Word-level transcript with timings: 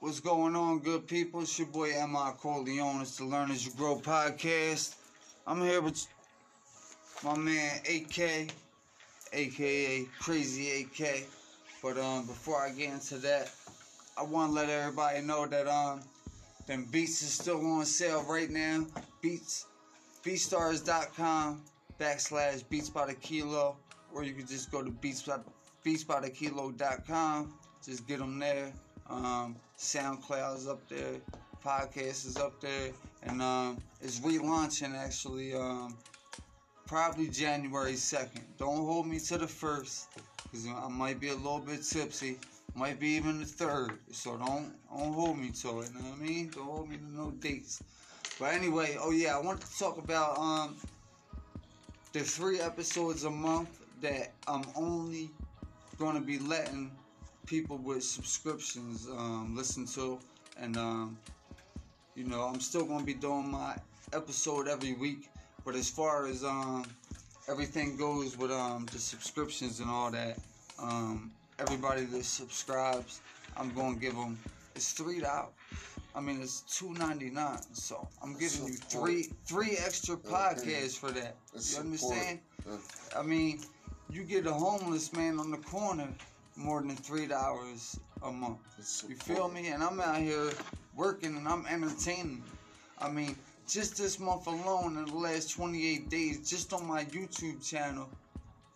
What's 0.00 0.18
going 0.18 0.56
on, 0.56 0.78
good 0.78 1.06
people? 1.06 1.42
It's 1.42 1.58
your 1.58 1.68
boy 1.68 1.90
M.I. 1.94 2.32
Corleone. 2.38 3.02
It's 3.02 3.18
the 3.18 3.24
Learn 3.24 3.50
As 3.50 3.66
You 3.66 3.72
Grow 3.72 3.96
podcast. 3.96 4.94
I'm 5.46 5.60
here 5.60 5.82
with 5.82 6.06
my 7.22 7.36
man 7.36 7.80
AK, 7.80 8.50
aka 9.34 10.04
Crazy 10.18 10.80
AK. 10.80 11.24
But 11.82 11.98
um, 11.98 12.24
before 12.24 12.62
I 12.62 12.70
get 12.70 12.94
into 12.94 13.18
that, 13.18 13.52
I 14.16 14.22
want 14.22 14.52
to 14.52 14.54
let 14.54 14.70
everybody 14.70 15.20
know 15.20 15.44
that 15.46 15.68
um, 15.68 16.00
them 16.66 16.88
beats 16.90 17.20
is 17.20 17.32
still 17.32 17.60
on 17.66 17.84
sale 17.84 18.24
right 18.26 18.48
now. 18.48 18.86
Beats, 19.20 19.66
beatstars.com 20.24 21.60
backslash 22.00 22.66
beats 22.70 22.88
by 22.88 23.04
the 23.04 23.14
kilo, 23.14 23.76
or 24.14 24.24
you 24.24 24.32
can 24.32 24.46
just 24.46 24.72
go 24.72 24.82
to 24.82 24.90
beats 24.90 25.20
by, 25.20 25.36
beatsbythekilo.com. 25.84 27.52
Just 27.84 28.08
get 28.08 28.18
them 28.18 28.38
there. 28.38 28.72
Um, 29.10 29.56
SoundCloud 29.76 30.56
is 30.58 30.68
up 30.68 30.88
there, 30.88 31.16
podcast 31.64 32.26
is 32.26 32.36
up 32.36 32.60
there, 32.60 32.90
and 33.24 33.42
um, 33.42 33.78
it's 34.00 34.20
relaunching 34.20 34.94
actually. 34.94 35.52
Um, 35.52 35.96
probably 36.86 37.26
January 37.26 37.96
second. 37.96 38.44
Don't 38.56 38.76
hold 38.76 39.06
me 39.06 39.18
to 39.18 39.38
the 39.38 39.48
first, 39.48 40.08
cause 40.52 40.66
I 40.66 40.88
might 40.88 41.18
be 41.18 41.28
a 41.28 41.34
little 41.34 41.58
bit 41.58 41.82
tipsy. 41.82 42.38
Might 42.76 43.00
be 43.00 43.08
even 43.08 43.40
the 43.40 43.46
third. 43.46 43.98
So 44.12 44.36
don't 44.36 44.72
don't 44.96 45.12
hold 45.12 45.38
me 45.38 45.50
to 45.62 45.80
it. 45.80 45.90
You 45.92 46.02
know 46.02 46.10
what 46.10 46.18
I 46.18 46.22
mean? 46.22 46.50
Don't 46.54 46.64
hold 46.64 46.88
me 46.88 46.96
to 46.96 47.04
no 47.04 47.32
dates. 47.32 47.82
But 48.38 48.54
anyway, 48.54 48.96
oh 49.00 49.10
yeah, 49.10 49.36
I 49.36 49.40
want 49.40 49.60
to 49.60 49.78
talk 49.78 49.98
about 49.98 50.38
um 50.38 50.76
the 52.12 52.20
three 52.20 52.60
episodes 52.60 53.24
a 53.24 53.30
month 53.30 53.80
that 54.02 54.32
I'm 54.46 54.64
only 54.76 55.30
gonna 55.98 56.20
be 56.20 56.38
letting 56.38 56.92
people 57.50 57.78
with 57.78 58.04
subscriptions 58.04 59.08
um, 59.08 59.56
listen 59.56 59.84
to, 59.84 60.20
and 60.56 60.76
um, 60.76 61.18
you 62.14 62.22
know 62.22 62.42
I'm 62.42 62.60
still 62.60 62.84
gonna 62.84 63.04
be 63.04 63.12
doing 63.12 63.50
my 63.50 63.74
episode 64.12 64.68
every 64.68 64.92
week. 64.94 65.28
But 65.64 65.74
as 65.74 65.90
far 65.90 66.26
as 66.26 66.44
um, 66.44 66.84
everything 67.48 67.96
goes 67.96 68.38
with 68.38 68.52
um, 68.52 68.86
the 68.92 69.00
subscriptions 69.00 69.80
and 69.80 69.90
all 69.90 70.12
that, 70.12 70.38
um, 70.80 71.32
everybody 71.58 72.04
that 72.04 72.24
subscribes, 72.24 73.20
I'm 73.56 73.74
gonna 73.74 73.96
give 73.96 74.14
them. 74.14 74.38
It's 74.76 74.92
three 74.92 75.18
dollars. 75.18 75.50
I 76.14 76.20
mean, 76.20 76.40
it's 76.40 76.60
two 76.60 76.94
ninety 76.94 77.30
nine. 77.30 77.58
So 77.72 78.06
I'm 78.22 78.38
giving 78.38 78.68
you 78.68 78.74
three 78.74 79.24
three 79.44 79.76
extra 79.84 80.16
podcasts 80.16 80.96
for 80.96 81.10
that. 81.10 81.34
You 81.52 81.80
understand? 81.80 82.38
I 83.18 83.22
mean, 83.22 83.60
you 84.08 84.22
get 84.22 84.46
a 84.46 84.52
homeless 84.52 85.12
man 85.12 85.40
on 85.40 85.50
the 85.50 85.58
corner 85.58 86.08
more 86.60 86.80
than 86.80 86.96
three 86.96 87.26
dollars 87.26 87.98
a 88.22 88.30
month. 88.30 88.58
You 89.08 89.16
feel 89.16 89.48
me? 89.48 89.68
And 89.68 89.82
I'm 89.82 90.00
out 90.00 90.18
here 90.18 90.50
working 90.94 91.36
and 91.36 91.48
I'm 91.48 91.66
entertaining. 91.66 92.42
I 92.98 93.08
mean, 93.08 93.34
just 93.66 93.96
this 93.96 94.18
month 94.18 94.46
alone, 94.46 94.98
in 94.98 95.06
the 95.06 95.16
last 95.16 95.50
28 95.52 96.10
days, 96.10 96.48
just 96.48 96.72
on 96.72 96.86
my 96.86 97.04
YouTube 97.04 97.66
channel, 97.66 98.08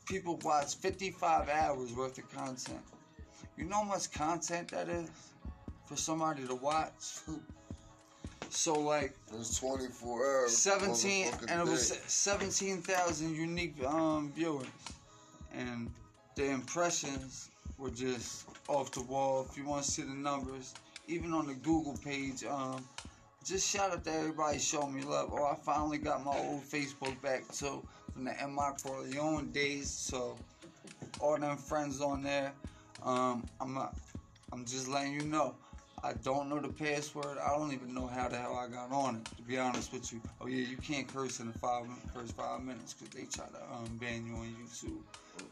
people 0.06 0.38
watch 0.42 0.76
55 0.76 1.48
hours 1.48 1.92
worth 1.92 2.18
of 2.18 2.30
content. 2.32 2.80
You 3.56 3.64
know 3.64 3.76
how 3.76 3.84
much 3.84 4.10
content 4.12 4.68
that 4.68 4.88
is 4.88 5.10
for 5.86 5.96
somebody 5.96 6.46
to 6.46 6.54
watch? 6.54 7.20
So 8.50 8.74
like 8.74 9.14
it's 9.32 9.58
24 9.58 10.40
hours. 10.42 10.56
17 10.56 11.32
and 11.48 11.60
it 11.60 11.66
was 11.66 11.98
17,000 12.06 13.34
unique 13.34 13.74
um, 13.84 14.32
viewers. 14.34 14.66
And 15.52 15.90
the 16.36 16.50
impressions 16.50 17.50
were 17.78 17.90
just 17.90 18.46
off 18.68 18.90
the 18.92 19.02
wall. 19.02 19.46
If 19.48 19.56
you 19.56 19.64
want 19.64 19.84
to 19.84 19.90
see 19.90 20.02
the 20.02 20.14
numbers, 20.14 20.74
even 21.08 21.32
on 21.32 21.46
the 21.46 21.54
Google 21.54 21.96
page, 22.04 22.44
um, 22.44 22.84
just 23.44 23.68
shout 23.68 23.92
out 23.92 24.04
to 24.04 24.12
everybody 24.12 24.58
showing 24.58 24.94
me 24.94 25.02
love. 25.02 25.30
Oh, 25.32 25.44
I 25.44 25.54
finally 25.54 25.98
got 25.98 26.24
my 26.24 26.36
old 26.36 26.62
Facebook 26.62 27.20
back 27.20 27.46
too 27.52 27.86
from 28.12 28.24
the 28.24 28.42
M.I. 28.42 28.72
Corleone 28.82 29.50
days. 29.52 29.90
So 29.90 30.38
all 31.20 31.38
them 31.38 31.56
friends 31.56 32.00
on 32.00 32.22
there, 32.22 32.52
um, 33.02 33.44
I'm 33.60 33.76
I'm 34.52 34.64
just 34.64 34.88
letting 34.88 35.14
you 35.14 35.22
know. 35.22 35.54
I 36.04 36.12
don't 36.22 36.50
know 36.50 36.60
the 36.60 36.68
password. 36.68 37.38
I 37.38 37.56
don't 37.56 37.72
even 37.72 37.94
know 37.94 38.06
how 38.06 38.28
the 38.28 38.36
hell 38.36 38.54
I 38.56 38.68
got 38.68 38.92
on 38.92 39.16
it. 39.16 39.24
To 39.36 39.42
be 39.42 39.56
honest 39.56 39.90
with 39.90 40.12
you. 40.12 40.20
Oh 40.38 40.46
yeah, 40.46 40.66
you 40.66 40.76
can't 40.76 41.08
curse 41.08 41.40
in 41.40 41.46
the 41.46 41.58
five 41.58 41.86
first 42.12 42.36
five 42.36 42.62
minutes 42.62 42.92
because 42.92 43.14
they 43.14 43.24
try 43.24 43.46
to 43.46 43.74
um, 43.74 43.96
ban 43.98 44.26
you 44.26 44.34
on 44.34 44.54
YouTube 44.62 45.00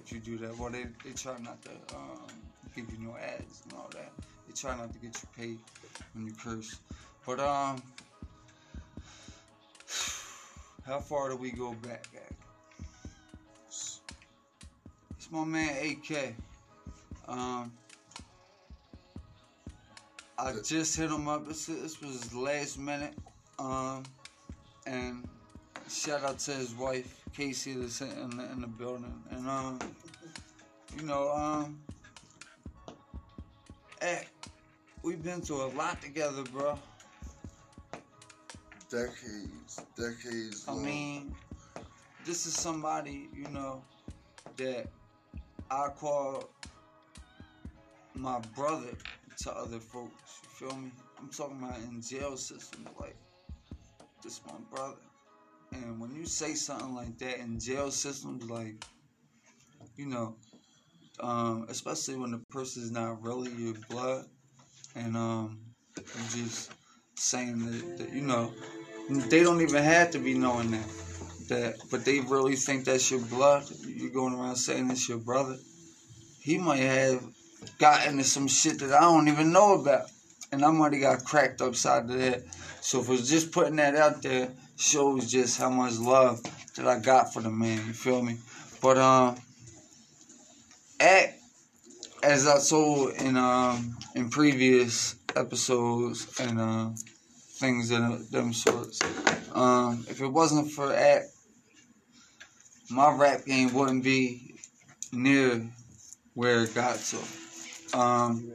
if 0.04 0.12
you 0.12 0.18
do 0.18 0.36
that. 0.44 0.58
Well, 0.58 0.68
they 0.68 0.84
they 1.04 1.12
try 1.12 1.38
not 1.38 1.62
to 1.62 1.70
um, 1.96 2.28
give 2.76 2.84
you 2.92 2.98
no 2.98 3.16
ads 3.16 3.62
and 3.64 3.72
all 3.72 3.88
that. 3.94 4.12
They 4.46 4.52
try 4.52 4.76
not 4.76 4.92
to 4.92 4.98
get 4.98 5.16
you 5.22 5.28
paid 5.42 5.58
when 6.12 6.26
you 6.26 6.34
curse. 6.34 6.78
But 7.24 7.41
um, 7.41 7.82
how 10.86 11.00
far 11.00 11.30
do 11.30 11.36
we 11.36 11.50
go 11.50 11.72
back? 11.82 12.06
It's 13.68 14.00
my 15.30 15.46
man 15.46 15.74
AK. 15.82 16.34
Um, 17.26 17.72
I 20.38 20.53
just 20.65 20.97
hit 20.97 21.10
him 21.10 21.28
up. 21.28 21.47
This, 21.47 21.66
this 21.66 22.00
was 22.00 22.34
last 22.34 22.78
minute. 22.78 23.15
Um, 23.59 24.03
and 24.87 25.28
shout 25.88 26.25
out 26.25 26.38
to 26.41 26.53
his 26.53 26.75
wife, 26.75 27.22
Casey, 27.34 27.75
that's 27.75 28.00
in 28.00 28.31
the, 28.37 28.50
in 28.50 28.60
the 28.60 28.66
building. 28.66 29.22
And, 29.31 29.48
um, 29.48 29.78
you 30.97 31.04
know, 31.04 31.31
um, 31.32 31.81
hey, 34.00 34.26
we've 35.03 35.22
been 35.22 35.41
through 35.41 35.62
a 35.66 35.72
lot 35.76 36.00
together, 36.03 36.42
bro. 36.44 36.78
Decades, 38.91 39.81
decades. 39.97 40.65
I 40.66 40.72
long. 40.72 40.84
mean, 40.84 41.34
this 42.26 42.47
is 42.47 42.54
somebody, 42.54 43.28
you 43.34 43.48
know, 43.50 43.82
that 44.56 44.87
I 45.71 45.88
call 45.88 46.50
my 48.15 48.38
brother 48.54 48.91
to 49.38 49.53
other 49.53 49.78
folks. 49.78 50.41
You 50.43 50.69
feel 50.69 50.76
me? 50.76 50.91
I'm 51.19 51.31
talking 51.31 51.59
about 51.62 51.78
in 51.78 52.03
jail 52.03 52.37
systems, 52.37 52.88
like 52.98 53.16
this 54.22 54.41
my 54.47 54.54
brother. 54.70 54.97
And 55.72 55.98
when 56.00 56.15
you 56.15 56.26
say 56.26 56.54
something 56.54 56.94
like 56.94 57.19
that 57.19 57.38
in 57.38 57.59
jail 57.59 57.91
systems, 57.91 58.48
like 58.48 58.84
you 59.97 60.06
know, 60.06 60.37
um, 61.21 61.66
especially 61.69 62.16
when 62.16 62.31
the 62.31 62.42
person's 62.50 62.91
not 62.91 63.22
really 63.22 63.50
your 63.53 63.75
blood, 63.88 64.26
and 64.94 65.16
um, 65.16 65.60
you 65.97 66.44
just 66.44 66.72
saying 67.16 67.59
that, 67.66 67.98
that 67.98 68.12
you 68.12 68.22
know, 68.22 68.53
they 69.09 69.42
don't 69.42 69.60
even 69.60 69.82
have 69.82 70.10
to 70.12 70.19
be 70.19 70.34
knowing 70.34 70.71
that. 70.72 70.88
That, 71.48 71.75
but 71.91 72.04
they 72.04 72.21
really 72.21 72.56
think 72.56 72.84
that's 72.84 73.10
your 73.10 73.21
blood. 73.21 73.65
You're 73.84 74.12
going 74.12 74.32
around 74.32 74.56
saying 74.56 74.91
it's 74.91 75.09
your 75.09 75.19
brother. 75.19 75.56
He 76.41 76.56
might 76.56 76.78
have 76.78 77.22
got 77.78 78.06
into 78.06 78.24
some 78.24 78.48
shit 78.48 78.78
that 78.80 78.92
I 78.92 79.00
don't 79.00 79.28
even 79.28 79.52
know 79.52 79.74
about. 79.80 80.06
And 80.50 80.64
I 80.64 80.70
might 80.70 80.92
have 80.92 81.02
got 81.02 81.24
cracked 81.24 81.62
upside 81.62 82.08
the 82.08 82.18
head. 82.18 82.44
So 82.80 83.02
for 83.02 83.16
just 83.16 83.52
putting 83.52 83.76
that 83.76 83.96
out 83.96 84.22
there 84.22 84.50
shows 84.76 85.30
just 85.30 85.58
how 85.58 85.70
much 85.70 85.96
love 85.98 86.42
that 86.76 86.86
I 86.86 86.98
got 86.98 87.32
for 87.32 87.40
the 87.40 87.50
man, 87.50 87.78
you 87.86 87.92
feel 87.92 88.22
me? 88.22 88.38
But 88.80 88.98
um 88.98 89.36
at 91.00 91.34
as 92.22 92.46
I 92.46 92.58
told 92.60 93.14
in 93.14 93.36
um 93.36 93.96
in 94.14 94.30
previous 94.30 95.16
episodes 95.34 96.38
and 96.40 96.60
uh, 96.60 96.90
things 97.58 97.90
of 97.90 98.30
them 98.30 98.52
sorts, 98.52 99.00
um, 99.52 100.04
if 100.08 100.20
it 100.20 100.28
wasn't 100.28 100.70
for 100.70 100.92
Act, 100.92 101.26
my 102.90 103.14
rap 103.14 103.44
game 103.46 103.72
wouldn't 103.72 104.04
be 104.04 104.54
near 105.12 105.66
where 106.34 106.64
it 106.64 106.74
got 106.74 106.98
to 106.98 107.18
um, 107.94 108.53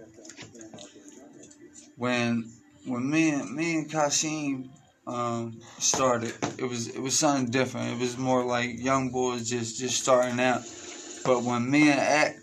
when 1.95 2.49
when 2.85 3.09
me 3.09 3.29
and 3.29 3.53
me 3.55 3.75
and 3.77 3.89
Kashim 3.89 4.69
um, 5.05 5.59
started, 5.79 6.33
it 6.57 6.65
was 6.65 6.87
it 6.87 7.01
was 7.01 7.17
something 7.17 7.49
different. 7.51 7.93
It 7.93 7.99
was 7.99 8.17
more 8.17 8.43
like 8.45 8.79
young 8.79 9.09
boys 9.11 9.49
just 9.49 9.79
just 9.79 10.01
starting 10.01 10.39
out. 10.39 10.61
But 11.25 11.43
when 11.43 11.69
me 11.69 11.89
and 11.89 11.99
Act 11.99 12.39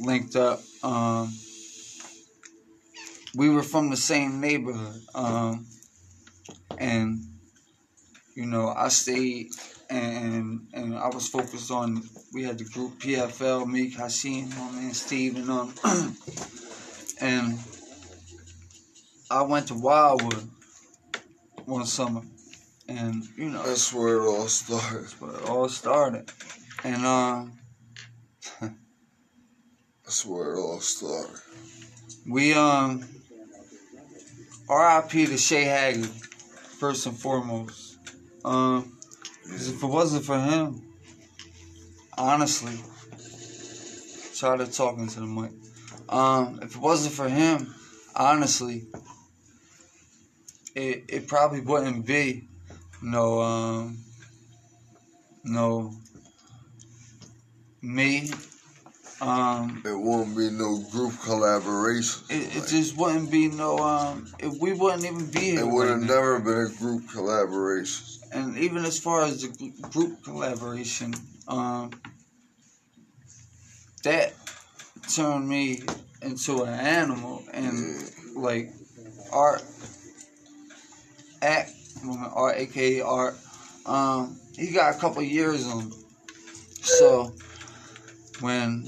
linked 0.00 0.36
up, 0.36 0.60
um, 0.82 1.32
we 3.34 3.48
were 3.50 3.62
from 3.62 3.90
the 3.90 3.96
same 3.96 4.40
neighborhood, 4.40 5.00
um, 5.14 5.66
and 6.78 7.18
you 8.34 8.46
know 8.46 8.68
I 8.68 8.88
stayed 8.88 9.48
and 9.90 10.66
and 10.72 10.96
I 10.96 11.08
was 11.08 11.28
focused 11.28 11.70
on. 11.70 12.02
We 12.32 12.42
had 12.42 12.58
the 12.58 12.64
group 12.64 12.98
PFL, 13.00 13.66
me, 13.66 13.90
Hashim, 13.90 14.50
my 14.56 14.80
man 14.80 14.94
Steve, 14.94 15.36
and 15.36 15.50
um, 15.50 15.74
and 17.20 17.58
I 19.30 19.42
went 19.42 19.68
to 19.68 19.74
Wildwood 19.74 20.48
one 21.64 21.86
summer, 21.86 22.22
and 22.88 23.24
you 23.36 23.50
know 23.50 23.62
that's 23.62 23.92
where 23.92 24.16
it 24.16 24.26
all 24.26 24.48
started. 24.48 25.02
That's 25.02 25.20
where 25.20 25.36
it 25.36 25.48
all 25.48 25.68
started, 25.68 26.30
and 26.82 27.06
um, 27.06 27.52
that's 30.04 30.24
where 30.26 30.54
it 30.54 30.58
all 30.58 30.80
started. 30.80 31.40
We 32.28 32.54
um, 32.54 33.04
R.I.P. 34.68 35.26
to 35.26 35.36
Shay 35.36 35.64
Haggard, 35.64 36.06
first 36.06 37.06
and 37.06 37.16
foremost. 37.16 37.98
Um, 38.44 38.98
'cause 39.48 39.68
if 39.68 39.82
it 39.82 39.86
wasn't 39.86 40.24
for 40.24 40.38
him, 40.38 40.82
honestly, 42.16 42.80
try 44.34 44.56
to 44.56 44.66
talk 44.66 44.98
into 44.98 45.20
the 45.20 45.26
mic. 45.26 45.52
Um, 46.08 46.58
if 46.62 46.74
it 46.76 46.80
wasn't 46.80 47.14
for 47.14 47.28
him, 47.28 47.74
honestly, 48.14 48.86
it 50.74 51.04
it 51.08 51.28
probably 51.28 51.60
wouldn't 51.60 52.04
be 52.06 52.48
no 53.02 53.40
um 53.40 53.98
no 55.44 55.94
me 57.82 58.30
um 59.20 59.82
It 59.84 59.98
wouldn't 59.98 60.36
be 60.36 60.50
no 60.50 60.78
group 60.90 61.12
collaboration. 61.22 62.24
it, 62.28 62.56
it 62.56 62.66
just 62.66 62.96
wouldn't 62.96 63.30
be 63.30 63.48
no 63.48 63.78
um 63.78 64.26
it, 64.38 64.48
we 64.60 64.72
wouldn't 64.72 65.04
even 65.04 65.26
be 65.26 65.40
here 65.52 65.60
It 65.60 65.66
would 65.66 65.88
have 65.88 65.98
right 66.00 66.06
now. 66.08 66.14
never 66.14 66.38
been 66.40 66.66
a 66.66 66.78
group 66.78 67.08
collaboration. 67.10 68.04
And 68.34 68.58
even 68.58 68.84
as 68.84 68.98
far 68.98 69.22
as 69.22 69.42
the 69.42 69.72
group 69.80 70.22
collaboration 70.24 71.14
um 71.48 71.90
that 74.02 74.34
turned 75.14 75.48
me 75.48 75.82
into 76.20 76.62
an 76.62 76.74
animal 76.74 77.42
and 77.52 78.10
like 78.34 78.68
art 79.32 79.62
act 81.40 81.70
art 82.34 82.56
art 83.04 83.34
um 83.86 84.38
he 84.56 84.70
got 84.70 84.94
a 84.94 84.98
couple 84.98 85.22
years 85.22 85.66
on. 85.66 85.90
So 86.82 87.32
when 88.40 88.84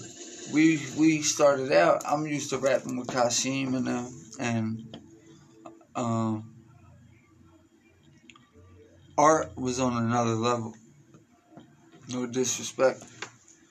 we 0.52 0.80
we 0.96 1.22
started 1.22 1.72
out 1.72 2.02
i'm 2.06 2.26
used 2.26 2.50
to 2.50 2.58
rapping 2.58 2.96
with 2.96 3.08
Kashim 3.08 3.76
and 3.76 3.86
them 3.86 4.10
and 4.38 4.96
um 5.94 6.55
art 9.18 9.56
was 9.56 9.80
on 9.80 9.96
another 9.96 10.34
level 10.34 10.74
no 12.08 12.26
disrespect 12.26 13.00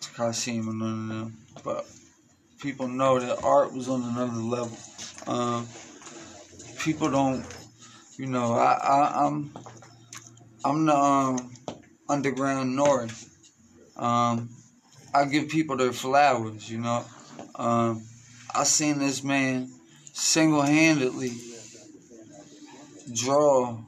to 0.01 0.09
Kashim 0.11 0.67
and 0.67 0.79
none 0.79 1.11
of 1.11 1.17
them 1.17 1.37
but 1.63 1.85
people 2.59 2.87
know 2.87 3.19
that 3.19 3.43
art 3.43 3.73
was 3.73 3.87
on 3.89 4.03
another 4.03 4.41
level 4.41 4.77
um 5.27 5.67
people 6.79 7.09
don't 7.09 7.45
you 8.17 8.27
know, 8.27 8.53
I, 8.53 8.73
I 8.81 9.25
I'm 9.25 9.51
I'm 10.63 10.85
the 10.85 10.95
um, 10.95 11.51
underground 12.07 12.77
Nori. 12.77 13.11
Um, 13.97 14.49
I 15.13 15.25
give 15.25 15.49
people 15.49 15.75
their 15.75 15.91
flowers, 15.91 16.69
you 16.69 16.77
know. 16.77 17.03
Um, 17.55 18.03
I 18.53 18.63
seen 18.63 18.99
this 18.99 19.21
man 19.21 19.69
single-handedly 20.13 21.33
draw. 23.13 23.79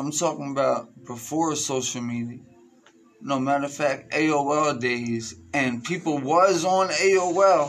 I'm 0.00 0.12
talking 0.12 0.50
about 0.50 1.04
before 1.04 1.54
social 1.56 2.00
media. 2.00 2.38
No 3.20 3.38
matter 3.38 3.66
of 3.66 3.74
fact, 3.74 4.12
AOL 4.12 4.80
days, 4.80 5.34
and 5.52 5.84
people 5.84 6.16
was 6.16 6.64
on 6.64 6.88
AOL 6.88 7.68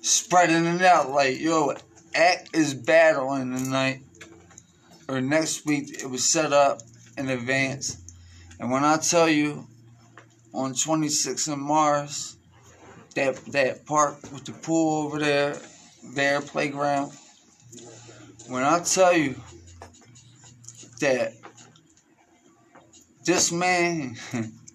spreading 0.00 0.64
it 0.64 0.82
out 0.82 1.10
like, 1.10 1.40
yo, 1.40 1.74
Act 2.14 2.50
is 2.54 2.72
battling 2.72 3.52
tonight 3.52 4.02
or 5.08 5.20
next 5.20 5.66
week 5.66 6.04
it 6.04 6.08
was 6.08 6.30
set 6.30 6.52
up 6.52 6.82
in 7.18 7.28
advance. 7.30 8.14
And 8.60 8.70
when 8.70 8.84
I 8.84 8.98
tell 8.98 9.28
you 9.28 9.66
on 10.54 10.72
26th 10.72 11.52
and 11.52 11.60
Mars, 11.60 12.36
that 13.16 13.34
that 13.46 13.84
park 13.86 14.22
with 14.32 14.44
the 14.44 14.52
pool 14.52 15.04
over 15.04 15.18
there, 15.18 15.56
their 16.14 16.40
playground. 16.40 17.10
When 18.46 18.62
I 18.62 18.78
tell 18.84 19.12
you 19.12 19.34
that 21.00 21.32
this 23.26 23.52
man, 23.52 24.16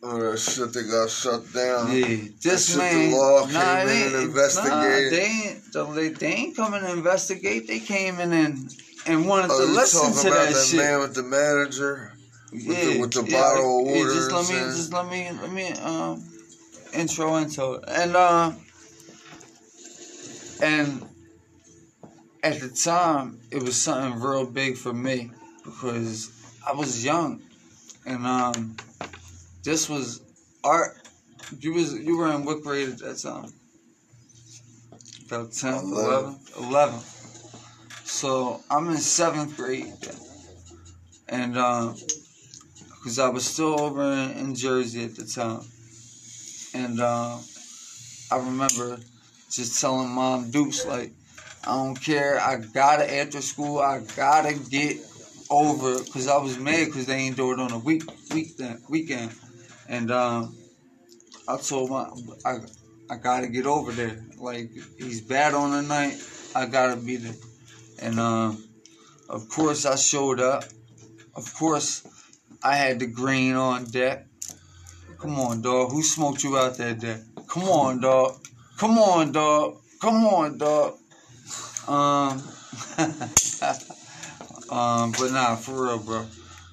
Oh, 0.03 0.19
that 0.19 0.37
shit 0.39 0.73
that 0.73 0.83
got 0.89 1.09
shut 1.09 1.53
down. 1.53 1.91
yeah, 1.95 2.27
this 2.41 2.73
the 2.73 2.79
man, 2.79 3.11
law 3.11 3.45
nah, 3.47 3.75
came 3.77 3.87
they, 3.87 4.07
in 4.07 4.13
and 4.13 4.13
nah, 4.13 4.27
investigated. 4.29 5.11
they 5.13 5.25
ain't, 5.25 5.95
they, 5.95 6.07
they 6.09 6.33
ain't 6.33 6.55
coming 6.55 6.81
to 6.81 6.91
investigate. 6.91 7.67
They 7.67 7.79
came 7.79 8.19
in 8.19 8.33
and 8.33 8.75
and 9.07 9.27
wanted 9.27 9.51
Oh, 9.51 9.59
to 9.59 9.65
you 9.67 9.73
listen 9.73 10.01
talking 10.01 10.21
to 10.21 10.27
about 10.27 10.45
that 10.49 10.53
that 10.53 10.65
shit. 10.67 10.77
man 10.79 10.99
with 10.99 11.15
the 11.15 11.23
manager? 11.23 12.13
the- 12.51 12.99
with 12.99 13.13
the 13.13 13.23
yeah, 13.23 13.39
bottle 13.39 13.79
of 13.79 13.87
yeah, 13.87 13.93
water 13.97 14.13
just 14.13 14.31
let 14.31 14.49
me, 14.49 14.57
and- 14.57 14.75
just 14.75 14.93
let 14.93 15.07
me, 15.07 15.31
let 15.41 15.51
me, 15.51 15.71
um, 15.73 16.23
intro 16.93 17.35
into 17.37 17.73
it, 17.75 17.83
and 17.87 18.15
uh, 18.15 18.51
and 20.61 21.05
at 22.43 22.59
the 22.59 22.69
time, 22.69 23.39
it 23.51 23.61
was 23.63 23.79
something 23.81 24.19
real 24.19 24.45
big 24.45 24.75
for 24.77 24.91
me 24.93 25.31
because 25.63 26.29
I 26.67 26.73
was 26.73 27.03
young, 27.05 27.39
and 28.05 28.25
um, 28.25 28.75
this 29.63 29.89
was 29.89 30.21
art. 30.63 30.97
You 31.59 31.73
was 31.73 31.93
you 31.93 32.17
were 32.17 32.31
in 32.31 32.45
what 32.45 32.63
grade 32.63 32.89
at 32.89 32.99
that 32.99 33.17
time? 33.17 33.51
About 35.27 35.51
10th, 35.51 35.83
Eleven. 35.83 36.35
11th, 36.35 36.51
11th. 36.53 38.07
So 38.07 38.61
I'm 38.69 38.89
in 38.89 38.97
seventh 38.97 39.55
grade, 39.55 39.93
and 41.29 41.57
um, 41.57 41.95
because 42.95 43.17
I 43.19 43.29
was 43.29 43.45
still 43.45 43.79
over 43.79 44.03
in, 44.03 44.31
in 44.31 44.55
Jersey 44.55 45.05
at 45.05 45.15
the 45.15 45.25
time, 45.25 45.61
and 46.73 46.99
uh, 46.99 47.37
I 48.31 48.37
remember 48.37 48.99
just 49.49 49.79
telling 49.81 50.09
Mom 50.09 50.51
Dukes 50.51 50.85
like, 50.85 51.11
I 51.65 51.71
don't 51.75 51.95
care, 51.95 52.39
I 52.39 52.57
gotta 52.57 53.11
after 53.19 53.41
school, 53.41 53.79
I 53.79 54.01
gotta 54.15 54.53
get 54.53 54.97
over 55.51 56.01
because 56.01 56.27
I 56.27 56.37
was 56.37 56.57
mad 56.57 56.85
because 56.85 57.05
they 57.05 57.17
ain't 57.17 57.35
do 57.35 57.51
it 57.51 57.59
on 57.59 57.71
a 57.71 57.77
week 57.77 58.03
weekend 58.33 58.81
weekend, 58.89 59.31
and 59.87 60.09
um, 60.09 60.55
I 61.47 61.57
told 61.57 61.91
my 61.91 62.09
I 62.45 62.59
I 63.09 63.17
gotta 63.17 63.47
get 63.47 63.65
over 63.67 63.91
there. 63.91 64.17
Like 64.37 64.69
he's 64.97 65.21
bad 65.21 65.53
on 65.53 65.71
the 65.71 65.81
night, 65.81 66.17
I 66.55 66.65
gotta 66.65 66.95
be 66.95 67.17
there, 67.17 67.35
and 68.01 68.19
um, 68.19 68.63
of 69.29 69.47
course 69.49 69.85
I 69.85 69.97
showed 69.97 70.39
up. 70.39 70.63
Of 71.35 71.53
course, 71.53 72.07
I 72.63 72.75
had 72.75 72.99
the 72.99 73.07
green 73.07 73.55
on 73.55 73.85
deck. 73.85 74.25
Come 75.19 75.39
on, 75.39 75.61
dog. 75.61 75.91
Who 75.91 76.01
smoked 76.01 76.43
you 76.43 76.57
out 76.57 76.77
that 76.77 76.99
day? 76.99 77.21
Come 77.47 77.63
on, 77.63 77.99
dog. 77.99 78.35
Come 78.77 78.97
on, 78.97 79.31
dog. 79.31 79.77
Come 80.01 80.25
on, 80.25 80.57
dog. 80.57 80.97
Um, 81.87 82.41
um, 84.71 85.11
but 85.11 85.31
nah, 85.31 85.55
for 85.55 85.83
real, 85.85 85.99
bro. 85.99 86.25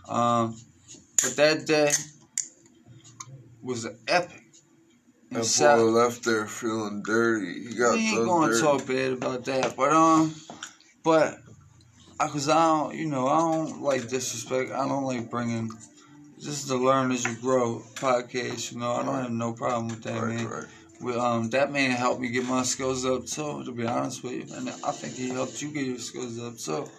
Um, 0.09 0.57
but 1.23 1.37
that 1.37 1.67
day 1.67 1.91
was 3.63 3.87
epic. 4.07 4.43
That 5.31 5.45
South- 5.45 5.79
boy 5.79 5.85
left 5.85 6.25
there 6.25 6.47
feeling 6.47 7.03
dirty. 7.05 7.69
He 7.69 7.75
got 7.75 7.95
we 7.95 8.01
ain't 8.17 8.25
gonna 8.27 8.47
dirty. 8.47 8.61
talk 8.63 8.87
bad 8.87 9.13
about 9.13 9.45
that, 9.45 9.77
but 9.77 9.93
um, 9.93 10.35
but 11.03 11.39
I, 12.19 12.29
cause 12.29 12.49
I 12.49 12.55
don't, 12.67 12.95
you 12.95 13.07
know, 13.07 13.27
I 13.29 13.39
don't 13.39 13.83
like 13.83 14.09
disrespect. 14.09 14.73
I 14.73 14.89
don't 14.89 15.05
like 15.05 15.31
bringing. 15.31 15.71
This 16.37 16.47
is 16.49 16.67
the 16.67 16.77
learn 16.77 17.11
as 17.13 17.25
you 17.25 17.35
grow 17.35 17.83
podcast. 17.97 18.73
You 18.73 18.79
know, 18.79 18.93
I 18.93 19.05
don't 19.05 19.23
have 19.23 19.31
no 19.31 19.53
problem 19.53 19.89
with 19.89 20.03
that, 20.05 20.23
Right, 20.23 20.35
man. 20.37 20.47
right. 20.47 20.65
Well, 21.01 21.21
um, 21.21 21.51
that 21.51 21.71
man 21.71 21.91
helped 21.91 22.21
me 22.21 22.29
get 22.31 22.45
my 22.45 22.63
skills 22.63 23.05
up 23.05 23.27
too. 23.27 23.65
To 23.65 23.73
be 23.73 23.87
honest 23.87 24.23
with 24.25 24.33
you, 24.33 24.57
and 24.57 24.69
I 24.71 24.93
think 24.93 25.15
he 25.15 25.29
helped 25.29 25.61
you 25.61 25.71
get 25.73 25.85
your 25.85 25.99
skills 25.99 26.41
up 26.41 26.57
too. 26.57 26.91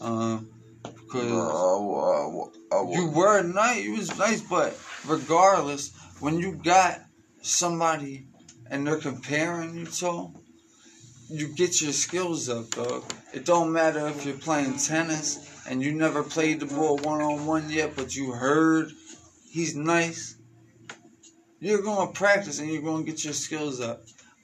Um, 0.00 0.48
because 0.82 2.96
you 2.96 3.10
were 3.10 3.42
nice. 3.42 3.84
You 3.84 3.92
was 3.92 4.18
nice, 4.18 4.40
but 4.40 4.78
regardless, 5.06 5.92
when 6.20 6.38
you 6.38 6.52
got 6.52 7.00
somebody 7.42 8.26
and 8.70 8.86
they're 8.86 8.98
comparing 8.98 9.74
you 9.74 9.86
to, 9.86 10.32
you 11.28 11.54
get 11.54 11.80
your 11.80 11.92
skills 11.92 12.48
up, 12.48 12.70
dog. 12.70 13.04
It 13.32 13.44
don't 13.44 13.72
matter 13.72 14.08
if 14.08 14.24
you're 14.24 14.36
playing 14.36 14.78
tennis 14.78 15.64
and 15.68 15.82
you 15.82 15.92
never 15.92 16.22
played 16.22 16.60
the 16.60 16.66
ball 16.66 16.96
one 16.98 17.20
on 17.20 17.46
one 17.46 17.70
yet, 17.70 17.94
but 17.96 18.14
you 18.14 18.32
heard 18.32 18.90
he's 19.50 19.76
nice. 19.76 20.36
You're 21.60 21.82
gonna 21.82 22.12
practice 22.12 22.58
and 22.58 22.70
you're 22.70 22.82
gonna 22.82 23.04
get 23.04 23.24
your 23.24 23.34
skills 23.34 23.80
up. 23.80 24.02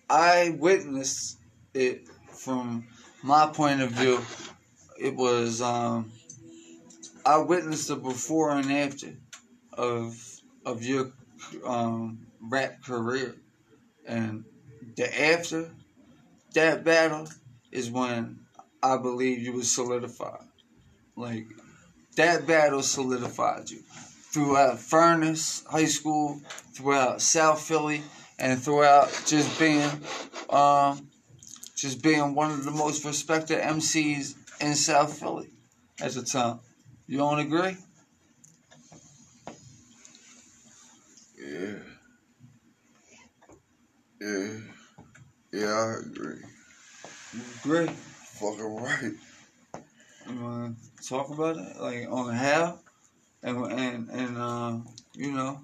I 0.08 0.54
witnessed 0.58 1.38
it 1.74 2.06
from 2.28 2.86
my 3.22 3.46
point 3.46 3.80
of 3.80 3.90
view. 3.90 4.20
It 4.98 5.14
was 5.14 5.60
um, 5.60 6.12
I 7.24 7.38
witnessed 7.38 7.88
the 7.88 7.96
before 7.96 8.52
and 8.52 8.72
after 8.72 9.12
of 9.72 10.16
of 10.64 10.82
your 10.82 11.12
um, 11.64 12.26
rap 12.40 12.82
career, 12.82 13.34
and 14.06 14.44
the 14.96 15.32
after 15.32 15.70
that 16.54 16.84
battle 16.84 17.28
is 17.70 17.90
when 17.90 18.40
I 18.82 18.96
believe 18.96 19.40
you 19.40 19.52
was 19.52 19.70
solidified. 19.70 20.46
Like 21.16 21.46
that 22.16 22.46
battle 22.46 22.82
solidified 22.82 23.70
you 23.70 23.80
throughout 24.32 24.78
Furness 24.78 25.64
High 25.70 25.86
School, 25.86 26.40
throughout 26.74 27.20
South 27.20 27.60
Philly, 27.60 28.02
and 28.38 28.60
throughout 28.62 29.10
just 29.26 29.58
being 29.58 29.90
um, 30.50 31.08
just 31.74 32.02
being 32.02 32.34
one 32.34 32.50
of 32.50 32.64
the 32.64 32.70
most 32.70 33.04
respected 33.04 33.60
MCs 33.60 34.34
in 34.60 34.74
South 34.74 35.18
Philly 35.18 35.50
at 36.00 36.12
the 36.12 36.22
time. 36.22 36.60
You 37.06 37.18
don't 37.18 37.38
agree? 37.38 37.76
Yeah. 41.38 41.74
Yeah. 44.20 44.48
Yeah, 45.52 45.66
I 45.66 45.94
agree. 46.06 46.40
You 47.32 47.40
agree? 47.60 47.86
Fucking 47.86 48.76
right. 48.76 49.12
You 50.28 50.40
wanna 50.42 50.74
talk 51.08 51.30
about 51.30 51.56
it, 51.56 51.80
like 51.80 52.08
on 52.10 52.34
how, 52.34 52.80
and 53.42 53.56
and 53.72 54.10
and 54.10 54.36
uh, 54.38 54.78
you 55.14 55.32
know, 55.32 55.60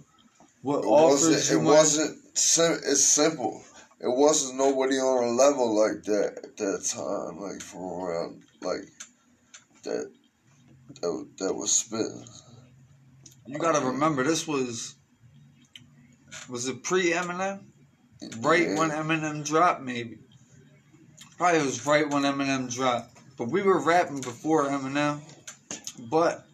what 0.63 0.85
It 0.85 0.87
offers 0.87 1.23
wasn't. 1.29 1.51
you 1.51 1.59
It 1.59 1.63
might- 1.63 1.71
wasn't. 1.71 2.19
Sim- 2.35 2.81
it's 2.85 3.05
simple. 3.05 3.63
It 4.01 4.09
wasn't 4.09 4.57
nobody 4.57 4.97
on 4.97 5.25
a 5.25 5.29
level 5.31 5.75
like 5.75 6.03
that 6.05 6.39
at 6.45 6.57
that 6.57 6.85
time. 6.85 7.41
Like 7.41 7.61
from 7.61 7.81
around 7.81 8.43
like 8.64 8.85
that. 9.85 10.11
That, 11.00 11.26
that 11.38 11.54
was 11.54 11.73
spitting. 11.73 12.25
You 13.47 13.59
gotta 13.59 13.85
remember, 13.85 14.23
this 14.23 14.47
was 14.47 14.95
was 16.49 16.69
it 16.69 16.83
pre 16.83 17.11
Eminem? 17.12 17.61
Right 18.38 18.69
Yeah. 18.69 18.78
when 18.78 18.90
Eminem 18.90 19.45
dropped, 19.45 19.83
maybe. 19.83 20.19
Probably 21.37 21.61
it 21.61 21.64
was 21.64 21.85
right 21.87 22.09
when 22.09 22.23
Eminem 22.23 22.73
dropped. 22.73 23.19
But 23.37 23.49
we 23.49 23.62
were 23.62 23.81
rapping 23.81 24.21
before 24.21 24.69
Eminem. 24.69 25.21
But 25.99 26.47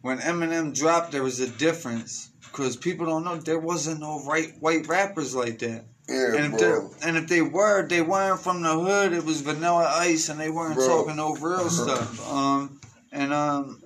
when 0.00 0.18
Eminem 0.18 0.74
dropped, 0.74 1.12
there 1.12 1.22
was 1.22 1.40
a 1.40 1.48
difference. 1.48 2.30
Because 2.40 2.76
people 2.76 3.06
don't 3.06 3.24
know 3.24 3.36
there 3.36 3.58
wasn't 3.58 4.00
no 4.00 4.24
right 4.24 4.52
white 4.60 4.86
rappers 4.88 5.34
like 5.34 5.58
that. 5.60 5.84
Yeah, 6.08 6.34
And 6.36 6.52
if, 6.54 6.58
bro. 6.60 6.88
they 7.00 7.08
and 7.08 7.16
if 7.16 7.26
they 7.28 7.40
were, 7.40 7.86
they 7.88 8.02
weren't 8.02 8.40
from 8.40 8.60
the 8.62 8.72
hood. 8.78 9.12
It 9.14 9.24
was 9.24 9.40
Vanilla 9.40 9.90
Ice, 9.96 10.28
and 10.28 10.38
they 10.38 10.50
weren't 10.50 10.74
Bro. 10.74 10.86
talking 10.86 11.16
no 11.16 11.34
real 11.36 11.68
stuff. 11.70 12.30
Um, 12.30 12.78
and 13.10 13.32
um, 13.32 13.82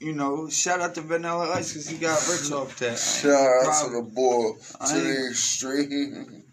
you 0.00 0.12
know, 0.14 0.48
shout 0.48 0.80
out 0.80 0.94
to 0.94 1.02
Vanilla 1.02 1.50
Ice 1.54 1.72
because 1.72 1.88
he 1.88 1.98
got 1.98 2.26
rich 2.28 2.50
off 2.52 2.78
that. 2.78 2.98
Shout 2.98 3.32
out 3.66 3.84
to 3.86 3.96
the 3.96 4.02
boy 4.02 4.52
to 4.88 4.94
the 5.00 5.26
extreme. 5.28 6.44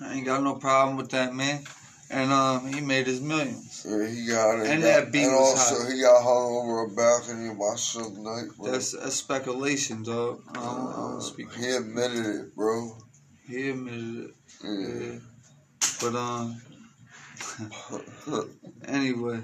I 0.00 0.14
ain't 0.14 0.26
got 0.26 0.42
no 0.44 0.54
problem 0.56 0.96
with 0.96 1.10
that 1.10 1.34
man. 1.34 1.64
And 2.08 2.30
um, 2.30 2.72
he 2.72 2.80
made 2.80 3.08
his 3.08 3.20
millions. 3.20 3.84
Yeah, 3.88 4.06
he 4.06 4.26
got 4.28 4.60
it. 4.60 4.66
And 4.68 4.80
got- 4.80 4.86
that 5.06 5.10
beat 5.12 5.24
and 5.24 5.32
was 5.32 5.58
also 5.58 5.82
hot. 5.82 5.92
he 5.92 6.00
got 6.02 6.22
hung 6.22 6.52
over 6.54 6.84
a 6.84 6.88
balcony 6.90 7.48
by 7.54 7.74
Suge 7.74 8.16
Knight, 8.18 8.56
bro. 8.56 8.70
That's, 8.70 8.92
that's 8.92 9.16
speculation, 9.16 10.04
dog. 10.04 10.40
I 10.50 10.52
don't, 10.54 10.64
I 10.64 10.92
don't 11.10 11.20
speak. 11.20 11.52
he 11.54 11.68
admitted 11.74 12.26
it, 12.26 12.54
bro. 12.54 12.96
He 13.48 13.70
admitted 13.70 14.24
it. 14.26 14.30
Yeah. 14.64 14.70
Yeah. 14.70 15.18
But 16.00 16.14
um, 16.14 16.60
anyway, 18.86 19.40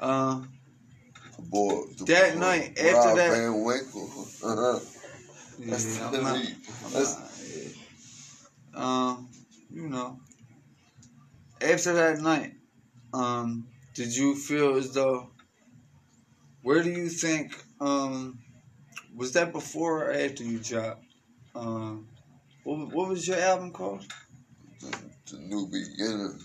um, 0.00 0.48
boy, 1.38 1.82
That 2.06 2.34
boy, 2.34 2.40
night, 2.40 2.78
after 2.78 2.92
Rob 2.94 3.16
that- 3.16 3.30
Van 3.30 3.64
Winkle. 3.64 4.26
Uh-huh. 4.42 4.80
yeah, 5.58 5.70
That's 5.70 6.00
I'm 6.00 6.22
not. 6.22 6.36
I'm 6.36 6.92
That's- 6.92 7.18
not- 7.18 7.30
yeah. 7.54 7.70
Um, 8.76 9.28
you 9.72 9.88
know, 9.88 10.18
after 11.60 11.92
that 11.92 12.20
night, 12.20 12.54
um, 13.12 13.66
did 13.94 14.14
you 14.16 14.34
feel 14.34 14.76
as 14.76 14.92
though? 14.92 15.30
Where 16.62 16.82
do 16.82 16.90
you 16.90 17.08
think? 17.08 17.54
Um, 17.80 18.38
was 19.14 19.32
that 19.32 19.52
before 19.52 20.06
or 20.06 20.12
after 20.12 20.42
you 20.42 20.58
dropped? 20.58 21.04
Um, 21.54 22.08
what, 22.64 22.92
what 22.92 23.08
was 23.10 23.28
your 23.28 23.38
album 23.38 23.70
called? 23.70 24.04
The 25.34 25.42
new 25.42 25.66
beginning. 25.66 26.38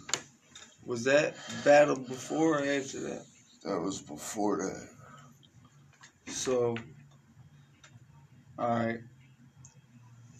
Was 0.85 1.03
that 1.03 1.35
battle 1.63 1.97
before 1.97 2.59
or 2.59 2.65
after 2.65 2.99
that? 3.01 3.25
That 3.63 3.79
was 3.79 4.01
before 4.01 4.57
that. 4.57 6.33
So, 6.33 6.77
all 8.57 8.69
right. 8.69 8.99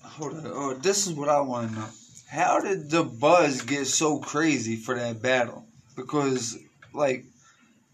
Hold 0.04 0.34
on. 0.34 0.48
Oh, 0.48 0.74
this 0.74 1.08
is 1.08 1.14
what 1.14 1.30
I 1.30 1.42
want 1.42 1.72
to 1.72 1.80
know. 1.80 1.88
How 2.30 2.60
did 2.60 2.90
the 2.90 3.04
buzz 3.04 3.62
get 3.62 3.88
so 3.88 4.20
crazy 4.20 4.76
for 4.76 4.96
that 4.96 5.22
battle? 5.22 5.66
Because, 5.96 6.58
like, 6.94 7.26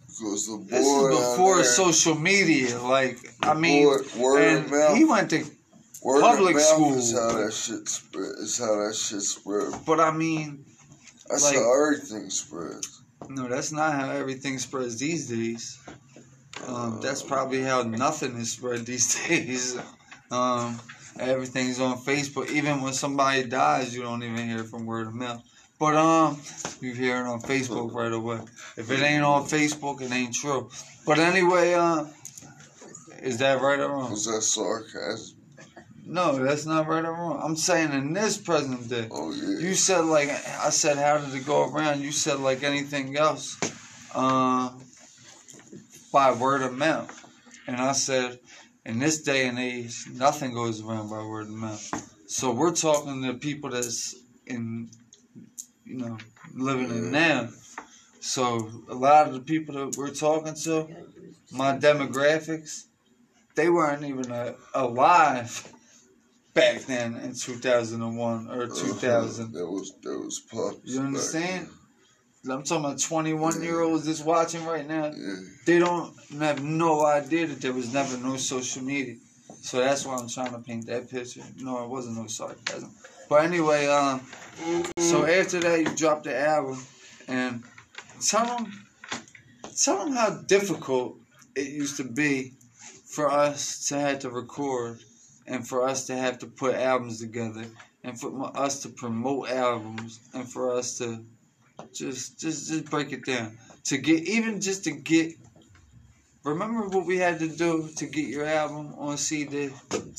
Because 0.07 0.47
the 0.47 0.57
boy 0.57 0.65
this 0.69 0.85
is 0.85 1.19
before 1.19 1.63
social 1.63 2.15
media. 2.15 2.79
Like, 2.79 3.17
I 3.41 3.53
mean, 3.53 3.88
and 4.17 4.97
he 4.97 5.05
went 5.05 5.29
to, 5.31 5.43
word 6.05 6.21
public 6.21 6.59
school. 6.59 6.93
is 6.97 7.13
how 7.13 7.31
that 7.33 7.51
shit 7.53 7.89
spread. 7.89 8.35
Is 8.39 8.57
how 8.59 8.75
that 8.85 8.95
shit 8.95 9.21
spread. 9.21 9.74
but 9.85 10.00
I 10.00 10.12
mean, 10.12 10.65
That's 11.29 11.43
Like- 11.43 11.55
how 11.55 11.74
everything 11.74 12.29
spreads. 12.29 13.01
no, 13.29 13.47
that's 13.47 13.71
not 13.71 13.93
how 13.95 14.09
everything 14.12 14.59
spreads 14.59 14.97
these 15.00 15.27
days. 15.27 15.79
Um, 16.67 17.00
that's 17.01 17.24
probably 17.24 17.62
how 17.63 17.81
nothing 17.81 18.38
is 18.38 18.51
spread 18.51 18.85
these 18.91 19.07
days. 19.27 19.75
Um, 20.31 20.79
everything's 21.19 21.79
on 21.79 21.97
Facebook. 21.97 22.50
Even 22.51 22.81
when 22.81 22.93
somebody 22.93 23.43
dies, 23.43 23.95
you 23.95 24.03
don't 24.03 24.21
even 24.24 24.47
hear 24.47 24.63
from 24.63 24.85
word 24.85 25.07
of 25.07 25.13
mouth. 25.15 25.41
But 25.79 25.95
um, 25.95 26.39
you 26.81 26.93
hear 26.93 27.17
it 27.21 27.27
on 27.27 27.41
Facebook 27.41 27.93
right 27.93 28.13
away. 28.13 28.39
If 28.77 28.89
it 28.91 29.01
ain't 29.01 29.24
on 29.24 29.43
Facebook, 29.45 30.01
it 30.01 30.12
ain't 30.12 30.33
true. 30.33 30.69
But 31.07 31.17
anyway, 31.19 31.74
uh, 31.74 32.05
is 33.21 33.38
that 33.39 33.62
right 33.62 33.79
or 33.79 33.89
wrong? 33.89 34.12
Was 34.12 34.25
that 34.25 34.41
sarcasm? 34.43 35.35
No, 36.07 36.38
that's 36.43 36.67
not 36.67 36.88
right 36.88 37.03
or 37.03 37.12
wrong. 37.13 37.41
I'm 37.43 37.55
saying 37.55 37.91
in 37.91 38.13
this 38.13 38.38
present 38.38 38.88
day. 38.88 39.07
Oh 39.09 39.31
yeah. 39.31 39.57
You 39.57 39.74
said 39.74 40.05
like 40.05 40.29
I 40.29 40.69
said, 40.69 40.97
how 40.97 41.17
did 41.17 41.33
it 41.33 41.45
go 41.45 41.67
around? 41.71 42.01
You 42.01 42.12
said 42.12 42.39
like 42.39 42.62
anything 42.63 43.17
else, 43.17 43.57
uh, 44.13 44.71
by 46.13 46.31
word 46.31 46.62
of 46.62 46.74
mouth, 46.77 47.12
and 47.65 47.77
I 47.77 47.93
said, 47.93 48.39
in 48.85 49.00
this 49.00 49.24
day 49.24 49.47
and 49.47 49.57
age, 49.57 50.05
nothing 50.13 50.53
goes 50.53 50.83
around 50.83 51.09
by 51.09 51.25
word 51.25 51.47
of 51.47 51.53
mouth. 51.53 52.13
So 52.27 52.51
we're 52.51 52.75
talking 52.75 53.24
to 53.24 53.33
people 53.33 53.71
that's 53.71 54.15
in, 54.45 54.89
you 55.85 55.97
know, 55.97 56.17
living 56.53 56.91
in 56.91 57.12
now. 57.12 57.50
So 58.19 58.69
a 58.89 58.93
lot 58.93 59.27
of 59.27 59.33
the 59.33 59.39
people 59.39 59.74
that 59.75 59.97
we're 59.97 60.13
talking 60.13 60.53
to, 60.65 60.88
my 61.51 61.77
demographics, 61.77 62.85
they 63.55 63.69
weren't 63.69 64.03
even 64.03 64.31
uh, 64.31 64.53
alive 64.74 65.71
back 66.55 66.81
then 66.85 67.17
in 67.17 67.35
2001 67.35 68.50
or 68.50 68.67
2000. 68.67 69.51
That 69.53 69.67
was 69.67 69.93
that 70.01 70.17
was. 70.17 70.41
You 70.83 71.01
understand? 71.01 71.67
I'm 72.50 72.63
talking 72.63 72.85
about 72.85 73.00
21 73.00 73.62
year 73.62 73.81
olds 73.81 74.05
that's 74.05 74.21
watching 74.21 74.65
right 74.65 74.88
now. 74.88 75.12
Yeah. 75.15 75.35
They 75.65 75.79
don't 75.79 76.13
have 76.39 76.63
no 76.63 77.05
idea 77.05 77.47
that 77.47 77.62
there 77.62 77.74
was 77.74 77.93
never 77.93 78.17
no 78.17 78.38
social 78.38 78.83
media. 78.83 79.15
So 79.62 79.79
that's 79.79 80.05
why 80.05 80.15
I'm 80.15 80.29
trying 80.29 80.51
to 80.51 80.59
paint 80.59 80.85
that 80.88 81.09
picture. 81.09 81.41
No, 81.57 81.83
it 81.83 81.89
wasn't 81.89 82.17
no 82.17 82.27
sarcasm. 82.27 82.91
But 83.27 83.45
anyway, 83.45 83.88
um, 83.88 84.21
so 85.00 85.25
after 85.25 85.59
that 85.59 85.79
you 85.79 85.95
dropped 85.95 86.25
the 86.25 86.39
album 86.39 86.79
and 87.27 87.63
tell 88.21 88.45
them, 88.45 88.71
tell 89.83 90.05
them 90.05 90.13
how 90.13 90.41
difficult 90.45 91.17
it 91.55 91.67
used 91.67 91.97
to 91.97 92.03
be 92.03 92.53
for 93.05 93.31
us 93.31 93.88
to 93.88 94.00
have 94.00 94.19
to 94.19 94.29
record 94.29 95.00
and 95.48 95.68
for 95.68 95.88
us 95.88 96.08
to 96.08 96.16
have 96.16 96.40
to 96.40 96.48
put 96.48 96.75
albums 96.75 97.20
together 97.20 97.66
and 98.04 98.20
for 98.20 98.52
us 98.58 98.82
to 98.84 98.90
promote 98.90 99.50
albums 99.50 100.20
and 100.34 100.50
for 100.52 100.72
us 100.72 100.98
to 100.98 101.24
just 101.94 102.40
just 102.40 102.70
just 102.70 102.86
break 102.86 103.12
it 103.12 103.25
down. 103.25 103.58
To 103.86 103.98
get 103.98 104.24
even 104.24 104.62
just 104.62 104.84
to 104.86 104.92
get 104.92 105.34
remember 106.44 106.88
what 106.88 107.06
we 107.06 107.18
had 107.18 107.40
to 107.40 107.48
do 107.48 107.90
to 107.98 108.06
get 108.06 108.28
your 108.28 108.46
album 108.46 108.94
on 108.98 109.18
CD 109.18 109.72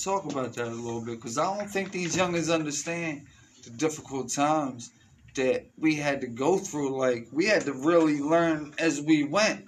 talk 0.02 0.30
about 0.30 0.54
that 0.54 0.66
a 0.66 0.70
little 0.70 1.00
bit 1.00 1.16
because 1.16 1.38
I 1.38 1.56
don't 1.56 1.70
think 1.70 1.92
these 1.92 2.16
youngers 2.16 2.50
understand 2.50 3.26
the 3.64 3.70
difficult 3.70 4.30
times 4.30 4.90
that 5.34 5.66
we 5.78 5.94
had 5.94 6.20
to 6.22 6.26
go 6.26 6.58
through. 6.58 6.98
Like 6.98 7.28
we 7.32 7.46
had 7.46 7.62
to 7.62 7.72
really 7.72 8.20
learn 8.20 8.74
as 8.78 9.00
we 9.00 9.24
went. 9.24 9.66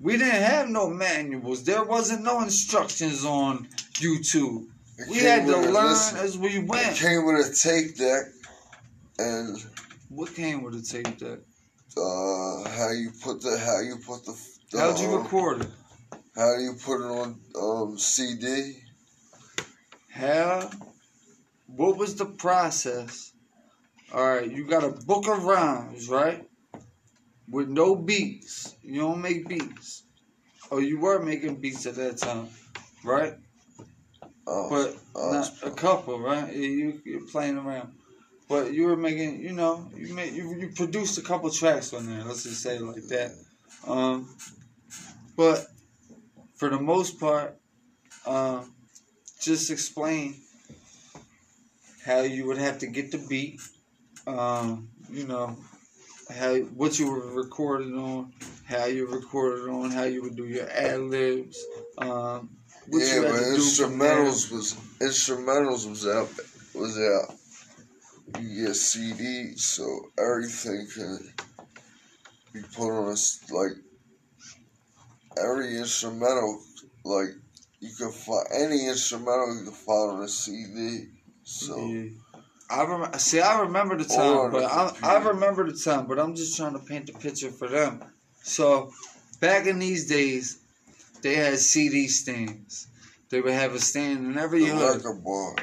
We 0.00 0.18
didn't 0.18 0.42
have 0.42 0.68
no 0.68 0.90
manuals. 0.90 1.64
There 1.64 1.84
wasn't 1.84 2.24
no 2.24 2.42
instructions 2.42 3.24
on 3.24 3.68
YouTube 3.94 4.66
we 5.08 5.18
had 5.18 5.46
to 5.46 5.56
learn 5.56 5.88
listen, 5.88 6.18
as 6.18 6.38
we 6.38 6.58
It 6.58 6.66
went 6.66 6.96
came 6.96 7.24
with 7.26 7.46
a 7.46 7.54
tape 7.54 7.96
deck 7.96 8.26
and 9.18 9.58
what 10.08 10.34
came 10.34 10.62
with 10.62 10.74
a 10.74 10.82
tape 10.82 11.18
deck 11.18 11.38
uh, 11.96 12.68
how 12.70 12.90
you 12.90 13.10
put 13.22 13.40
the 13.42 13.58
how 13.58 13.80
you 13.80 13.96
put 13.96 14.24
the, 14.24 14.36
the 14.70 14.80
how'd 14.80 14.98
you 14.98 15.08
um, 15.08 15.22
record 15.22 15.62
it 15.62 15.68
how 16.36 16.56
do 16.56 16.62
you 16.62 16.74
put 16.74 17.00
it 17.00 17.10
on 17.10 17.38
um, 17.60 17.96
CD? 17.96 18.76
How? 20.10 20.68
What 21.68 21.96
was 21.96 22.16
the 22.16 22.26
process? 22.26 23.32
All 24.12 24.26
right, 24.26 24.50
you 24.50 24.64
got 24.64 24.82
a 24.82 24.90
book 24.90 25.28
of 25.28 25.44
rhymes, 25.44 26.08
right? 26.08 26.44
With 27.48 27.68
no 27.68 27.94
beats. 27.94 28.74
You 28.82 29.00
don't 29.00 29.22
make 29.22 29.48
beats. 29.48 30.02
Or 30.70 30.82
you 30.82 30.98
were 30.98 31.22
making 31.22 31.56
beats 31.56 31.86
at 31.86 31.94
that 31.96 32.18
time, 32.18 32.48
right? 33.04 33.34
Oh, 34.46 34.68
But 34.68 34.96
oh, 35.14 35.32
not 35.32 35.52
a 35.62 35.70
couple, 35.70 36.20
right? 36.20 36.52
You 36.52 37.00
you're 37.04 37.26
playing 37.26 37.56
around, 37.56 37.92
but 38.48 38.72
you 38.74 38.86
were 38.86 38.96
making, 38.96 39.40
you 39.40 39.52
know, 39.52 39.88
you 39.96 40.12
made 40.14 40.34
you 40.34 40.54
you 40.54 40.68
produced 40.68 41.18
a 41.18 41.22
couple 41.22 41.50
tracks 41.50 41.92
on 41.94 42.06
there. 42.06 42.24
Let's 42.24 42.42
just 42.42 42.62
say 42.62 42.76
it 42.76 42.82
like 42.82 43.06
that. 43.08 43.32
Um, 43.86 44.28
but 45.36 45.66
for 46.56 46.68
the 46.68 46.80
most 46.80 47.18
part, 47.18 47.56
um, 48.26 48.72
just 49.40 49.70
explain 49.70 50.34
how 52.04 52.20
you 52.20 52.46
would 52.46 52.58
have 52.58 52.78
to 52.78 52.86
get 52.86 53.10
the 53.12 53.18
beat. 53.18 53.60
Um, 54.26 54.88
you 55.10 55.26
know, 55.26 55.56
how 56.34 56.56
what 56.56 56.98
you 56.98 57.10
were 57.10 57.34
recorded 57.34 57.94
on, 57.94 58.32
how 58.66 58.84
you 58.86 59.06
recorded 59.06 59.68
on, 59.68 59.90
how 59.90 60.04
you 60.04 60.22
would 60.22 60.36
do 60.36 60.46
your 60.46 60.68
ad 60.70 61.00
libs. 61.00 61.64
Um, 61.98 62.50
what 62.88 63.02
yeah, 63.02 63.20
but 63.20 63.32
instrumentals 63.32 64.50
was 64.52 64.74
instrumentals 65.00 65.88
was 65.88 66.06
out 66.06 66.28
was 66.74 66.98
out. 66.98 67.36
You 68.40 68.66
get 68.66 68.72
CDs, 68.72 69.60
so 69.60 70.10
everything 70.18 70.86
can 70.92 71.34
be 72.52 72.62
put 72.74 72.90
on 72.90 73.08
a 73.08 73.54
like 73.54 73.76
every 75.36 75.76
instrumental 75.76 76.60
like 77.04 77.28
you 77.80 77.90
can 77.96 78.10
find 78.10 78.46
any 78.54 78.86
instrumental 78.86 79.56
you 79.56 79.64
can 79.64 79.72
find 79.72 80.10
on 80.12 80.22
a 80.22 80.28
CD. 80.28 81.08
So 81.44 81.76
Yeah. 81.76 82.10
I 82.70 82.82
remember. 82.82 83.18
See, 83.18 83.40
I 83.40 83.60
remember 83.60 83.96
the 83.96 84.04
time, 84.04 84.50
but 84.50 84.60
the 84.60 85.06
I, 85.06 85.16
I 85.16 85.28
remember 85.28 85.70
the 85.70 85.76
time, 85.78 86.06
but 86.06 86.18
I'm 86.18 86.34
just 86.34 86.56
trying 86.56 86.72
to 86.72 86.78
paint 86.78 87.06
the 87.06 87.12
picture 87.12 87.50
for 87.50 87.68
them. 87.68 88.02
So, 88.42 88.90
back 89.40 89.66
in 89.66 89.78
these 89.78 90.08
days, 90.08 90.63
they 91.24 91.34
had 91.34 91.58
CD 91.58 92.06
stands. 92.06 92.86
They 93.30 93.40
would 93.40 93.52
have 93.54 93.74
a 93.74 93.80
stand 93.80 94.18
in 94.26 94.38
every 94.38 94.60
the 94.66 94.76
hood. 94.76 94.96
record 95.04 95.24
bar. 95.24 95.56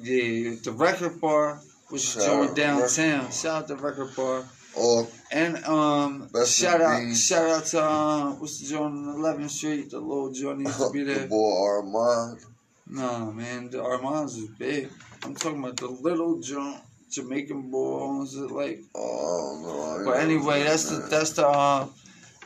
Yeah, 0.00 0.54
the 0.62 0.72
record 0.72 1.20
bar 1.20 1.60
was 1.90 2.16
out 2.18 2.54
downtown. 2.54 3.30
Shout 3.32 3.62
out 3.62 3.68
the 3.68 3.76
record 3.76 4.14
bar. 4.14 4.44
Or 4.76 5.06
And 5.30 5.62
um, 5.64 6.30
shout 6.46 6.80
out, 6.80 7.00
Bees. 7.00 7.26
shout 7.26 7.48
out 7.50 7.64
to 7.72 7.82
uh, 7.82 8.30
what's 8.38 8.60
the 8.60 8.68
joint 8.68 8.94
on 8.94 9.16
11th 9.18 9.50
Street? 9.50 9.90
The 9.90 9.98
little 10.00 10.32
joint 10.32 10.60
used 10.60 10.78
to 10.78 10.90
be 10.92 11.02
the 11.08 11.14
there. 11.14 11.26
boy 11.28 11.52
Armand. 11.66 12.38
Nah, 12.86 13.30
man, 13.30 13.70
the 13.70 13.82
Armands 13.82 14.36
was 14.36 14.46
big. 14.58 14.88
I'm 15.24 15.34
talking 15.34 15.58
about 15.62 15.76
the 15.76 15.88
little 15.88 16.40
joint 16.40 16.78
Jamaican 17.10 17.70
boy 17.70 18.00
owns 18.00 18.34
it 18.34 18.50
like. 18.50 18.80
Oh 18.94 19.98
no. 20.00 20.04
But 20.10 20.20
anyway, 20.20 20.62
that's 20.62 20.88
the 20.88 20.96
that. 20.96 21.10
that's 21.10 21.32
the 21.32 21.46
uh, 21.46 21.86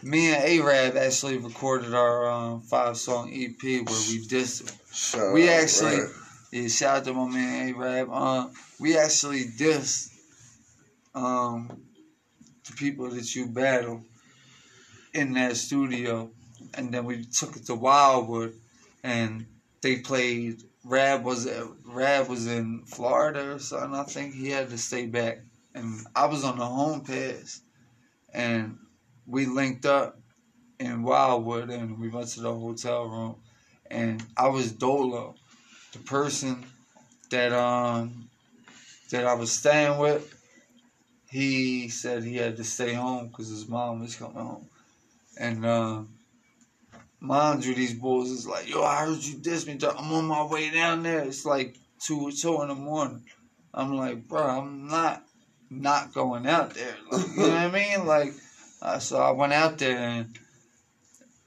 me 0.03 0.33
and 0.33 0.45
Arab 0.45 0.97
actually 0.97 1.39
recorded 1.39 1.95
our 1.95 2.29
um, 2.31 2.61
five 2.63 2.97
song 2.97 3.31
EP 3.33 3.63
where 3.63 4.03
we 4.09 4.27
dissed. 4.27 4.77
Shout 4.93 5.33
we 5.33 5.49
actually-. 5.49 6.05
Yeah, 6.53 6.69
shout 6.69 6.99
out 6.99 7.05
to 7.05 7.13
my 7.13 7.29
man 7.29 7.75
Arab. 7.75 8.09
Uh, 8.13 8.49
we 8.79 8.97
actually 8.97 9.45
dissed 9.45 10.13
um, 11.15 11.83
the 12.67 12.73
people 12.77 13.11
that 13.11 13.35
you 13.35 13.47
battle 13.47 14.03
in 15.13 15.33
that 15.35 15.57
studio, 15.57 16.31
and 16.75 16.93
then 16.93 17.05
we 17.05 17.25
took 17.25 17.57
it 17.57 17.67
to 17.67 17.75
Wildwood, 17.75 18.55
and 19.03 19.47
they 19.83 19.97
played. 19.97 20.63
Rab 20.85 21.25
was 21.25 21.49
Rab 21.85 22.29
was 22.29 22.47
in 22.47 22.85
Florida 22.87 23.55
or 23.55 23.59
something. 23.59 23.95
I 23.95 24.05
think 24.05 24.35
he 24.35 24.51
had 24.51 24.71
to 24.71 24.79
stay 24.79 25.07
back, 25.07 25.39
and 25.75 26.01
I 26.15 26.27
was 26.27 26.45
on 26.45 26.59
the 26.59 26.65
home 26.65 27.01
pass, 27.01 27.61
and 28.33 28.79
we 29.27 29.47
linked 29.47 29.87
up 29.87 30.19
in 30.79 31.03
Wildwood, 31.03 31.71
and 31.71 31.99
we 31.99 32.09
went 32.09 32.29
to 32.29 32.41
the 32.41 32.53
hotel 32.53 33.07
room, 33.09 33.37
and 33.91 34.23
I 34.37 34.49
was 34.49 34.73
Dolo, 34.73 35.35
the 35.93 35.99
person 36.01 36.65
that 37.31 37.53
um 37.53 38.29
that 39.11 39.27
I 39.27 39.35
was 39.35 39.53
staying 39.53 39.99
with. 39.99 40.33
He 41.29 41.89
said 41.89 42.23
he 42.23 42.37
had 42.37 42.57
to 42.57 42.65
stay 42.65 42.95
home 42.95 43.29
because 43.29 43.49
his 43.49 43.69
mom 43.69 44.01
was 44.01 44.15
coming 44.15 44.37
home, 44.37 44.67
and 45.39 45.67
um, 45.67 46.09
mind 47.21 47.65
you, 47.65 47.75
these 47.75 47.95
boys 47.95 48.31
is 48.31 48.47
like, 48.47 48.69
"Yo, 48.69 48.83
I 48.83 49.05
heard 49.05 49.23
you 49.23 49.39
diss 49.39 49.67
me. 49.67 49.75
I'm 49.75 50.13
on 50.13 50.27
my 50.27 50.45
way 50.45 50.71
down 50.71 51.03
there. 51.03 51.21
It's 51.21 51.45
like 51.45 51.77
two 52.01 52.21
or 52.29 52.31
two 52.31 52.63
in 52.63 52.69
the 52.69 52.75
morning." 52.75 53.25
I'm 53.75 53.97
like, 53.97 54.27
"Bro, 54.29 54.43
I'm 54.43 54.89
not 54.89 55.25
not 55.69 56.15
going 56.15 56.47
out 56.47 56.75
there." 56.75 56.97
Like, 57.11 57.27
you 57.37 57.43
know 57.43 57.49
what 57.49 57.59
I 57.59 57.71
mean? 57.71 58.07
Like, 58.07 58.33
uh, 58.83 58.99
so 58.99 59.19
I 59.19 59.31
went 59.31 59.53
out 59.53 59.79
there, 59.79 59.97
and 59.99 60.39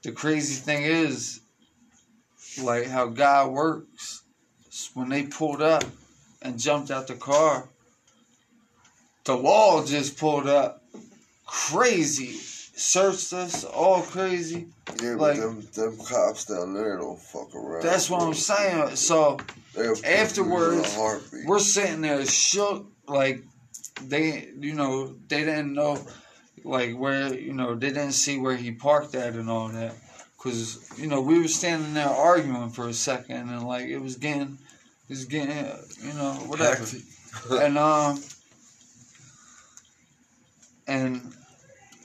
the 0.02 0.12
crazy 0.12 0.54
thing 0.54 0.82
is, 0.84 1.40
like 2.62 2.86
how 2.86 3.06
God 3.06 3.50
works. 3.52 4.22
When 4.94 5.08
they 5.08 5.24
pulled 5.24 5.62
up 5.62 5.84
and 6.42 6.58
jumped 6.58 6.90
out 6.90 7.06
the 7.06 7.14
car, 7.14 7.68
the 9.24 9.36
law 9.36 9.84
just 9.84 10.16
pulled 10.18 10.46
up, 10.46 10.82
crazy, 11.46 12.32
searched 12.32 13.32
us, 13.32 13.64
all 13.64 14.02
crazy. 14.02 14.68
Yeah, 15.02 15.16
but 15.16 15.18
like- 15.18 15.40
them 15.40 15.66
them 15.74 15.96
cops 15.98 16.46
down 16.46 16.74
there 16.74 16.96
don't 16.96 17.20
fuck 17.20 17.54
around. 17.54 17.82
That's 17.82 18.08
what 18.10 18.22
I'm 18.22 18.34
saying. 18.34 18.96
So 18.96 19.38
They'll 19.74 19.94
put 19.94 20.04
you 20.04 20.10
Afterwards, 20.10 20.78
in 20.78 20.84
a 20.84 20.88
heartbeat. 21.02 21.46
we're 21.46 21.58
sitting 21.60 22.00
there 22.00 22.24
shook, 22.26 22.86
like 23.06 23.42
they, 24.02 24.48
you 24.58 24.74
know, 24.74 25.14
they 25.28 25.40
didn't 25.44 25.74
know, 25.74 25.98
like 26.64 26.96
where, 26.96 27.34
you 27.34 27.52
know, 27.52 27.74
they 27.74 27.88
didn't 27.88 28.12
see 28.12 28.38
where 28.38 28.56
he 28.56 28.72
parked 28.72 29.14
at 29.14 29.34
and 29.34 29.50
all 29.50 29.68
that, 29.68 29.94
cause 30.38 30.78
you 30.98 31.06
know 31.06 31.20
we 31.20 31.38
were 31.38 31.48
standing 31.48 31.94
there 31.94 32.08
arguing 32.08 32.70
for 32.70 32.88
a 32.88 32.92
second 32.92 33.48
and 33.48 33.66
like 33.66 33.86
it 33.86 33.98
was 33.98 34.16
getting, 34.16 34.58
it 35.08 35.10
was 35.10 35.24
getting, 35.24 35.66
you 36.02 36.12
know, 36.14 36.32
whatever. 36.46 36.84
And 37.52 37.78
um 37.78 38.20
and 40.86 41.32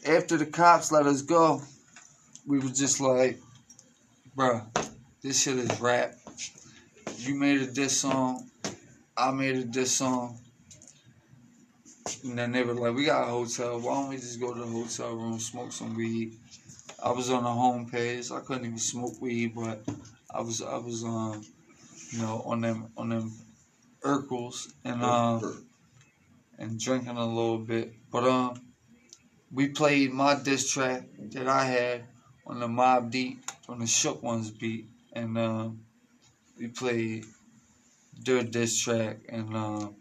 after 0.07 0.37
the 0.37 0.45
cops 0.45 0.91
let 0.91 1.07
us 1.07 1.23
go, 1.23 1.63
we 2.45 2.59
were 2.59 2.69
just 2.69 3.01
like, 3.01 3.39
bruh, 4.37 4.63
this 5.23 5.41
shit 5.41 5.57
is 5.57 5.79
rap. 5.79 6.13
You 7.17 7.33
made 7.33 7.61
a 7.61 7.65
diss 7.65 7.99
song, 8.01 8.47
I 9.17 9.31
made 9.31 9.55
a 9.55 9.63
diss 9.63 9.91
song. 9.91 10.37
And 12.23 12.37
then 12.37 12.51
they 12.51 12.63
were 12.63 12.73
like, 12.73 12.95
we 12.95 13.05
got 13.05 13.27
a 13.27 13.31
hotel. 13.31 13.79
Why 13.79 13.93
don't 13.93 14.09
we 14.09 14.17
just 14.17 14.39
go 14.39 14.53
to 14.53 14.59
the 14.59 14.67
hotel 14.67 15.15
room, 15.15 15.39
smoke 15.39 15.71
some 15.71 15.95
weed? 15.95 16.37
I 17.03 17.11
was 17.11 17.29
on 17.29 17.43
the 17.43 17.49
home 17.49 17.89
page. 17.89 18.31
I 18.31 18.39
couldn't 18.41 18.65
even 18.65 18.77
smoke 18.77 19.19
weed, 19.21 19.53
but 19.55 19.81
I 20.33 20.41
was 20.41 20.61
I 20.61 20.77
was 20.77 21.03
um 21.03 21.43
you 22.11 22.19
know 22.19 22.43
on 22.45 22.61
them 22.61 22.91
on 22.97 23.09
them 23.09 23.33
Urkels 24.03 24.71
and 24.83 25.03
um 25.03 25.65
and 26.57 26.79
drinking 26.79 27.17
a 27.17 27.25
little 27.25 27.57
bit. 27.57 27.93
But 28.11 28.23
um, 28.25 28.61
we 29.51 29.69
played 29.69 30.11
my 30.11 30.35
diss 30.35 30.71
track 30.71 31.03
that 31.31 31.47
I 31.47 31.65
had 31.65 32.05
on 32.45 32.59
the 32.59 32.67
Mobb 32.67 33.11
Deep 33.11 33.39
on 33.67 33.79
the 33.79 33.87
Shook 33.87 34.21
Ones 34.21 34.51
beat, 34.51 34.85
and 35.13 35.37
um, 35.37 35.81
we 36.57 36.67
played 36.67 37.25
their 38.23 38.43
diss 38.43 38.79
track, 38.79 39.17
and 39.29 39.55
um, 39.55 39.95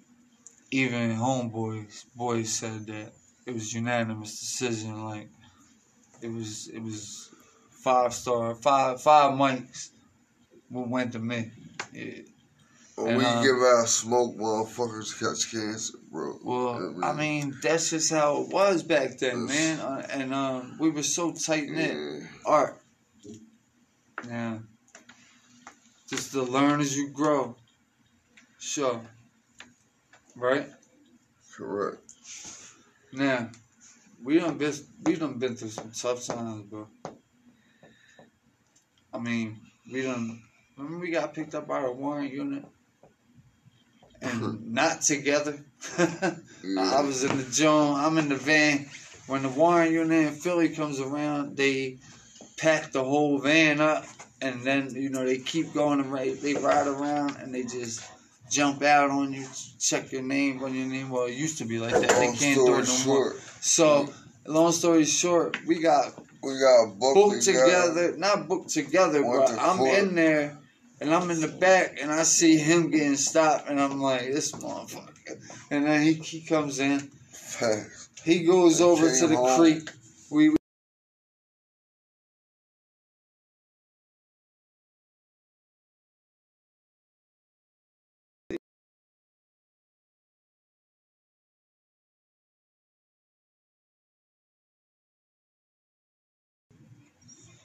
even 0.74 1.16
Homeboys 1.16 2.04
boys 2.16 2.52
said 2.52 2.86
that 2.86 3.12
it 3.46 3.54
was 3.54 3.72
unanimous 3.72 4.40
decision. 4.40 5.04
Like 5.04 5.28
it 6.20 6.32
was 6.32 6.68
it 6.68 6.82
was 6.82 7.30
five 7.70 8.12
star 8.12 8.54
five 8.56 9.00
five 9.00 9.32
mics 9.32 9.90
went 10.70 11.12
to 11.12 11.18
me. 11.20 11.50
Yeah. 11.92 12.22
When 12.96 13.08
And, 13.08 13.18
we 13.18 13.24
uh, 13.24 13.42
give 13.42 13.56
out 13.56 13.88
smoke, 13.88 14.36
motherfuckers 14.36 15.18
catch 15.18 15.50
cancer, 15.50 15.98
bro. 16.12 16.38
Well, 16.44 17.00
I 17.02 17.12
mean, 17.12 17.56
that's 17.60 17.90
just 17.90 18.12
how 18.12 18.42
it 18.42 18.48
was 18.50 18.84
back 18.84 19.18
then, 19.18 19.46
man. 19.46 19.80
Uh, 19.80 20.06
and 20.10 20.32
um, 20.32 20.76
we 20.78 20.90
were 20.90 21.02
so 21.02 21.32
tight 21.32 21.68
knit. 21.68 21.96
yeah. 21.96 22.26
Art. 22.46 22.80
Yeah. 24.28 24.58
Just 26.08 26.32
to 26.32 26.42
learn 26.42 26.80
as 26.80 26.96
you 26.96 27.08
grow. 27.10 27.56
Sure. 28.60 29.00
Right? 30.36 30.68
correct. 31.56 31.98
Now, 33.12 33.48
we 34.22 34.38
done 34.38 34.58
been 34.58 34.74
we 35.04 35.16
done 35.16 35.38
been 35.38 35.54
through 35.54 35.68
some 35.68 35.92
tough 35.92 36.26
times, 36.26 36.62
bro. 36.64 36.88
I 39.12 39.18
mean, 39.18 39.60
we 39.92 40.02
done 40.02 40.42
remember 40.76 40.98
we 40.98 41.10
got 41.10 41.34
picked 41.34 41.54
up 41.54 41.68
by 41.68 41.82
the 41.82 41.92
warrant 41.92 42.32
unit 42.32 42.64
and 44.20 44.40
mm-hmm. 44.40 44.74
not 44.74 45.02
together. 45.02 45.58
I 45.98 47.00
was 47.02 47.24
in 47.24 47.36
the 47.36 47.48
joint. 47.50 47.98
I'm 47.98 48.18
in 48.18 48.28
the 48.28 48.36
van. 48.36 48.88
When 49.26 49.42
the 49.42 49.48
Warren 49.48 49.92
unit 49.92 50.26
in 50.26 50.34
Philly 50.34 50.68
comes 50.68 51.00
around, 51.00 51.56
they 51.56 51.98
pack 52.58 52.92
the 52.92 53.02
whole 53.02 53.38
van 53.38 53.80
up, 53.80 54.04
and 54.42 54.62
then 54.62 54.94
you 54.94 55.08
know 55.08 55.24
they 55.24 55.38
keep 55.38 55.72
going 55.72 56.00
and. 56.00 56.42
They 56.42 56.54
ride 56.54 56.86
around 56.86 57.36
and 57.36 57.54
they 57.54 57.62
just 57.62 58.02
jump 58.54 58.82
out 58.82 59.10
on 59.10 59.32
you, 59.32 59.46
check 59.78 60.12
your 60.12 60.22
name, 60.22 60.62
on 60.62 60.74
your 60.74 60.86
name. 60.86 61.10
Well, 61.10 61.24
it 61.24 61.34
used 61.34 61.58
to 61.58 61.64
be 61.64 61.78
like 61.78 61.92
that. 61.92 62.08
They 62.20 62.32
can't 62.32 62.54
do 62.54 62.66
it 62.66 62.68
no 62.68 62.74
more. 62.76 62.84
short, 62.86 63.36
So, 63.60 64.12
long 64.46 64.72
story 64.72 65.04
short, 65.04 65.58
we 65.66 65.80
got 65.80 66.14
we 66.42 66.52
got 66.60 66.98
booked, 66.98 67.14
booked 67.14 67.42
together. 67.42 68.14
Not 68.16 68.48
booked 68.48 68.70
together, 68.70 69.20
Went 69.24 69.46
but 69.46 69.54
to 69.54 69.60
I'm 69.62 69.78
court. 69.78 69.98
in 69.98 70.14
there. 70.14 70.58
And 71.00 71.12
I'm 71.12 71.28
in 71.30 71.40
the 71.40 71.48
back, 71.48 71.98
and 72.00 72.10
I 72.10 72.22
see 72.22 72.56
him 72.56 72.90
getting 72.90 73.16
stopped, 73.16 73.68
and 73.68 73.80
I'm 73.80 74.00
like, 74.00 74.22
"This 74.32 74.52
motherfucker!" 74.52 75.36
And 75.70 75.84
then 75.86 76.02
he, 76.02 76.12
he 76.14 76.40
comes 76.40 76.78
in, 76.78 77.10
he 78.24 78.44
goes 78.44 78.80
over 78.80 79.10
to 79.18 79.26
the 79.26 79.36
home. 79.36 79.58
creek. 79.60 79.90
We 80.30 80.54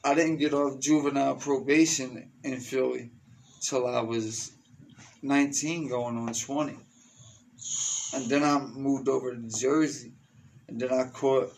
I 0.03 0.13
didn't 0.13 0.37
get 0.37 0.53
off 0.53 0.79
juvenile 0.79 1.35
probation 1.35 2.31
in 2.43 2.59
Philly 2.59 3.11
till 3.61 3.85
I 3.85 4.01
was 4.01 4.51
19, 5.21 5.89
going 5.89 6.17
on 6.17 6.33
20. 6.33 6.77
And 8.13 8.25
then 8.29 8.43
I 8.43 8.59
moved 8.59 9.09
over 9.09 9.35
to 9.35 9.59
Jersey, 9.59 10.13
and 10.67 10.79
then 10.79 10.93
I 10.93 11.03
caught 11.07 11.53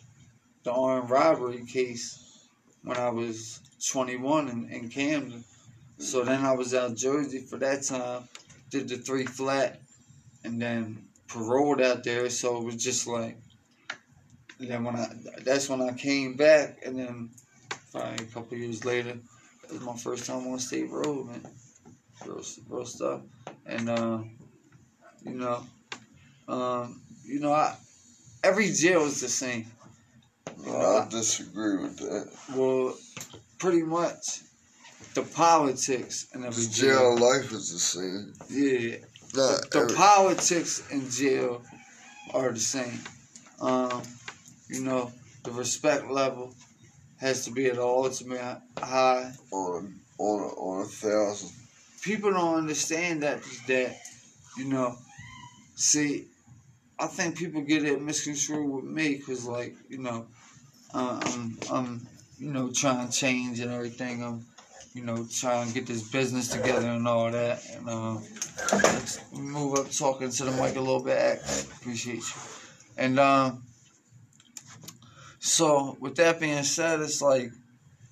the 0.63 0.71
armed 0.71 1.09
robbery 1.09 1.63
case 1.65 2.47
when 2.83 2.97
I 2.97 3.09
was 3.09 3.59
21 3.91 4.49
in, 4.49 4.69
in 4.69 4.89
Camden. 4.89 5.43
So 5.99 6.23
then 6.23 6.43
I 6.43 6.53
was 6.53 6.73
out 6.73 6.95
Jersey 6.95 7.39
for 7.39 7.57
that 7.57 7.83
time, 7.83 8.27
did 8.71 8.89
the 8.89 8.97
three 8.97 9.25
flat, 9.25 9.79
and 10.43 10.59
then 10.59 11.05
paroled 11.27 11.79
out 11.79 12.03
there. 12.03 12.27
So 12.29 12.57
it 12.57 12.63
was 12.63 12.83
just 12.83 13.05
like, 13.05 13.37
then 14.59 14.83
when 14.83 14.95
I, 14.95 15.07
that's 15.43 15.69
when 15.69 15.81
I 15.81 15.93
came 15.93 16.35
back, 16.35 16.79
and 16.83 16.97
then 16.97 17.29
probably 17.91 18.25
a 18.25 18.27
couple 18.29 18.57
years 18.57 18.85
later, 18.85 19.17
it 19.63 19.71
was 19.71 19.81
my 19.81 19.95
first 19.97 20.25
time 20.25 20.47
on 20.47 20.59
state 20.59 20.89
road, 20.89 21.27
man. 21.27 21.45
Real, 22.25 22.41
real 22.69 22.85
stuff, 22.85 23.21
and 23.65 23.89
uh, 23.89 24.19
you 25.23 25.31
know, 25.33 25.63
um, 26.47 27.01
you 27.25 27.39
know, 27.39 27.51
I 27.51 27.75
every 28.43 28.71
jail 28.71 29.01
is 29.05 29.21
the 29.21 29.29
same. 29.29 29.65
I 30.67 31.07
disagree 31.09 31.77
with 31.77 31.97
that. 31.97 32.29
Well, 32.55 32.95
pretty 33.57 33.81
much 33.83 34.41
the 35.15 35.23
politics 35.23 36.27
and 36.33 36.45
every 36.45 36.65
Jail 36.67 37.15
jail. 37.15 37.17
life 37.17 37.51
is 37.51 37.71
the 37.71 37.79
same. 37.79 38.33
Yeah, 38.49 38.97
Not 39.33 39.71
the 39.71 39.79
every, 39.79 39.95
politics 39.95 40.83
in 40.91 41.09
jail 41.09 41.63
are 42.33 42.51
the 42.51 42.59
same. 42.59 42.99
Um, 43.59 44.03
you 44.69 44.81
know, 44.81 45.11
the 45.43 45.51
respect 45.51 46.09
level 46.09 46.55
has 47.21 47.45
to 47.45 47.51
be 47.51 47.67
at 47.67 47.75
the 47.75 47.83
ultimate 47.83 48.57
high. 48.77 49.31
on 49.51 49.95
a, 50.17 50.47
on 50.47 50.81
a 50.81 50.85
thousand. 50.85 51.51
People 52.01 52.31
don't 52.31 52.55
understand 52.55 53.23
that 53.23 53.41
that 53.67 53.95
you 54.57 54.65
know. 54.65 54.97
See, 55.75 56.25
I 56.99 57.07
think 57.07 57.37
people 57.37 57.61
get 57.61 57.85
it 57.85 58.01
misconstrued 58.01 58.69
with 58.69 58.83
me 58.83 59.15
because, 59.15 59.45
like, 59.45 59.75
you 59.89 59.99
know, 59.99 60.25
uh, 60.93 61.19
I'm 61.23 61.57
I'm 61.71 62.07
you 62.39 62.51
know 62.51 62.71
trying 62.71 63.07
to 63.07 63.13
change 63.13 63.59
and 63.59 63.71
everything. 63.71 64.23
I'm 64.23 64.45
you 64.93 65.03
know 65.03 65.25
trying 65.31 65.67
to 65.67 65.73
get 65.73 65.85
this 65.85 66.07
business 66.09 66.47
together 66.47 66.87
and 66.87 67.07
all 67.07 67.31
that. 67.31 67.63
And 67.75 67.87
um, 67.87 68.23
let's 68.73 69.19
move 69.31 69.77
up 69.77 69.91
talking 69.91 70.31
to 70.31 70.43
the 70.43 70.51
mic 70.51 70.75
a 70.75 70.79
little 70.79 71.03
bit. 71.03 71.39
Appreciate 71.79 72.17
you. 72.17 72.41
And 72.97 73.19
um, 73.19 73.63
so 75.41 75.97
with 75.99 76.15
that 76.17 76.39
being 76.39 76.63
said, 76.63 77.01
it's 77.01 77.21
like 77.21 77.51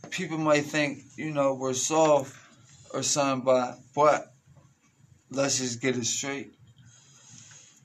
people 0.10 0.38
might 0.40 0.66
think 0.66 1.04
you 1.16 1.32
know 1.32 1.54
we're 1.54 1.74
soft 1.74 2.36
or 2.94 3.04
something, 3.04 3.46
but 3.46 3.78
but 3.96 4.34
let's 5.30 5.60
just 5.60 5.80
get 5.80 5.96
it 5.96 6.06
straight. 6.06 6.52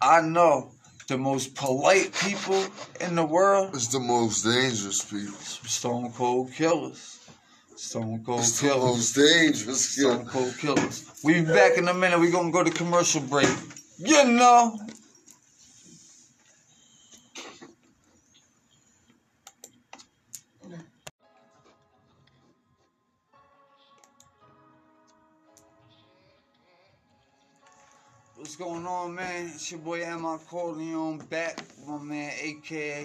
I 0.00 0.22
know 0.22 0.72
the 1.09 1.18
most 1.18 1.54
polite 1.54 2.14
people 2.14 2.64
in 3.00 3.14
the 3.14 3.24
world 3.24 3.74
It's 3.74 3.88
the 3.88 4.00
most 4.00 4.42
dangerous 4.44 5.04
people. 5.04 5.35
Stone 5.35 6.12
Cold 6.12 6.50
Killers. 6.52 7.18
Stone 7.76 8.24
Cold 8.24 8.40
It's 8.40 8.61
the 8.61 8.68
Killers. 8.68 8.85
most 8.85 9.14
dangerous 9.14 9.90
Stone. 9.90 10.24
Cold 10.26 10.54
Killers. 10.59 11.04
We 11.22 11.42
be 11.42 11.46
back 11.52 11.76
in 11.76 11.87
a 11.88 11.94
minute. 11.94 12.18
we 12.18 12.30
gonna 12.30 12.50
go 12.50 12.64
to 12.64 12.70
commercial 12.70 13.20
break. 13.20 13.48
You 13.98 14.24
know. 14.24 14.78
What's 28.57 28.71
going 28.71 28.87
on, 28.87 29.17
man? 29.17 29.47
It's 29.53 29.69
your 29.73 29.81
boy 29.81 30.05
M. 30.05 30.23
Corleone 30.49 31.19
back 31.19 31.61
my 31.88 31.99
man, 31.99 32.33
aka, 32.40 33.05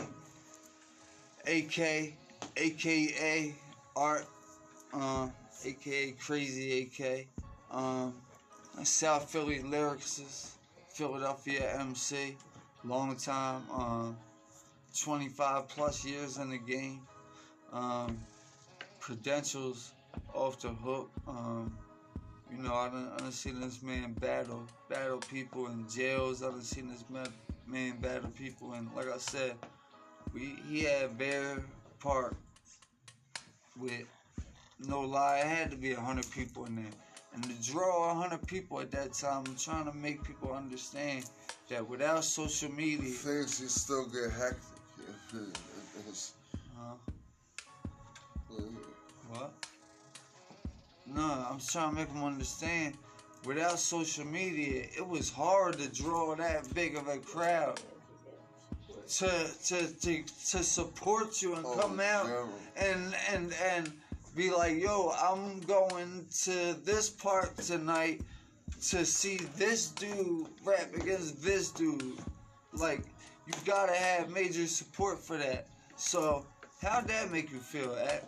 AK, 1.48 2.14
aka 2.56 3.56
Art, 3.96 4.28
uh, 4.94 5.28
aka 5.66 6.12
Crazy 6.12 6.84
AK, 6.84 7.26
um, 7.72 8.14
South 8.84 9.32
Philly 9.32 9.64
lyricist, 9.64 10.50
Philadelphia 10.90 11.80
MC, 11.80 12.38
long 12.84 13.16
time, 13.16 13.64
um, 13.74 14.18
25 15.02 15.68
plus 15.68 16.06
years 16.06 16.38
in 16.38 16.52
the 16.52 16.60
game, 16.60 17.02
um, 17.74 18.20
credentials 19.00 19.94
off 20.32 20.60
the 20.60 20.70
hook, 20.70 21.10
um, 21.28 21.76
you 22.52 22.58
know, 22.58 22.74
I 22.74 22.90
done, 22.90 23.12
I 23.14 23.18
done 23.18 23.32
seen 23.32 23.60
this 23.60 23.82
man 23.82 24.14
battle, 24.14 24.66
battle 24.90 25.20
people 25.20 25.68
in 25.68 25.88
jails. 25.90 26.42
I 26.44 26.48
done 26.50 26.62
seen 26.62 26.90
this 26.90 27.04
man, 27.10 27.28
man 27.68 27.98
battle 28.00 28.32
people, 28.32 28.74
and 28.74 28.90
like 28.96 29.10
I 29.10 29.18
said, 29.18 29.54
we 30.34 30.58
he 30.68 30.84
had 30.84 31.18
Bear 31.18 31.64
Park 32.00 32.36
with 33.78 34.04
no 34.80 35.02
lie. 35.02 35.40
It 35.40 35.48
had 35.48 35.72
to 35.72 35.78
be 35.78 35.92
a 35.94 36.00
hundred 36.00 36.30
people 36.32 36.66
in 36.66 36.76
there, 36.76 36.92
and 37.34 37.44
to 37.44 37.72
draw 37.72 38.12
a 38.12 38.16
hundred 38.16 38.46
people 38.48 38.80
at 38.80 38.92
that 38.92 39.14
time, 39.14 39.44
I'm 39.48 39.56
trying 39.56 39.86
to 39.86 39.94
make 39.94 40.24
people 40.24 40.54
understand 40.54 41.26
that 41.70 41.88
without 41.88 42.24
social 42.24 42.72
media, 42.72 43.12
Things 43.12 43.60
can 43.60 43.70
still 43.70 44.06
get 44.06 44.32
hectic. 44.32 44.64
if 44.98 45.34
it- 45.36 45.60
it's- 46.00 46.34
uh, 46.78 46.96
What? 49.30 49.69
No, 51.14 51.48
I'm 51.50 51.60
trying 51.60 51.92
to 51.92 51.96
make 51.96 52.08
them 52.14 52.24
understand. 52.24 52.96
Without 53.46 53.80
social 53.80 54.26
media, 54.26 54.88
it 54.98 55.08
was 55.08 55.32
hard 55.32 55.80
to 55.80 55.88
draw 55.90 56.36
that 56.36 56.74
big 56.76 56.96
of 56.98 57.08
a 57.08 57.18
crowd 57.18 57.80
to 59.10 59.50
to 59.66 59.88
to, 60.02 60.24
to 60.24 60.64
support 60.64 61.42
you 61.42 61.56
and 61.56 61.66
Oh, 61.66 61.76
come 61.78 62.00
out 62.00 62.30
and 62.76 63.16
and 63.32 63.54
and 63.54 63.92
be 64.36 64.52
like, 64.52 64.80
yo, 64.80 65.12
I'm 65.12 65.60
going 65.62 66.26
to 66.44 66.76
this 66.86 67.10
park 67.10 67.56
tonight 67.58 68.22
to 68.90 69.06
see 69.06 69.38
this 69.58 69.90
dude 69.90 70.48
rap 70.64 70.94
against 70.96 71.42
this 71.42 71.72
dude. 71.72 72.20
Like, 72.74 73.02
you 73.48 73.54
gotta 73.66 73.94
have 73.96 74.30
major 74.30 74.68
support 74.68 75.20
for 75.20 75.38
that. 75.38 75.68
So, 75.96 76.46
how'd 76.82 77.08
that 77.08 77.32
make 77.32 77.52
you 77.52 77.58
feel, 77.58 77.96
at? 77.96 78.24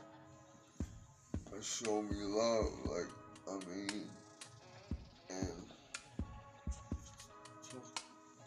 It 1.62 1.66
showed 1.66 2.10
me 2.10 2.18
love. 2.24 2.72
Like, 2.86 3.06
I 3.48 3.54
mean, 3.70 4.02
and 5.30 5.64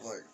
like, 0.03 0.25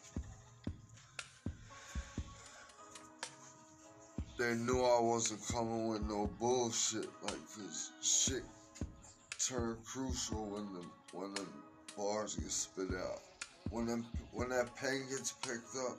they 4.40 4.56
knew 4.56 4.82
I 4.82 5.00
wasn't 5.00 5.48
coming 5.48 5.90
with 5.90 6.02
no 6.10 6.28
bullshit. 6.40 7.08
Like, 7.22 7.36
cause 7.56 7.92
shit 8.02 8.42
turned 9.38 9.78
crucial 9.86 10.44
when 10.48 10.74
the 10.74 10.84
when 11.16 11.36
the 11.36 11.46
bars 11.96 12.34
get 12.34 12.50
spit 12.50 12.96
out. 13.00 13.22
When 13.70 13.86
them 13.86 14.08
when 14.32 14.50
that 14.50 14.76
pen 14.76 15.06
gets 15.08 15.34
picked 15.34 15.76
up, 15.88 15.98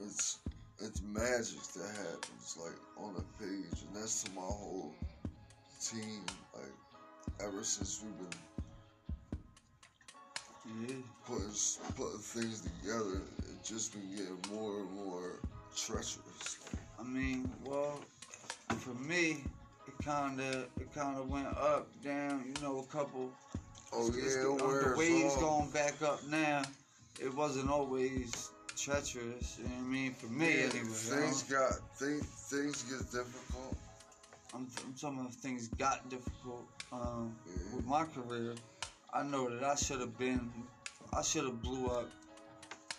it's 0.00 0.38
it's 0.80 1.00
magic 1.02 1.62
that 1.76 1.94
happens 1.96 2.58
like 2.60 2.74
on 2.96 3.14
a 3.14 3.40
page, 3.40 3.84
and 3.86 3.94
that's 4.02 4.24
to 4.24 4.32
my 4.32 4.40
whole 4.40 4.92
team. 5.84 6.24
Like 6.54 6.72
ever 7.46 7.62
since 7.64 8.02
we've 8.02 8.18
been 8.18 8.38
Yeah. 10.88 10.96
putting 11.26 11.50
putting 11.96 12.18
things 12.20 12.62
together, 12.62 13.20
it 13.50 13.62
just 13.64 13.92
been 13.92 14.08
getting 14.16 14.38
more 14.52 14.80
and 14.80 14.90
more 14.92 15.40
treacherous. 15.76 16.58
I 16.98 17.02
mean, 17.02 17.50
well, 17.64 18.00
for 18.78 18.94
me, 18.94 19.44
it 19.86 19.94
kinda 20.02 20.66
it 20.80 20.92
kinda 20.94 21.22
went 21.22 21.48
up, 21.48 21.86
down. 22.02 22.44
You 22.46 22.62
know, 22.62 22.78
a 22.78 22.84
couple. 22.86 23.30
Oh 23.92 24.08
it's- 24.08 24.24
it's 24.24 24.36
yeah, 24.36 24.42
the, 24.42 24.64
uh, 24.64 24.88
the 24.90 24.96
waves 24.96 25.36
going 25.36 25.70
back 25.70 26.00
up 26.02 26.24
now. 26.24 26.62
It 27.20 27.32
wasn't 27.34 27.70
always 27.70 28.32
treacherous. 28.76 29.58
You 29.58 29.64
know 29.64 29.70
what 29.76 29.78
I 29.78 29.82
mean? 29.82 30.14
For 30.14 30.26
me, 30.26 30.46
Yeah, 30.46 30.64
anyway. 30.64 30.78
you 30.78 30.84
Things 30.84 31.48
know? 31.50 31.58
got 31.58 31.98
things 31.98 32.24
things 32.50 32.82
get 32.84 33.00
difficult. 33.12 33.76
I'm, 34.54 34.68
I'm 34.86 34.94
talking 34.94 35.18
about 35.20 35.34
things 35.34 35.68
got 35.68 36.08
difficult 36.08 36.66
um, 36.92 37.34
Yeah. 37.46 37.76
with 37.76 37.86
my 37.86 38.04
career. 38.04 38.54
I 39.12 39.22
know 39.22 39.48
that 39.50 39.64
I 39.64 39.74
should 39.74 40.00
have 40.00 40.16
been, 40.18 40.50
I 41.12 41.22
should 41.22 41.44
have 41.44 41.60
blew 41.62 41.88
up 41.88 42.10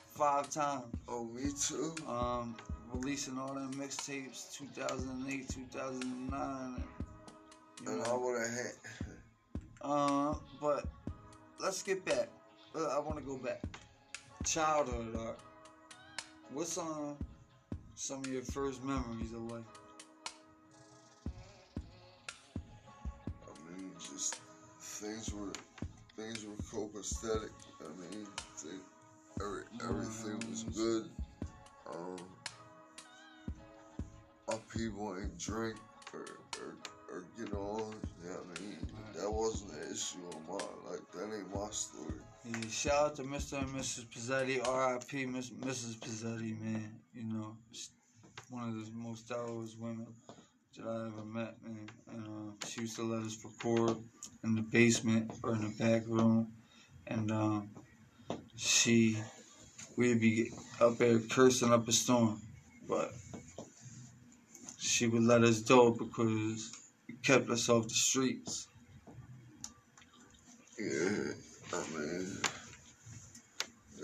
five 0.10 0.50
times. 0.50 0.86
Oh, 1.08 1.24
me 1.26 1.52
too. 1.60 1.94
Um, 2.08 2.56
releasing 2.94 3.38
all 3.38 3.54
them 3.54 3.74
mixtapes, 3.74 4.54
2008, 4.58 5.50
2009. 5.50 6.76
And, 6.76 6.84
you 7.88 7.92
And 7.94 8.04
I 8.04 8.14
would 8.16 8.40
have 8.40 8.50
had. 8.52 8.72
uh, 9.82 10.34
but 10.62 10.86
let's 11.60 11.84
get 11.84 12.04
back. 12.06 12.30
Uh, 12.76 12.88
I 12.88 13.00
want 13.00 13.18
to 13.18 13.24
go 13.24 13.38
back. 13.38 13.62
Childhood 14.46 15.16
art. 15.18 15.40
What's 16.54 16.78
um 16.78 17.18
some 17.96 18.20
of 18.20 18.28
your 18.28 18.44
first 18.44 18.84
memories 18.84 19.32
of 19.34 19.52
life? 19.52 19.64
Things 25.26 25.34
were 25.34 26.24
things 26.24 26.46
were 26.46 26.80
copacetic. 26.80 27.50
I 27.80 27.88
mean, 28.00 28.28
they, 28.64 29.44
every, 29.44 29.64
everything 29.84 30.50
was 30.50 30.64
good. 30.64 31.10
Um, 31.88 32.18
my 34.48 34.58
people 34.76 35.16
ain't 35.20 35.38
drink 35.38 35.76
or, 36.14 36.26
or, 36.60 36.76
or 37.12 37.24
get 37.38 37.54
on. 37.54 37.94
You 38.24 38.30
know 38.30 38.38
what 38.38 38.58
I 38.58 38.62
mean? 38.62 38.78
That 39.16 39.32
wasn't 39.32 39.74
an 39.74 39.92
issue 39.92 40.20
on 40.34 40.42
mine. 40.48 40.92
Like, 40.92 41.12
that 41.12 41.36
ain't 41.36 41.54
my 41.54 41.70
story. 41.72 42.14
Yeah, 42.46 42.70
shout 42.70 43.06
out 43.06 43.16
to 43.16 43.24
Mr. 43.24 43.60
and 43.60 43.70
Mrs. 43.70 44.06
Pizzetti, 44.06 44.66
R.I.P. 44.66 45.26
Miss, 45.26 45.50
Mrs. 45.50 45.98
Pizzetti, 45.98 46.60
man. 46.62 47.00
You 47.14 47.24
know, 47.24 47.58
one 48.50 48.70
of 48.70 48.76
the 48.76 48.92
most 48.94 49.28
thorough 49.28 49.66
women 49.80 50.08
that 50.78 50.88
I 50.88 51.08
ever 51.08 51.26
met, 51.26 51.56
man. 51.64 51.90
And 52.12 52.28
uh, 52.28 52.66
she 52.68 52.82
used 52.82 52.96
to 52.98 53.04
let 53.04 53.24
us 53.24 53.38
record 53.44 53.98
in 54.44 54.56
the 54.56 54.62
basement 54.62 55.32
or 55.44 55.54
in 55.54 55.62
the 55.62 55.84
back 55.84 56.04
room, 56.08 56.52
and 57.08 57.32
um, 57.32 57.70
she, 58.56 59.18
we'd 59.96 60.20
be 60.20 60.52
up 60.80 60.98
there 60.98 61.20
cursing 61.20 61.72
up 61.72 61.88
a 61.88 61.92
storm, 61.92 62.42
but 62.88 63.12
she 64.78 65.08
would 65.08 65.24
let 65.24 65.44
us 65.44 65.62
do 65.62 65.88
it 65.88 65.98
because 65.98 66.72
it 67.08 67.24
kept 67.24 67.50
us 67.50 67.70
off 67.70 67.84
the 67.84 67.90
streets. 67.90 68.68
Yeah, 70.78 71.32
I 71.74 71.98
mean, 71.98 72.38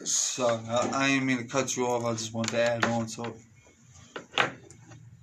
Sorry, 0.03 0.59
I, 0.67 0.89
I 0.93 1.07
didn't 1.09 1.25
mean 1.27 1.37
to 1.37 1.43
cut 1.43 1.75
you 1.77 1.85
off. 1.85 2.05
I 2.05 2.13
just 2.13 2.33
wanted 2.33 2.53
to 2.53 2.61
add 2.61 2.85
on 2.85 3.05
to 3.05 3.25
it. 3.25 3.35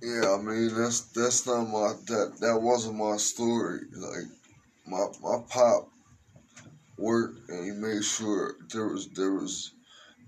Yeah, 0.08 0.34
I 0.34 0.38
mean 0.38 0.74
that's 0.74 1.00
that's 1.12 1.46
not 1.46 1.64
my 1.64 1.92
that 2.06 2.36
that 2.40 2.58
wasn't 2.60 2.96
my 2.96 3.16
story. 3.18 3.80
Like 3.92 4.28
my 4.86 5.06
my 5.20 5.42
pop 5.48 5.88
worked 6.96 7.48
and 7.50 7.64
he 7.64 7.72
made 7.72 8.02
sure 8.02 8.56
there 8.72 8.88
was 8.88 9.08
there 9.10 9.32
was 9.32 9.72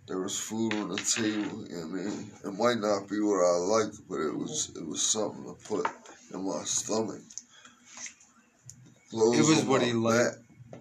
there 0.06 0.20
was 0.20 0.38
food 0.38 0.74
on 0.74 0.88
the 0.88 0.96
table. 0.96 1.64
You 1.70 1.82
I 1.82 1.86
mean, 1.86 2.32
it 2.44 2.52
might 2.52 2.78
not 2.78 3.08
be 3.08 3.20
what 3.20 3.44
I 3.44 3.56
liked, 3.56 3.96
but 4.08 4.20
it 4.20 4.36
was 4.36 4.70
it 4.76 4.86
was 4.86 5.02
something 5.02 5.44
to 5.44 5.54
put 5.66 5.86
in 6.34 6.44
my 6.44 6.64
stomach. 6.64 7.22
Clothes 9.10 9.38
It 9.38 9.54
was 9.54 9.64
what 9.64 9.82
he 9.82 9.92
liked. 9.92 10.39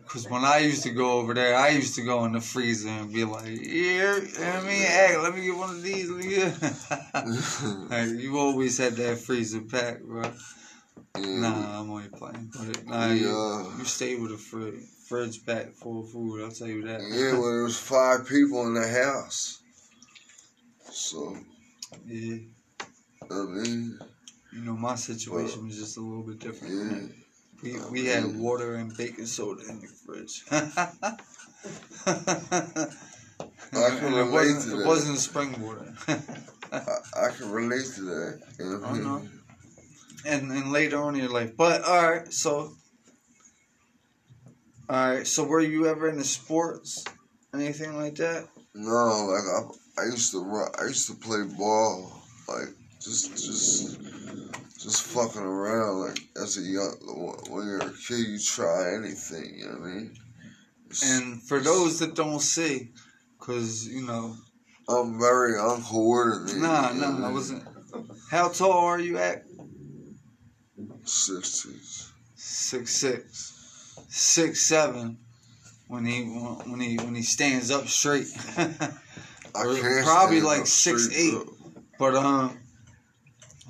Cause 0.10 0.28
when 0.28 0.44
I 0.44 0.58
used 0.58 0.82
to 0.84 0.90
go 0.90 1.20
over 1.20 1.36
there, 1.36 1.56
I 1.56 1.70
used 1.70 1.94
to 1.96 2.02
go 2.02 2.26
in 2.26 2.32
the 2.32 2.42
freezer 2.42 2.90
and 2.90 3.14
be 3.14 3.24
like, 3.26 3.46
"Here, 3.46 4.18
you 4.18 4.40
know 4.40 4.52
I 4.52 4.62
mean, 4.62 4.82
hey, 4.82 5.16
let 5.22 5.36
me 5.36 5.42
get 5.42 5.56
one 5.56 5.70
of 5.70 5.84
these." 5.84 6.10
Let 6.10 6.26
me 6.26 6.30
get. 6.34 6.62
like, 7.92 8.20
you 8.20 8.40
always 8.40 8.80
had 8.80 8.94
that 8.94 9.20
freezer 9.20 9.62
pack, 9.62 10.02
bro. 10.02 10.24
Yeah, 11.16 11.40
Nah, 11.40 11.80
I'm 11.80 11.92
only 11.92 12.08
playing. 12.08 12.52
But 12.58 12.86
nah, 12.88 13.10
we, 13.10 13.20
you, 13.20 13.74
you 13.78 13.86
stay 13.86 14.16
with 14.16 14.32
a 14.32 14.38
fridge, 14.38 14.82
fridge 15.08 15.46
packed 15.46 15.76
full 15.76 16.00
of 16.02 16.10
food. 16.10 16.44
I'll 16.44 16.52
tell 16.52 16.68
you 16.68 16.82
that. 16.88 17.02
Yeah, 17.02 17.34
well, 17.34 17.52
there 17.52 17.64
was 17.64 17.78
five 17.78 18.28
people 18.28 18.66
in 18.66 18.74
the 18.74 18.88
house. 18.88 19.62
So, 20.92 21.38
yeah. 22.08 22.38
I 23.30 23.44
mean, 23.44 24.00
You 24.54 24.62
know, 24.62 24.76
my 24.76 24.96
situation 24.96 25.68
was 25.68 25.78
just 25.78 25.98
a 25.98 26.02
little 26.02 26.24
bit 26.24 26.40
different. 26.40 26.74
yeah. 26.74 27.16
We 27.62 27.78
oh, 27.78 27.90
we 27.92 28.06
had 28.06 28.38
water 28.38 28.76
and 28.76 28.96
baking 28.96 29.26
soda 29.26 29.62
in 29.70 29.82
the 29.82 29.88
fridge. 29.88 30.44
I 33.72 33.90
can 33.90 34.06
And 34.06 34.16
it 34.16 34.18
relate 34.18 34.32
wasn't, 34.32 34.76
to 34.76 34.82
it 34.82 34.88
wasn't 34.88 35.18
spring 35.20 35.62
water. 35.62 35.94
I, 36.72 36.80
I 37.26 37.30
can 37.38 37.52
relate 37.52 37.86
to 37.96 38.02
that. 38.02 38.42
You 38.58 38.66
know 38.66 38.80
what 38.80 38.84
I 38.84 38.92
uh-huh. 38.92 38.96
I 38.96 39.04
know. 39.04 39.28
and 40.26 40.52
and 40.52 40.72
later 40.72 41.02
on 41.02 41.16
in 41.16 41.22
your 41.22 41.32
life. 41.32 41.56
But 41.58 41.84
all 41.84 42.12
right, 42.12 42.32
so 42.32 42.72
all 44.90 45.10
right, 45.10 45.28
so 45.28 45.44
were 45.44 45.60
you 45.60 45.86
ever 45.88 46.10
into 46.10 46.24
sports, 46.24 47.04
anything 47.54 47.96
like 47.96 48.16
that? 48.16 48.48
No, 48.74 49.26
like 49.28 49.44
I, 49.44 50.02
I 50.02 50.06
used 50.06 50.32
to 50.32 50.40
run, 50.44 50.70
I 50.82 50.86
used 50.86 51.08
to 51.10 51.16
play 51.16 51.44
ball, 51.58 52.24
like 52.48 52.70
just, 53.00 53.32
just, 53.32 54.00
just 54.80 55.04
fucking 55.04 55.42
around. 55.42 56.00
Like 56.08 56.20
as 56.42 56.58
a 56.58 56.62
young, 56.62 56.96
when 57.50 57.68
you're 57.68 57.80
a 57.80 57.94
kid, 58.08 58.28
you 58.28 58.40
try 58.40 58.96
anything. 58.96 59.54
You 59.58 59.66
know 59.66 59.72
what 59.80 59.82
I 59.90 59.94
mean? 59.94 60.18
It's- 60.90 61.04
And 61.04 61.42
for 61.44 61.60
those 61.60 62.00
that 62.00 62.16
don't 62.16 62.40
see, 62.42 62.90
cause 63.40 63.86
you 63.86 64.06
know, 64.06 64.36
I'm 64.88 65.20
very 65.20 65.60
uncoordinated. 65.60 66.62
nah, 66.62 66.92
you 66.92 67.00
know 67.02 67.12
nah, 67.12 67.18
I 67.18 67.20
mean? 67.26 67.34
wasn't. 67.34 67.64
How 68.32 68.50
tall 68.50 68.72
are 68.86 69.00
you 69.00 69.18
at? 69.18 69.44
Sixties. 71.06 72.12
Six 72.36 72.96
six, 72.96 74.00
six 74.10 74.66
seven. 74.68 75.18
When 75.88 76.06
he 76.06 76.24
when 76.24 76.80
he 76.80 76.98
when 76.98 77.16
he 77.16 77.24
stands 77.24 77.72
up 77.72 77.88
straight. 77.88 78.28
I 78.58 78.74
can't 79.54 80.06
probably 80.06 80.42
like 80.42 80.68
six 80.68 81.10
eight. 81.12 81.32
though. 81.34 81.54
But 81.98 82.16
um, 82.16 82.58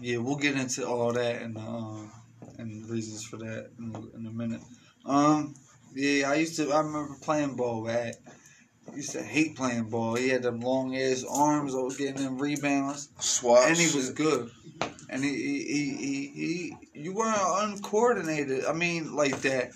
yeah, 0.01 0.17
we'll 0.17 0.35
get 0.37 0.55
into 0.55 0.87
all 0.87 1.11
that 1.13 1.41
and 1.41 1.57
um 1.57 2.11
and 2.57 2.89
reasons 2.89 3.23
for 3.23 3.37
that 3.37 3.69
in, 3.77 3.95
a- 3.95 4.17
in 4.17 4.25
a 4.25 4.31
minute. 4.31 4.61
Um, 5.05 5.55
yeah, 5.95 6.29
I 6.29 6.35
used 6.35 6.55
to. 6.57 6.71
I 6.71 6.79
remember 6.79 7.15
playing 7.21 7.55
ball. 7.55 7.89
At 7.89 8.15
I 8.91 8.95
used 8.95 9.11
to 9.11 9.23
hate 9.23 9.55
playing 9.55 9.89
ball. 9.89 10.15
He 10.15 10.29
had 10.29 10.43
them 10.43 10.59
long 10.59 10.95
ass 10.95 11.23
arms. 11.29 11.73
I 11.73 11.79
was 11.79 11.97
getting 11.97 12.23
them 12.23 12.37
rebounds, 12.37 13.09
Swat 13.19 13.67
and 13.69 13.77
he 13.77 13.95
was 13.95 14.11
good. 14.11 14.51
And 15.09 15.23
he 15.23 15.33
he, 15.33 15.63
he 15.63 15.97
he 15.97 16.27
he 16.93 16.99
you 17.01 17.13
weren't 17.13 17.37
uncoordinated. 17.39 18.65
I 18.65 18.73
mean, 18.73 19.15
like 19.15 19.41
that 19.41 19.71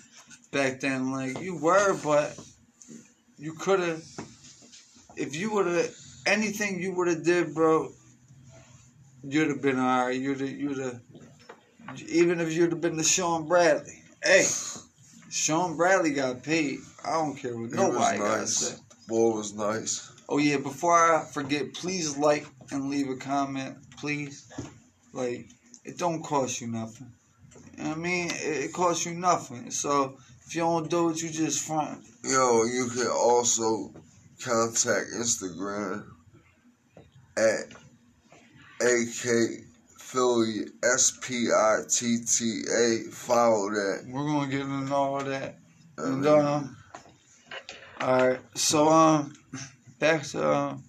back 0.52 0.80
then. 0.80 1.10
Like 1.10 1.40
you 1.40 1.56
were, 1.56 1.94
but 2.02 2.38
you 3.38 3.54
could 3.54 3.80
have. 3.80 4.02
If 5.16 5.36
you 5.36 5.52
would 5.54 5.66
have 5.66 5.94
anything 6.26 6.80
you 6.80 6.92
would 6.92 7.08
have 7.08 7.24
did, 7.24 7.54
bro, 7.54 7.92
you'd 9.26 9.48
have 9.48 9.62
been 9.62 9.78
alright. 9.78 10.20
You'd 10.20 10.40
have, 10.40 10.50
you'd 10.50 10.78
have, 10.78 11.00
even 12.08 12.40
if 12.40 12.52
you'd 12.52 12.72
have 12.72 12.80
been 12.80 12.96
the 12.96 13.04
Shawn 13.04 13.48
Bradley. 13.48 14.02
Hey, 14.22 14.46
Shawn 15.30 15.76
Bradley 15.76 16.12
got 16.12 16.42
paid. 16.42 16.78
I 17.04 17.12
don't 17.12 17.36
care 17.36 17.56
what 17.56 17.70
nobody 17.70 18.18
was 18.18 18.18
got 18.18 18.38
nice. 18.38 18.80
Ball 19.08 19.34
was 19.34 19.54
nice. 19.54 20.10
Oh 20.28 20.38
yeah, 20.38 20.56
before 20.56 20.94
I 20.94 21.24
forget, 21.24 21.74
please 21.74 22.16
like 22.16 22.46
and 22.70 22.88
leave 22.88 23.10
a 23.10 23.16
comment, 23.16 23.76
please. 23.98 24.50
Like, 25.12 25.46
it 25.84 25.98
don't 25.98 26.22
cost 26.22 26.60
you 26.60 26.68
nothing. 26.68 27.12
You 27.76 27.84
know 27.84 27.90
I 27.90 27.94
mean? 27.96 28.30
It, 28.30 28.64
it 28.64 28.72
costs 28.72 29.04
you 29.04 29.14
nothing. 29.14 29.70
So 29.70 30.16
if 30.46 30.54
you 30.54 30.62
don't 30.62 30.88
do 30.88 31.10
it, 31.10 31.22
you 31.22 31.28
just 31.28 31.66
front. 31.66 32.02
Yo, 32.22 32.64
you 32.64 32.88
can 32.88 33.08
also 33.08 33.92
contact 34.42 35.10
Instagram 35.14 36.04
at 37.36 37.74
AK 38.80 39.64
Philly 39.98 40.66
S 40.82 41.18
P 41.22 41.48
I 41.50 41.78
T 41.88 42.18
T 42.24 42.62
A. 42.70 43.10
Follow 43.10 43.70
that. 43.70 44.04
We're 44.06 44.26
gonna 44.26 44.50
get 44.50 44.60
into 44.60 44.94
all 44.94 45.20
of 45.20 45.26
that. 45.26 45.58
I 45.98 46.02
And 46.02 46.22
mean, 46.22 46.30
um, 46.30 46.76
all 48.00 48.28
right. 48.28 48.40
So 48.54 48.88
um, 48.88 49.32
back 49.98 50.22
to 50.24 50.52
um, 50.54 50.84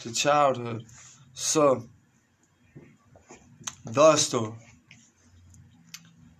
to 0.00 0.12
childhood. 0.12 0.84
So 1.32 1.84
the 3.84 4.16
store. 4.16 4.56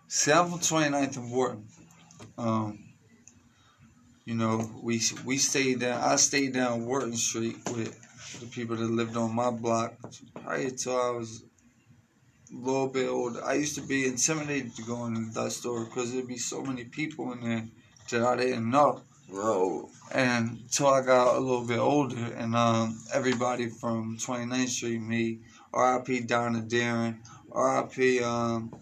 From 0.08 0.52
29th 0.52 1.16
and 1.16 1.32
Wharton. 1.32 1.66
Um, 2.38 2.78
you 4.24 4.34
know, 4.34 4.70
we 4.82 5.00
we 5.24 5.38
stayed 5.38 5.80
down. 5.80 6.00
I 6.00 6.16
stayed 6.16 6.54
down 6.54 6.86
Wharton 6.86 7.16
Street 7.16 7.56
with 7.70 7.98
the 8.40 8.46
people 8.46 8.76
that 8.76 8.90
lived 8.90 9.16
on 9.16 9.34
my 9.34 9.50
block 9.50 9.94
probably 10.34 10.66
until 10.66 11.00
I 11.00 11.10
was 11.10 11.42
a 12.52 12.56
little 12.56 12.88
bit 12.88 13.08
older. 13.08 13.44
I 13.44 13.54
used 13.54 13.74
to 13.76 13.82
be 13.82 14.06
intimidated 14.06 14.74
to 14.76 14.82
go 14.82 15.06
in 15.06 15.30
that 15.32 15.52
store 15.52 15.84
because 15.84 16.12
there'd 16.12 16.28
be 16.28 16.38
so 16.38 16.62
many 16.62 16.84
people 16.84 17.32
in 17.32 17.40
there 17.40 17.64
that 18.10 18.22
I 18.22 18.36
didn't 18.36 18.70
know. 18.70 19.02
no, 19.30 19.90
And 20.12 20.58
until 20.62 20.88
I 20.88 21.02
got 21.02 21.36
a 21.36 21.40
little 21.40 21.66
bit 21.66 21.78
older, 21.78 22.32
and 22.36 22.54
um, 22.54 23.00
everybody 23.12 23.68
from 23.68 24.18
29th 24.18 24.68
Street, 24.68 25.00
me, 25.00 25.40
R.I.P. 25.72 26.20
Donna 26.20 26.60
Darren, 26.60 27.18
R.I.P. 27.50 28.22
Um, 28.22 28.72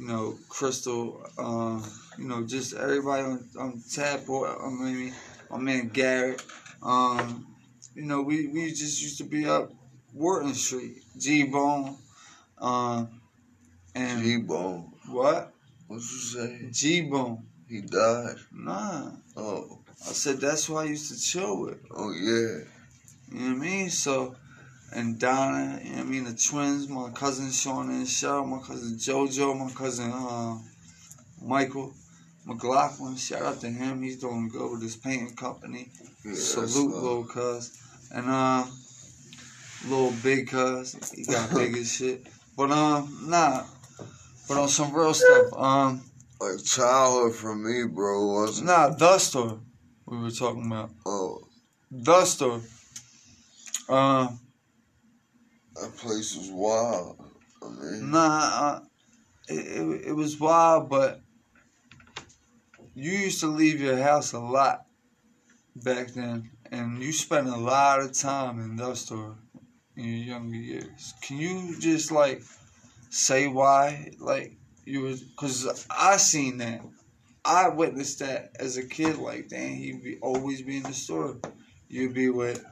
you 0.00 0.06
know 0.06 0.38
Crystal, 0.48 1.22
um, 1.38 1.84
you 2.18 2.24
know 2.24 2.42
just 2.46 2.74
everybody 2.74 3.22
on, 3.22 3.48
on 3.58 3.82
tap 3.92 4.28
or 4.28 4.48
I 4.48 4.70
mean 4.70 5.12
my 5.50 5.58
man 5.58 5.88
Garrett. 5.88 6.42
Um, 6.82 7.49
you 7.94 8.02
know 8.02 8.22
we, 8.22 8.46
we 8.48 8.68
just 8.70 9.02
used 9.02 9.18
to 9.18 9.24
be 9.24 9.46
up 9.46 9.72
Wharton 10.14 10.54
Street, 10.54 11.02
G 11.18 11.44
Bone, 11.44 11.96
um, 12.58 13.20
and 13.94 14.22
G 14.22 14.38
Bone. 14.38 14.92
what 15.08 15.52
What 15.86 15.96
you 15.96 16.00
say? 16.02 16.68
G 16.70 17.02
Bone? 17.02 17.44
He 17.68 17.80
died. 17.82 18.36
Nah, 18.52 19.10
Oh, 19.36 19.78
I 20.08 20.12
said 20.12 20.40
that's 20.40 20.66
who 20.66 20.76
I 20.76 20.84
used 20.84 21.12
to 21.12 21.20
chill 21.20 21.60
with. 21.60 21.78
oh 21.94 22.12
yeah. 22.12 22.64
You 23.32 23.38
know 23.38 23.46
what 23.54 23.56
I 23.56 23.70
mean? 23.70 23.90
So, 23.90 24.34
and 24.92 25.20
Donna, 25.20 25.80
you 25.84 25.90
know 25.90 25.96
what 25.98 26.06
I 26.06 26.08
mean? 26.08 26.24
The 26.24 26.34
twins, 26.34 26.88
my 26.88 27.10
cousin 27.10 27.52
Sean 27.52 27.90
and 27.90 28.06
Cheryl, 28.06 28.44
my 28.48 28.58
cousin 28.58 28.98
JoJo, 28.98 29.56
my 29.56 29.70
cousin 29.72 30.10
uh, 30.10 30.58
Michael. 31.40 31.94
McLaughlin. 32.46 33.16
Shout 33.16 33.42
out 33.42 33.60
to 33.60 33.68
him. 33.68 34.02
He's 34.02 34.18
doing 34.18 34.48
good 34.48 34.72
with 34.72 34.82
his 34.82 34.96
painting 34.96 35.36
company. 35.36 35.90
Yeah, 36.24 36.34
Salute, 36.34 36.94
uh, 36.94 37.00
little 37.00 37.24
cuz. 37.24 37.82
And 38.12 38.28
uh, 38.28 38.66
little 39.86 40.12
big 40.22 40.48
cuz. 40.48 40.96
He 41.14 41.24
got 41.24 41.50
big 41.54 41.76
as 41.76 41.92
shit. 41.92 42.26
But 42.56 42.70
um, 42.70 43.26
nah. 43.28 43.64
But 44.48 44.58
on 44.58 44.68
some 44.68 44.92
real 44.92 45.14
stuff. 45.14 45.52
Um, 45.56 46.02
like 46.40 46.62
childhood 46.64 47.34
for 47.34 47.54
me, 47.54 47.84
bro. 47.86 48.26
Wasn't 48.26 48.66
nah, 48.66 49.18
store 49.18 49.60
we 50.10 50.18
were 50.18 50.30
talking 50.30 50.66
about. 50.66 50.90
oh 51.06 51.42
store. 52.24 52.60
Uh, 53.88 54.28
that 55.74 55.96
place 55.96 56.36
was 56.36 56.50
wild. 56.50 57.16
I 57.62 57.68
mean, 57.68 58.10
nah. 58.10 58.18
Uh, 58.18 58.80
it, 59.48 59.66
it, 59.66 60.06
it 60.08 60.12
was 60.12 60.38
wild, 60.38 60.88
but 60.90 61.20
you 62.94 63.12
used 63.12 63.40
to 63.40 63.46
leave 63.46 63.80
your 63.80 63.96
house 63.96 64.32
a 64.32 64.38
lot 64.38 64.86
back 65.82 66.08
then, 66.08 66.50
and 66.70 67.02
you 67.02 67.12
spent 67.12 67.48
a 67.48 67.56
lot 67.56 68.00
of 68.00 68.12
time 68.12 68.60
in 68.60 68.76
that 68.76 68.96
store 68.96 69.36
in 69.96 70.04
your 70.04 70.36
younger 70.36 70.56
years. 70.56 71.14
Can 71.22 71.38
you 71.38 71.78
just 71.78 72.10
like 72.10 72.42
say 73.10 73.48
why, 73.48 74.12
like 74.18 74.56
you 74.84 75.02
was? 75.02 75.24
Cause 75.36 75.86
I 75.90 76.16
seen 76.16 76.58
that, 76.58 76.80
I 77.44 77.68
witnessed 77.68 78.20
that 78.20 78.52
as 78.58 78.76
a 78.76 78.86
kid. 78.86 79.18
Like, 79.18 79.48
damn, 79.48 79.74
he'd 79.74 80.02
be 80.02 80.18
always 80.18 80.62
be 80.62 80.78
in 80.78 80.82
the 80.82 80.92
store. 80.92 81.38
You'd 81.88 82.14
be 82.14 82.30
with. 82.30 82.64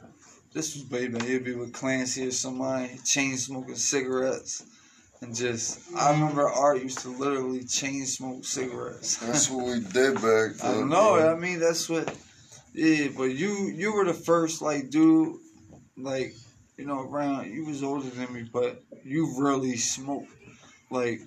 This 0.54 0.74
was 0.74 0.84
baby. 0.84 1.24
He'd 1.24 1.44
be 1.44 1.54
with 1.54 1.72
Clancy 1.72 2.26
or 2.26 2.30
somebody, 2.30 2.98
chain 3.04 3.36
smoking 3.36 3.76
cigarettes, 3.76 4.64
and 5.20 5.34
just. 5.34 5.80
I 5.96 6.12
remember 6.12 6.48
Art 6.48 6.82
used 6.82 7.00
to 7.00 7.08
literally 7.08 7.64
chain 7.64 8.06
smoke 8.06 8.44
cigarettes. 8.44 9.16
that's 9.16 9.50
what 9.50 9.66
we 9.66 9.80
did 9.80 10.14
back 10.14 10.56
then. 10.56 10.58
I 10.62 10.86
know. 10.86 11.14
bro. 11.16 11.32
I 11.32 11.38
mean, 11.38 11.60
that's 11.60 11.88
what. 11.88 12.14
Yeah, 12.72 13.09
but 13.16 13.24
you 13.24 13.68
you 13.68 13.92
were 13.92 14.04
the 14.04 14.14
first 14.14 14.62
like 14.62 14.90
dude, 14.90 15.37
like 15.96 16.35
you 16.76 16.87
know 16.87 17.02
around. 17.02 17.52
You 17.52 17.64
was 17.66 17.83
older 17.83 18.09
than 18.09 18.33
me, 18.33 18.48
but 18.52 18.83
you 19.04 19.40
really 19.40 19.76
smoked. 19.76 20.31
Like 20.90 21.20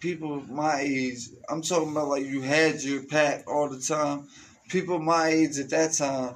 people 0.00 0.42
my 0.48 0.80
age, 0.80 1.28
I'm 1.48 1.62
talking 1.62 1.90
about 1.90 2.08
like 2.08 2.24
you 2.24 2.42
had 2.42 2.82
your 2.82 3.02
pack 3.02 3.44
all 3.48 3.68
the 3.68 3.80
time. 3.80 4.28
People 4.68 4.98
my 4.98 5.28
age 5.28 5.58
at 5.58 5.70
that 5.70 5.94
time, 5.94 6.34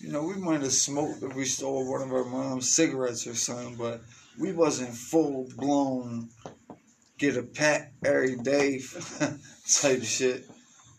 you 0.00 0.10
know, 0.10 0.22
we 0.22 0.34
might 0.34 0.62
have 0.62 0.72
smoked 0.72 1.22
if 1.22 1.34
we 1.34 1.44
stole 1.44 1.90
one 1.90 2.02
of 2.02 2.12
our 2.12 2.24
mom's 2.24 2.68
cigarettes 2.68 3.26
or 3.26 3.34
something, 3.34 3.76
but 3.76 4.00
we 4.38 4.52
wasn't 4.52 4.94
full 4.94 5.48
blown. 5.56 6.28
Get 7.18 7.36
a 7.36 7.42
pack 7.42 7.92
every 8.04 8.36
day 8.36 8.80
type 9.68 10.02
shit. 10.04 10.44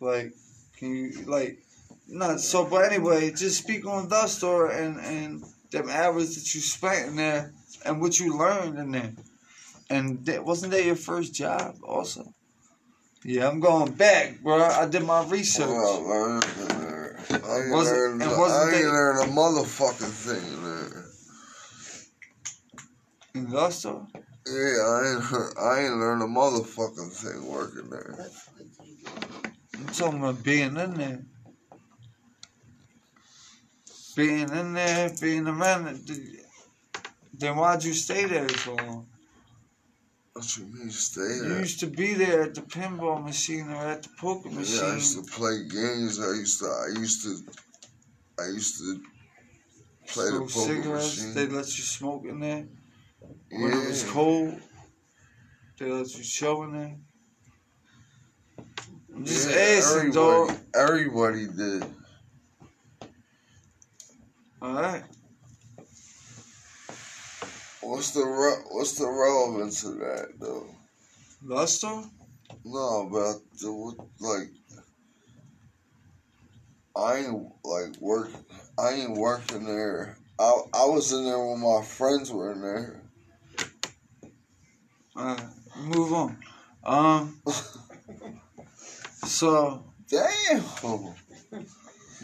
Like, 0.02 0.34
can 0.78 0.94
you 0.94 1.12
like 1.26 1.60
not 2.12 2.40
so? 2.42 2.66
But 2.66 2.92
anyway, 2.92 3.32
just 3.32 3.60
speak 3.64 3.86
on 3.86 4.10
the 4.10 4.28
store 4.28 4.70
and 4.72 5.00
and 5.00 5.44
them 5.72 5.90
hours 5.90 6.36
that 6.36 6.54
you 6.56 6.62
spent 6.62 7.10
in 7.10 7.16
there 7.16 7.54
and 7.86 8.02
what 8.02 8.20
you 8.20 8.38
learned 8.38 8.78
in 8.80 8.92
there. 8.92 9.14
And 9.90 10.26
that, 10.26 10.44
wasn't 10.46 10.72
that 10.74 10.86
your 10.86 10.96
first 10.96 11.34
job 11.34 11.78
also? 11.84 12.34
Yeah, 13.24 13.48
I'm 13.48 13.60
going 13.60 13.92
back, 13.94 14.40
bro. 14.42 14.64
I 14.64 14.88
did 14.88 15.04
my 15.04 15.26
research. 15.28 15.68
Well, 15.68 16.04
I 16.06 16.08
learned 16.08 16.46
in 16.62 16.68
there. 16.68 17.20
I 17.32 17.62
ain't 17.62 17.72
Wasn't- 17.72 18.24
I 18.24 18.72
ain't 18.76 18.86
learned 18.86 19.30
a 19.30 19.34
motherfucking 19.34 20.12
thing 20.12 20.54
in 20.54 20.64
there. 20.64 21.06
In 23.36 23.50
the 23.50 23.70
store? 23.70 24.08
Yeah, 24.48 24.82
I 24.82 25.14
ain't 25.14 25.24
heard, 25.24 25.54
I 25.60 25.80
ain't 25.82 25.98
learned 25.98 26.24
a 26.24 26.28
motherfucking 26.28 27.12
thing 27.12 27.46
working 27.48 27.90
there. 27.90 28.16
I'm 29.78 29.88
talking 29.88 30.20
about 30.20 30.44
being 30.44 30.76
in 30.78 30.94
there. 30.96 31.22
Being 34.20 34.50
in 34.50 34.74
there, 34.74 35.10
being 35.22 35.48
a 35.48 35.54
man, 35.54 35.98
Then 37.34 37.56
why'd 37.56 37.86
you 37.86 37.94
stay 37.94 38.26
there 38.26 38.50
so 38.50 38.76
long? 38.76 39.08
What 40.34 40.58
you 40.58 40.66
mean 40.66 40.90
stay 40.90 41.22
You 41.22 41.44
there? 41.44 41.60
used 41.60 41.80
to 41.80 41.88
be 41.88 42.16
there 42.16 42.42
at 42.44 42.54
the 42.54 42.62
pinball 42.62 43.24
machine 43.24 43.70
or 43.70 43.82
at 43.94 44.04
the 44.04 44.10
poker 44.20 44.50
Yeah, 44.50 44.88
I 44.92 44.96
used 44.96 45.16
to 45.16 45.24
play 45.38 45.64
games. 45.70 46.20
I 46.20 46.34
used 46.44 46.60
to, 46.60 46.68
I 46.68 47.00
used 47.00 47.24
to, 47.24 47.32
I 48.44 48.48
used 48.48 48.78
to 48.80 49.02
play 50.08 50.26
the 50.26 50.32
Smoke 50.32 50.50
poker 50.50 50.68
cigarettes. 50.68 51.18
machine. 51.18 51.36
They 51.36 51.48
let 51.48 51.68
you 51.78 51.84
smoke 51.98 52.26
in 52.26 52.40
there. 52.42 52.66
When 53.52 53.72
it 53.72 53.88
was 53.88 54.04
cold, 54.04 54.60
they 55.78 55.90
let 55.90 56.14
you 56.18 56.24
show 56.24 56.64
in 56.64 56.74
there. 56.74 56.96
I'm 59.16 59.24
just 59.26 59.50
Yeah, 59.50 59.78
asking, 59.78 60.12
dog. 60.12 60.50
everybody, 60.76 61.48
everybody 61.48 61.48
did. 61.48 61.99
Alright. 64.62 65.04
What's 67.82 68.12
the 68.12 68.22
re- 68.26 68.66
what's 68.72 68.94
the 68.98 69.08
relevance 69.08 69.84
of 69.84 69.98
that 70.00 70.34
though? 70.40 70.68
Luster? 71.44 72.04
No, 72.66 73.08
about 73.08 73.42
the 73.62 73.72
what- 73.72 74.08
like. 74.20 74.50
I 76.96 77.18
ain't 77.18 77.52
like 77.64 78.02
work. 78.02 78.32
I 78.78 78.92
ain't 78.92 79.18
working 79.18 79.66
there. 79.66 80.18
I 80.38 80.62
I 80.74 80.86
was 80.86 81.14
in 81.14 81.24
there 81.24 81.40
when 81.40 81.62
my 81.62 81.82
friends 81.84 82.32
were 82.32 82.52
in 82.52 82.62
there. 82.62 83.02
Alright. 85.16 85.44
Move 85.78 86.14
on. 86.14 86.38
Um. 86.84 87.42
So, 89.26 89.84
Damn. 90.10 90.62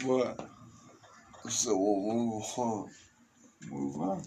what? 0.04 0.50
So 1.48 1.76
we'll 1.76 2.14
move 2.14 2.42
on. 2.56 2.90
Move 3.70 4.00
on. 4.00 4.22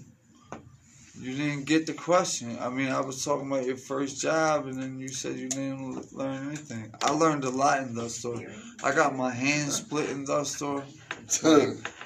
You 1.20 1.36
didn't 1.36 1.66
get 1.66 1.86
the 1.86 1.94
question. 1.94 2.58
I 2.62 2.70
mean, 2.70 2.90
I 2.90 3.02
was 3.02 3.26
talking 3.26 3.48
about 3.52 3.66
your 3.66 3.76
first 3.76 4.22
job, 4.22 4.68
and 4.68 4.82
then 4.82 5.00
you 5.00 5.10
said 5.10 5.36
you 5.38 5.50
didn't 5.50 6.14
learn 6.14 6.48
anything. 6.48 6.94
I 7.04 7.12
learned 7.12 7.44
a 7.44 7.50
lot 7.50 7.80
in 7.84 7.94
the 7.94 8.10
store. 8.10 8.42
I 8.84 8.94
got 8.96 9.16
my 9.16 9.32
hands 9.32 9.76
split 9.76 10.10
in 10.12 10.24
the 10.24 10.44
store. 10.46 10.84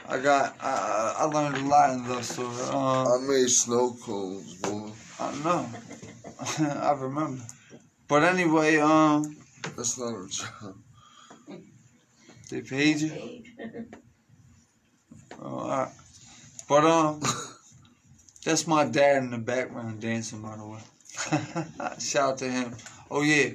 I 0.09 0.17
got, 0.19 0.55
I, 0.59 0.69
I 0.69 1.15
I 1.19 1.23
learned 1.25 1.57
a 1.57 1.67
lot 1.67 1.91
in 1.91 2.07
the 2.07 2.21
store. 2.23 2.51
I 2.71 3.15
Um, 3.15 3.27
made 3.27 3.49
snow 3.49 3.95
cones, 4.03 4.55
boy. 4.55 4.91
I 5.19 5.31
know. 5.43 5.69
I 6.81 6.91
remember. 6.93 7.43
But 8.07 8.23
anyway, 8.23 8.77
um, 8.77 9.35
That's 9.77 9.97
not 9.99 10.15
a 10.15 10.27
job. 10.27 10.75
they 12.49 12.61
paid 12.61 12.99
you. 12.99 13.43
Oh, 15.43 15.57
all 15.59 15.67
right. 15.67 15.91
But 16.69 16.85
um, 16.85 17.21
that's 18.45 18.65
my 18.65 18.85
dad 18.85 19.23
in 19.23 19.31
the 19.31 19.37
background 19.37 20.01
dancing, 20.01 20.41
by 20.41 20.55
the 20.55 20.65
way. 20.65 20.79
Shout 21.99 22.31
out 22.31 22.37
to 22.39 22.49
him. 22.49 22.75
Oh 23.11 23.21
yeah, 23.21 23.49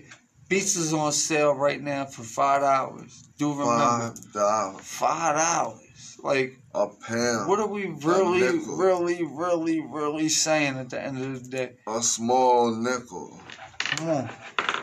Beats 0.48 0.77
is 0.77 0.92
on 0.92 1.12
sale 1.12 1.55
right 1.55 1.81
now 1.81 2.05
for 2.05 2.22
five 2.22 2.61
dollars. 2.61 3.29
Do 3.38 3.53
remember 3.53 4.14
Five 4.14 4.33
dollars 4.33 4.81
five 4.85 5.37
dollars? 5.37 6.16
Like, 6.22 6.59
a 6.74 6.88
pound. 6.88 7.49
what 7.49 7.61
are 7.61 7.66
we 7.68 7.86
really, 7.86 8.59
really, 8.66 9.22
really, 9.24 9.80
really 9.80 10.28
saying 10.28 10.76
at 10.76 10.91
the 10.91 11.01
end 11.01 11.22
of 11.22 11.45
the 11.45 11.49
day? 11.49 11.72
A 11.86 12.03
small 12.03 12.74
nickel. 12.74 13.39
Come 13.78 14.09
on. 14.11 14.30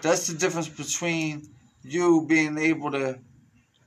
That's 0.02 0.28
the 0.28 0.38
difference 0.38 0.70
between 0.70 1.50
you 1.84 2.26
being 2.28 2.58
able 2.58 2.92
to 2.92 3.20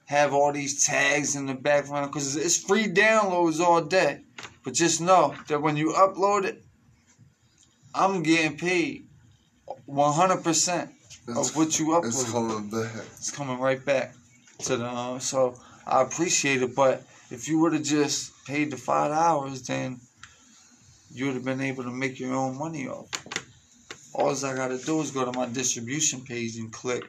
have 0.09 0.33
all 0.33 0.53
these 0.53 0.87
tags 0.87 1.37
in 1.37 1.45
the 1.45 1.55
background 1.55 2.11
because 2.11 2.35
it's 2.35 2.57
free 2.57 2.87
downloads 2.87 3.61
all 3.61 3.83
day. 3.83 4.23
But 4.65 4.73
just 4.73 5.03
know 5.03 5.35
that 5.49 5.61
when 5.61 5.77
you 5.77 5.93
upload 5.93 6.45
it, 6.45 6.65
I'm 7.95 8.23
getting 8.23 8.57
paid 8.57 9.05
100% 9.87 10.89
of 11.37 11.57
what 11.57 11.79
you 11.79 11.89
upload. 11.89 12.07
it's 12.07 12.33
coming 12.33 12.71
back. 12.71 12.91
It's 12.97 13.31
coming 13.31 13.59
right 13.59 13.85
back 13.85 14.15
to 14.61 14.79
the. 14.79 14.87
Um, 14.87 15.21
so 15.21 15.55
I 15.87 16.01
appreciate 16.01 16.63
it. 16.63 16.75
But 16.75 17.03
if 17.31 17.47
you 17.47 17.59
would 17.61 17.75
have 17.75 17.83
just 17.83 18.33
paid 18.47 18.71
the 18.71 18.79
five 18.79 19.13
hours, 19.13 19.67
then 19.67 20.01
you 21.13 21.27
would 21.27 21.35
have 21.35 21.45
been 21.45 21.61
able 21.61 21.85
to 21.85 21.91
make 21.91 22.19
your 22.19 22.35
own 22.35 22.57
money 22.57 22.89
off. 22.89 23.09
All 24.15 24.31
I 24.31 24.55
gotta 24.55 24.79
do 24.79 25.03
is 25.03 25.11
go 25.11 25.31
to 25.31 25.39
my 25.39 25.47
distribution 25.47 26.23
page 26.23 26.57
and 26.57 26.73
click. 26.73 27.05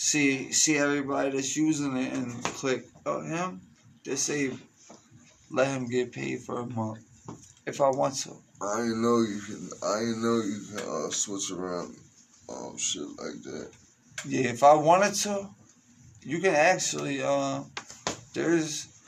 See 0.00 0.52
see 0.52 0.78
everybody 0.78 1.30
that's 1.30 1.56
using 1.56 1.96
it 1.96 2.12
and 2.12 2.44
click 2.44 2.86
oh 3.04 3.20
him. 3.20 3.60
Say 4.14 4.52
let 5.50 5.66
him 5.66 5.88
get 5.88 6.12
paid 6.12 6.38
for 6.38 6.60
a 6.60 6.66
month. 6.66 7.00
If 7.66 7.80
I 7.80 7.90
want 7.90 8.14
to. 8.22 8.36
I 8.62 8.82
know 8.94 9.22
you 9.22 9.40
can. 9.40 9.68
I 9.82 10.02
know 10.22 10.40
you 10.40 10.60
can 10.68 10.88
uh, 10.88 11.10
switch 11.10 11.50
around, 11.50 11.96
um, 12.48 12.78
shit 12.78 13.02
like 13.02 13.42
that. 13.42 13.70
Yeah, 14.24 14.50
if 14.50 14.62
I 14.62 14.74
wanted 14.74 15.14
to, 15.14 15.48
you 16.22 16.38
can 16.38 16.54
actually 16.54 17.20
uh 17.20 17.64
there's 18.34 19.02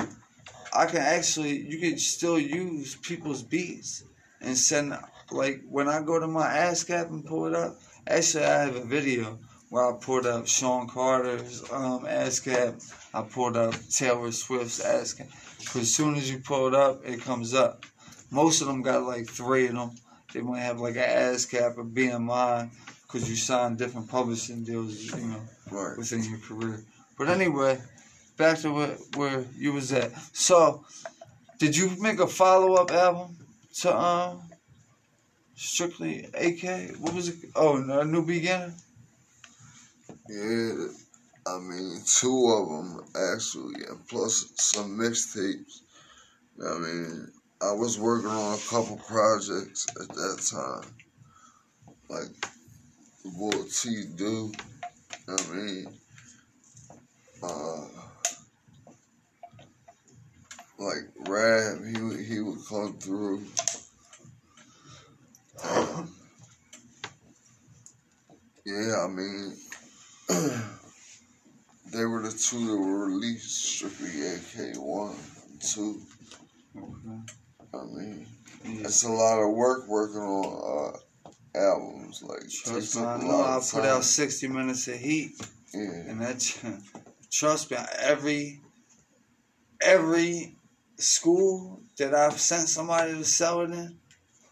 I 0.72 0.86
can 0.86 1.02
actually 1.02 1.56
you 1.68 1.78
can 1.78 2.00
still 2.00 2.38
use 2.38 2.96
people's 2.96 3.44
beats 3.44 4.02
and 4.40 4.58
send 4.58 4.98
like 5.30 5.62
when 5.68 5.88
I 5.88 6.02
go 6.02 6.18
to 6.18 6.26
my 6.26 6.48
ASCAP 6.48 7.10
and 7.10 7.24
pull 7.24 7.46
it 7.46 7.54
up, 7.54 7.78
actually 8.08 8.44
I 8.44 8.64
have 8.64 8.74
a 8.74 8.84
video 8.84 9.38
where 9.70 9.88
I 9.88 9.96
pulled 9.96 10.26
up 10.26 10.46
Shawn 10.46 10.88
Carter's 10.88 11.62
um, 11.72 12.04
ASCAP. 12.04 12.92
I 13.14 13.22
pulled 13.22 13.56
up 13.56 13.74
Taylor 13.88 14.32
Swift's 14.32 14.82
ASCAP. 14.82 15.28
Because 15.60 15.82
as 15.82 15.94
soon 15.94 16.16
as 16.16 16.30
you 16.30 16.38
pull 16.40 16.66
it 16.68 16.74
up, 16.74 17.04
it 17.04 17.20
comes 17.22 17.54
up. 17.54 17.86
Most 18.30 18.60
of 18.60 18.66
them 18.66 18.82
got 18.82 19.04
like 19.04 19.26
three 19.28 19.68
of 19.68 19.74
them. 19.74 19.92
They 20.34 20.40
might 20.40 20.60
have 20.60 20.80
like 20.80 20.96
an 20.96 21.02
ASCAP 21.02 21.78
or 21.78 21.84
BMI 21.84 22.68
because 23.02 23.28
you 23.28 23.36
sign 23.36 23.76
different 23.76 24.08
publishing 24.08 24.64
deals, 24.64 25.02
you 25.02 25.16
know, 25.26 25.40
Right. 25.70 25.96
within 25.96 26.24
your 26.24 26.38
career. 26.38 26.84
But 27.16 27.28
anyway, 27.28 27.80
back 28.36 28.58
to 28.58 28.72
where, 28.72 28.96
where 29.16 29.44
you 29.56 29.72
was 29.72 29.92
at. 29.92 30.12
So, 30.32 30.84
did 31.58 31.76
you 31.76 31.90
make 32.00 32.18
a 32.18 32.26
follow 32.26 32.74
up 32.74 32.90
album 32.90 33.36
to 33.80 33.96
um 33.96 34.42
Strictly 35.54 36.26
AK? 36.32 36.96
What 37.00 37.14
was 37.14 37.28
it? 37.28 37.36
Oh, 37.54 37.76
a 37.76 38.04
new 38.04 38.24
beginner. 38.24 38.72
Yeah, 40.32 40.86
I 41.48 41.58
mean, 41.58 42.00
two 42.06 42.46
of 42.50 42.68
them 42.68 43.04
actually, 43.34 43.82
and 43.88 44.06
plus 44.06 44.52
some 44.54 44.96
mixtapes. 44.96 45.80
I 46.64 46.78
mean, 46.78 47.32
I 47.60 47.72
was 47.72 47.98
working 47.98 48.30
on 48.30 48.54
a 48.54 48.70
couple 48.70 48.96
projects 49.08 49.88
at 50.00 50.06
that 50.08 50.38
time, 50.52 50.94
like 52.08 52.28
boy 53.24 53.64
T 53.72 54.04
Do. 54.14 54.52
I 55.28 55.52
mean, 55.52 55.88
uh, 57.42 57.84
like 60.78 61.08
Rab, 61.28 61.84
he 61.84 62.00
would 62.02 62.20
he 62.20 62.40
would 62.40 62.60
come 62.68 62.96
through. 63.00 63.42
Um, 65.64 66.14
yeah, 68.64 69.04
I 69.04 69.08
mean, 69.08 69.56
they 71.92 72.04
were 72.04 72.22
the 72.22 72.30
two 72.30 72.66
that 72.66 72.76
were 72.76 73.06
released, 73.06 73.64
strictly 73.64 74.26
AK 74.26 74.76
one 74.78 75.16
and 75.50 75.60
two. 75.60 76.00
Okay. 76.76 77.34
I 77.74 77.84
mean, 77.84 78.26
Yeah. 78.64 78.84
it's 78.86 79.02
a 79.02 79.10
lot 79.10 79.40
of 79.42 79.54
work 79.54 79.88
working 79.88 80.20
on 80.20 80.94
uh, 81.24 81.28
albums. 81.58 82.22
Like, 82.22 82.48
Trust 82.48 82.96
me, 82.96 83.02
I 83.02 83.16
know 83.18 83.40
I 83.42 83.60
put 83.70 83.84
out 83.84 84.04
60 84.04 84.48
minutes 84.48 84.86
of 84.88 84.94
heat, 84.98 85.32
Yeah, 85.72 85.80
and 85.80 86.20
that, 86.20 86.80
trust 87.30 87.70
me, 87.70 87.78
every, 87.98 88.60
every 89.80 90.54
school 90.98 91.80
that 91.96 92.14
I've 92.14 92.40
sent 92.40 92.68
somebody 92.68 93.14
to 93.14 93.24
sell 93.24 93.62
it 93.62 93.70
in, 93.70 93.98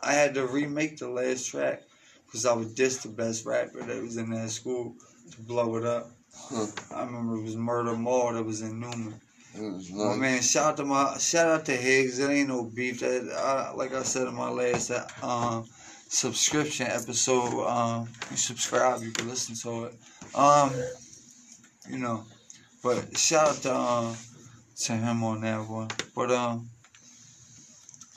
I 0.01 0.13
had 0.13 0.35
to 0.35 0.47
remake 0.47 0.99
the 0.99 1.09
last 1.09 1.49
track 1.51 1.83
because 2.27 2.47
I 2.47 2.53
was 2.53 2.73
just 2.75 3.03
the 3.03 3.09
best 3.09 3.45
rapper 3.47 3.83
that 3.83 4.03
was 4.03 4.17
in 4.17 4.31
that 4.31 4.51
school 4.51 4.95
blow 5.37 5.77
it 5.77 5.85
up. 5.85 6.11
Huh. 6.35 6.67
I 6.95 7.05
remember 7.05 7.37
it 7.37 7.43
was 7.43 7.57
Murder 7.57 7.97
Mall 7.97 8.33
that 8.33 8.45
was 8.45 8.63
in 8.63 8.81
Newman. 8.81 9.21
it 9.55 9.61
was 9.61 9.91
My 9.91 10.17
man, 10.17 10.43
shout 10.43 10.73
out 10.73 10.77
to 10.79 10.85
my 10.85 11.19
shout 11.19 11.49
out 11.49 11.65
to 11.67 11.77
Higgs. 11.77 12.19
It 12.19 12.31
ain't 12.31 12.49
no 12.49 12.65
beef. 12.65 13.01
That 13.01 13.29
uh, 13.31 13.77
like 13.77 13.95
I 13.95 14.03
said 14.03 14.29
in 14.29 14.35
my 14.35 14.51
last 14.51 14.91
um 15.23 15.65
subscription 16.09 16.87
episode, 16.87 17.67
um, 17.67 18.09
you 18.31 18.37
subscribe, 18.37 19.03
you 19.03 19.11
can 19.11 19.29
listen 19.29 19.55
to 19.57 19.87
it. 19.87 19.95
Um, 20.35 20.73
you 21.91 21.99
know, 21.99 22.25
but 22.83 23.17
shout 23.17 23.49
out 23.49 23.57
to 23.63 23.75
um 23.75 24.17
to 24.77 24.93
him 24.93 25.25
on 25.25 25.41
that 25.43 25.69
one. 25.69 25.89
But 26.15 26.31
um, 26.31 26.69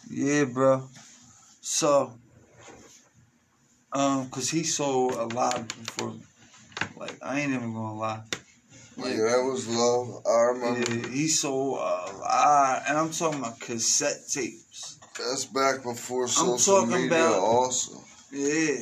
yeah, 0.09 0.45
bro. 0.45 0.87
So 1.61 2.13
um, 3.93 4.29
cause 4.29 4.49
he 4.49 4.63
sold 4.63 5.13
a 5.13 5.25
lot 5.25 5.67
before. 5.67 6.13
Like 6.97 7.17
I 7.21 7.39
ain't 7.41 7.53
even 7.53 7.73
gonna 7.73 7.95
lie. 7.95 8.21
Like, 8.97 9.11
yeah, 9.13 9.23
that 9.31 9.43
was 9.43 9.67
low. 9.67 10.21
I 10.27 10.41
remember. 10.53 10.91
yeah, 10.91 11.07
he 11.09 11.27
sold 11.27 11.77
a 11.77 12.17
lot, 12.19 12.83
and 12.87 12.97
I'm 12.97 13.11
talking 13.11 13.39
about 13.39 13.59
cassette 13.59 14.17
tapes. 14.31 14.99
That's 15.17 15.45
back 15.45 15.81
before 15.83 16.27
social 16.27 16.57
talking 16.81 17.03
media. 17.03 17.27
about- 17.27 17.39
also, 17.39 17.93
Yeah, 18.31 18.75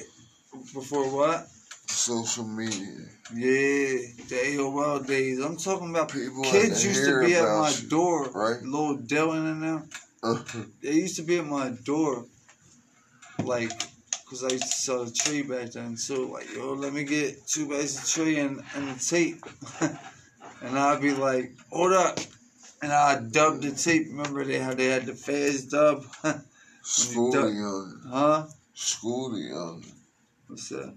before 0.73 1.09
what? 1.15 1.47
social 1.87 2.43
media. 2.45 2.97
Yeah, 3.33 3.97
the 4.27 4.39
AOL 4.57 5.05
days. 5.05 5.39
I'm 5.39 5.57
talking 5.57 5.89
about 5.91 6.11
People 6.11 6.43
kids 6.43 6.83
used 6.83 7.05
to 7.05 7.19
be 7.23 7.35
at 7.35 7.43
my 7.43 7.69
you, 7.69 7.87
door. 7.89 8.29
right? 8.33 8.61
Little 8.63 8.97
Dylan 8.97 9.51
and 9.51 9.63
them. 9.63 9.89
Uh-huh. 10.23 10.63
They 10.81 10.93
used 10.93 11.15
to 11.17 11.21
be 11.21 11.37
at 11.37 11.45
my 11.45 11.69
door, 11.83 12.25
like, 13.43 13.71
cause 14.29 14.43
I 14.43 14.49
used 14.51 14.63
to 14.63 14.69
sell 14.69 15.01
a 15.03 15.11
tree 15.11 15.41
back 15.41 15.71
then. 15.71 15.97
So 15.97 16.27
like, 16.27 16.53
yo, 16.55 16.73
let 16.73 16.93
me 16.93 17.03
get 17.03 17.47
two 17.47 17.67
bags 17.69 17.97
of 17.97 18.07
tree 18.09 18.37
and 18.39 18.61
and 18.75 18.87
the 18.89 18.99
tape, 19.03 19.43
and 20.61 20.77
I'd 20.77 21.01
be 21.01 21.13
like, 21.13 21.53
hold 21.71 21.93
up, 21.93 22.19
and 22.81 22.91
I'd 22.91 23.31
dub 23.31 23.61
the 23.61 23.71
tape. 23.71 24.07
Remember 24.09 24.43
they 24.45 24.59
had 24.59 24.77
they 24.77 24.87
had 24.87 25.05
the 25.05 25.15
fast 25.15 25.71
dub, 25.71 26.03
School 26.83 27.31
the 27.31 27.47
young. 27.47 28.01
huh? 28.09 28.45
School 28.73 29.31
the 29.31 29.39
young. 29.39 29.83
What's 30.47 30.69
that? 30.69 30.95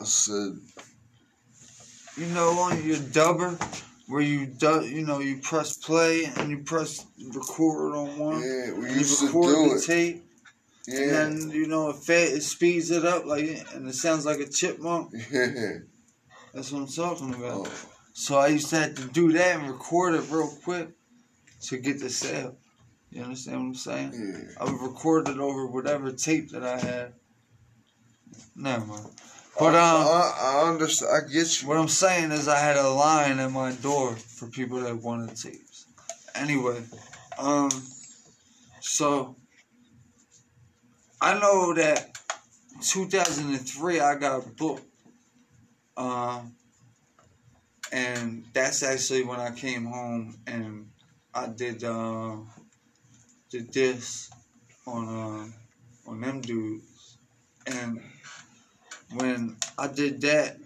I 0.00 0.04
said, 0.04 0.58
You 2.16 2.26
know, 2.26 2.50
on 2.58 2.84
your 2.84 2.96
dubber, 2.96 3.56
where 4.08 4.20
you 4.22 4.46
du- 4.46 4.86
you 4.86 5.04
know, 5.06 5.20
you 5.20 5.38
press 5.38 5.76
play 5.76 6.24
and 6.36 6.50
you 6.50 6.58
press 6.58 7.04
record 7.32 7.94
on 7.94 8.18
one. 8.18 8.40
yeah, 8.42 8.72
we 8.72 8.90
used 8.92 9.20
you 9.22 9.28
to 9.28 9.38
record 9.38 9.54
do 9.54 9.68
the 9.70 9.74
it. 9.76 9.84
tape. 9.86 10.23
Yeah, 10.86 11.00
And 11.00 11.42
then 11.42 11.50
you 11.50 11.66
know 11.66 11.90
it, 11.90 12.08
it 12.08 12.42
speeds 12.42 12.90
it 12.90 13.04
up 13.04 13.24
like, 13.24 13.44
and 13.74 13.88
it 13.88 13.94
sounds 13.94 14.26
like 14.26 14.40
a 14.40 14.48
chipmunk. 14.48 15.12
yeah. 15.30 15.78
That's 16.54 16.70
what 16.70 16.82
I'm 16.82 16.86
talking 16.86 17.34
about. 17.34 17.66
Oh, 17.66 17.88
So 18.12 18.36
I 18.38 18.48
used 18.48 18.70
to 18.70 18.76
have 18.76 18.94
to 18.94 19.06
do 19.08 19.32
that 19.32 19.58
and 19.58 19.68
record 19.68 20.14
it 20.14 20.30
real 20.30 20.48
quick 20.62 20.88
to 21.62 21.78
get 21.78 21.98
the 21.98 22.10
sale. 22.10 22.56
You 23.10 23.22
understand 23.22 23.58
what 23.58 23.66
I'm 23.66 23.74
saying? 23.74 24.12
yeah. 24.14 24.54
I 24.60 24.64
would 24.70 24.80
record 24.80 25.28
it 25.28 25.38
over 25.38 25.66
whatever 25.66 26.12
tape 26.12 26.50
that 26.50 26.62
I 26.64 26.78
had. 26.78 27.12
Never 28.54 28.84
mind. 28.86 29.06
But 29.58 29.74
um, 29.74 30.06
I, 30.06 30.32
I 30.64 30.68
understand. 30.68 31.12
I 31.14 31.32
get 31.32 31.62
you. 31.62 31.68
what 31.68 31.76
I'm 31.76 31.88
saying 31.88 32.32
is 32.32 32.48
I 32.48 32.58
had 32.58 32.76
a 32.76 32.88
line 32.88 33.38
at 33.38 33.52
my 33.52 33.72
door 33.72 34.14
for 34.16 34.48
people 34.48 34.80
that 34.80 34.96
wanted 34.96 35.36
tapes. 35.36 35.86
Anyway, 36.34 36.82
um, 37.38 37.70
so 38.80 39.36
I 41.20 41.38
know 41.38 41.74
that 41.74 42.10
2003 42.80 44.00
I 44.00 44.14
got 44.16 44.56
booked. 44.56 44.84
Um, 45.96 46.54
and 47.92 48.44
that's 48.52 48.82
actually 48.82 49.24
when 49.24 49.38
I 49.38 49.52
came 49.52 49.84
home 49.84 50.36
and 50.46 50.90
I 51.32 51.46
did 51.46 51.84
uh, 51.84 52.36
did 53.50 53.72
this 53.72 54.30
on 54.86 55.08
uh, 55.08 56.10
on 56.10 56.20
them 56.20 56.40
dudes. 56.40 57.18
And 57.66 58.02
when 59.14 59.56
I 59.78 59.86
did 59.86 60.20
that, 60.22 60.58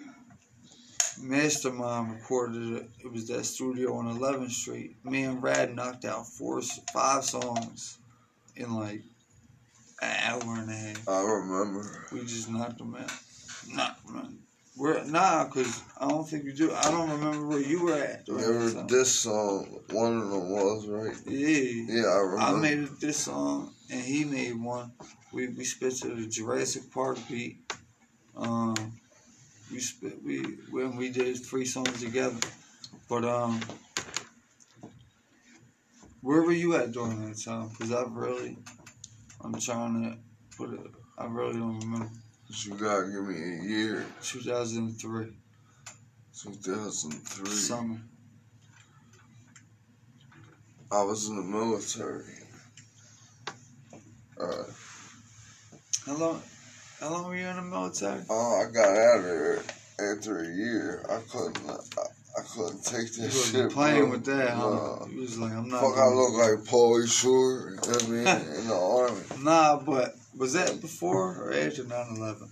Mastermind 1.20 2.12
recorded 2.12 2.72
it. 2.72 2.90
It 3.04 3.12
was 3.12 3.28
that 3.28 3.44
studio 3.44 3.94
on 3.96 4.18
11th 4.18 4.50
Street. 4.50 4.96
Me 5.04 5.24
and 5.24 5.42
Rad 5.42 5.74
knocked 5.74 6.04
out 6.04 6.26
four, 6.26 6.62
five 6.92 7.24
songs 7.24 7.98
in 8.56 8.74
like 8.74 9.02
an 10.00 10.16
hour 10.24 10.56
and 10.56 10.70
a 10.70 10.74
half. 10.74 11.08
I 11.08 11.22
remember. 11.22 12.06
We 12.12 12.20
just 12.20 12.50
knocked 12.50 12.78
them 12.78 12.94
out. 12.94 13.10
Nah, 13.72 13.90
man. 14.12 14.38
We're, 14.76 15.02
nah, 15.04 15.44
cause 15.46 15.82
I 16.00 16.08
don't 16.08 16.28
think 16.28 16.44
you 16.44 16.52
do. 16.52 16.72
I 16.72 16.82
don't 16.90 17.10
remember 17.10 17.48
where 17.48 17.60
you 17.60 17.84
were 17.84 17.94
at. 17.94 18.24
during 18.26 18.40
that 18.42 18.48
Remember 18.48 18.74
time. 18.74 18.86
this 18.86 19.12
song? 19.12 19.80
One 19.90 20.18
of 20.18 20.30
them 20.30 20.50
was 20.50 20.86
right. 20.86 21.16
Yeah. 21.26 21.84
Yeah, 21.88 22.06
I 22.06 22.18
remember. 22.18 22.40
I 22.40 22.60
made 22.60 22.88
this 23.00 23.16
song 23.16 23.74
and 23.90 24.00
he 24.00 24.24
made 24.24 24.54
one. 24.62 24.92
We 25.32 25.48
we 25.48 25.64
spit 25.64 25.96
to 25.96 26.14
the 26.14 26.28
Jurassic 26.28 26.92
Park 26.92 27.18
beat. 27.28 27.58
Um, 28.36 28.74
we 29.72 29.80
spit 29.80 30.22
we 30.22 30.42
when 30.70 30.96
we 30.96 31.10
did 31.10 31.44
three 31.44 31.64
songs 31.64 32.00
together. 32.00 32.38
But 33.08 33.24
um, 33.24 33.60
where 36.20 36.42
were 36.42 36.52
you 36.52 36.76
at 36.76 36.92
during 36.92 37.28
that 37.28 37.42
time? 37.42 37.70
Cause 37.70 37.92
I 37.92 38.04
really, 38.08 38.56
I'm 39.40 39.54
trying 39.60 40.02
to 40.04 40.56
put 40.56 40.72
it. 40.74 40.80
I 41.16 41.26
really 41.26 41.54
don't 41.54 41.78
remember. 41.80 42.10
You 42.64 42.74
gotta 42.74 43.06
give 43.06 43.24
me 43.24 43.36
a 43.36 43.62
year. 43.62 44.06
2003 44.22 45.26
2003. 46.40 47.50
summer. 47.50 47.98
I 50.90 51.02
was 51.02 51.28
in 51.28 51.36
the 51.36 51.42
military. 51.42 52.24
Uh, 54.40 54.64
How 56.06 56.16
long? 56.16 56.42
How 57.00 57.10
long 57.10 57.26
were 57.26 57.36
you 57.36 57.46
in 57.46 57.56
the 57.56 57.62
military? 57.62 58.22
oh, 58.30 58.62
I 58.66 58.72
got 58.72 58.88
out 58.88 59.18
of 59.18 59.24
there 59.24 59.62
after 60.00 60.40
a 60.40 60.46
year. 60.54 61.04
I 61.08 61.20
couldn't. 61.30 61.58
I, 61.68 61.76
I 62.38 62.42
couldn't 62.54 62.84
take 62.84 63.16
You 63.16 63.22
that 63.22 63.34
wasn't 63.34 63.64
shit. 63.64 63.70
playing 63.72 64.02
bro. 64.02 64.10
with 64.10 64.24
that, 64.26 64.50
huh? 64.50 64.70
Nah. 64.70 65.06
You 65.06 65.20
was 65.20 65.38
like, 65.38 65.52
I'm 65.52 65.68
not. 65.68 65.80
Fuck, 65.80 65.98
I 65.98 66.06
look 66.08 66.32
like 66.34 66.64
Pauly 66.66 67.06
Shore. 67.10 67.70
You 67.70 67.76
know 67.76 67.82
what 67.82 68.04
I 68.04 68.06
mean? 68.06 68.56
in 68.60 68.68
the 68.68 68.74
army. 68.74 69.20
Nah, 69.42 69.80
but 69.80 70.14
was 70.36 70.52
that 70.54 70.80
before 70.80 71.36
or 71.42 71.52
after 71.52 71.84
9 71.84 72.06
11? 72.16 72.48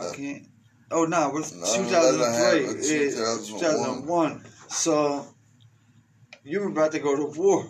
I 0.00 0.04
Uh, 0.04 0.12
can't. 0.12 0.42
Oh 0.90 1.04
no, 1.04 1.30
with 1.34 1.50
2003. 1.50 2.60
Yeah, 2.64 3.36
2001. 3.44 4.44
So 4.68 5.26
you 6.44 6.60
were 6.60 6.68
about 6.68 6.92
to 6.92 7.00
go 7.00 7.16
to 7.16 7.38
war. 7.38 7.68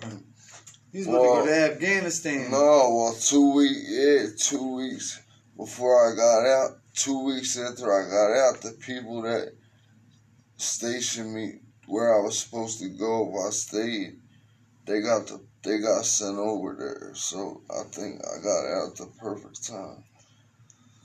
You 0.92 1.00
was 1.00 1.08
about 1.08 1.20
well, 1.22 1.44
to 1.44 1.50
go 1.50 1.54
to 1.54 1.72
Afghanistan. 1.72 2.50
No, 2.50 2.58
well, 2.94 3.16
two 3.18 3.54
weeks, 3.54 3.80
yeah, 3.88 4.26
two 4.38 4.76
weeks 4.76 5.20
before 5.56 6.10
I 6.12 6.14
got 6.14 6.46
out, 6.46 6.70
two 6.94 7.24
weeks 7.24 7.58
after 7.58 7.90
I 7.92 8.08
got 8.08 8.30
out, 8.32 8.60
the 8.62 8.72
people 8.72 9.22
that 9.22 9.52
stationed 10.56 11.34
me 11.34 11.60
where 11.86 12.14
I 12.14 12.20
was 12.20 12.38
supposed 12.38 12.80
to 12.80 12.88
go 12.88 13.28
if 13.28 13.46
I 13.46 13.50
stayed, 13.50 14.18
they 14.86 15.00
got 15.00 15.26
the 15.26 15.40
they 15.62 15.78
got 15.78 16.04
sent 16.04 16.38
over 16.38 16.76
there. 16.78 17.14
So 17.14 17.60
I 17.70 17.82
think 17.90 18.20
I 18.24 18.42
got 18.42 18.66
out 18.66 18.90
at 18.90 18.96
the 18.96 19.10
perfect 19.18 19.66
time. 19.66 20.04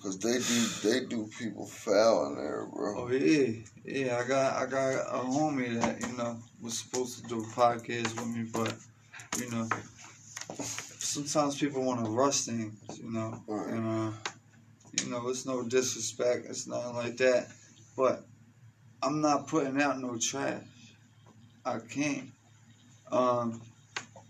Cause 0.01 0.17
they 0.17 0.39
do 0.39 0.89
they 0.89 1.05
do 1.05 1.29
people 1.37 1.67
foul 1.67 2.27
in 2.27 2.35
there, 2.35 2.67
bro. 2.73 3.03
Oh 3.03 3.11
yeah, 3.11 3.51
yeah. 3.85 4.17
I 4.17 4.27
got 4.27 4.55
I 4.55 4.65
got 4.65 4.93
a 4.93 5.23
homie 5.23 5.79
that 5.79 6.01
you 6.01 6.17
know 6.17 6.39
was 6.59 6.79
supposed 6.79 7.21
to 7.21 7.29
do 7.29 7.39
a 7.39 7.47
podcast 7.47 8.15
with 8.15 8.27
me, 8.35 8.49
but 8.51 8.73
you 9.39 9.51
know, 9.51 9.69
sometimes 10.55 11.59
people 11.59 11.83
want 11.83 12.03
to 12.03 12.09
rush 12.09 12.41
things, 12.41 12.73
you 12.99 13.11
know, 13.11 13.43
right. 13.47 13.73
and 13.73 13.87
uh, 13.87 14.11
you 14.99 15.11
know, 15.11 15.29
it's 15.29 15.45
no 15.45 15.61
disrespect, 15.63 16.47
it's 16.49 16.65
nothing 16.65 16.95
like 16.95 17.17
that, 17.17 17.49
but 17.95 18.25
I'm 19.03 19.21
not 19.21 19.47
putting 19.47 19.81
out 19.81 19.99
no 19.99 20.17
trash. 20.17 20.63
I 21.65 21.79
can't. 21.79 22.29
Um, 23.11 23.61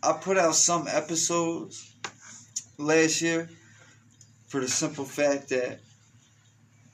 I 0.01 0.13
put 0.13 0.37
out 0.37 0.55
some 0.55 0.87
episodes 0.87 1.93
last 2.77 3.21
year 3.21 3.49
for 4.47 4.59
the 4.59 4.67
simple 4.67 5.05
fact 5.05 5.49
that 5.49 5.79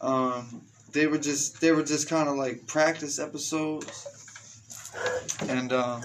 um, 0.02 0.62
they 0.92 1.08
were 1.08 1.18
just 1.18 1.62
they 1.62 1.72
were 1.72 1.84
just 1.84 2.10
kind 2.10 2.28
of 2.28 2.36
like 2.36 2.68
practice 2.68 3.20
episodes, 3.20 4.08
and 5.48 5.72
um, 5.72 6.04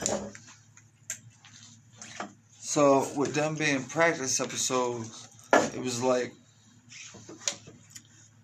so 2.58 3.08
with 3.16 3.34
them 3.34 3.54
being 3.54 3.82
practice 3.84 4.40
episodes, 4.40 5.28
it 5.74 5.80
was 5.80 6.02
like 6.02 6.32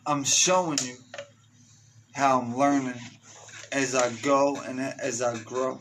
I'm 0.07 0.25
showing 0.25 0.79
you 0.83 0.97
how 2.13 2.41
I'm 2.41 2.57
learning 2.57 2.95
as 3.73 3.95
I 3.95 4.11
go 4.23 4.57
and 4.57 4.81
as 4.81 5.23
I 5.23 5.39
grow, 5.39 5.81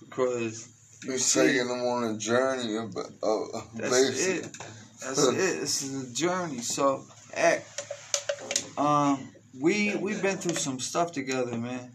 because 0.00 0.68
you're 1.04 1.18
taking 1.18 1.68
them 1.68 1.80
on 1.80 2.14
a 2.14 2.18
journey 2.18 2.76
of, 2.76 2.96
of 2.96 3.70
that's 3.74 3.90
basic. 3.90 4.44
it. 4.44 4.56
That's 5.02 5.28
it. 5.28 5.34
This 5.34 5.82
is 5.82 6.10
a 6.10 6.14
journey. 6.14 6.58
So, 6.58 7.04
hey, 7.34 7.62
um, 8.76 9.28
we 9.58 9.96
we've 9.96 10.22
been 10.22 10.36
through 10.36 10.56
some 10.56 10.78
stuff 10.78 11.12
together, 11.12 11.56
man. 11.56 11.92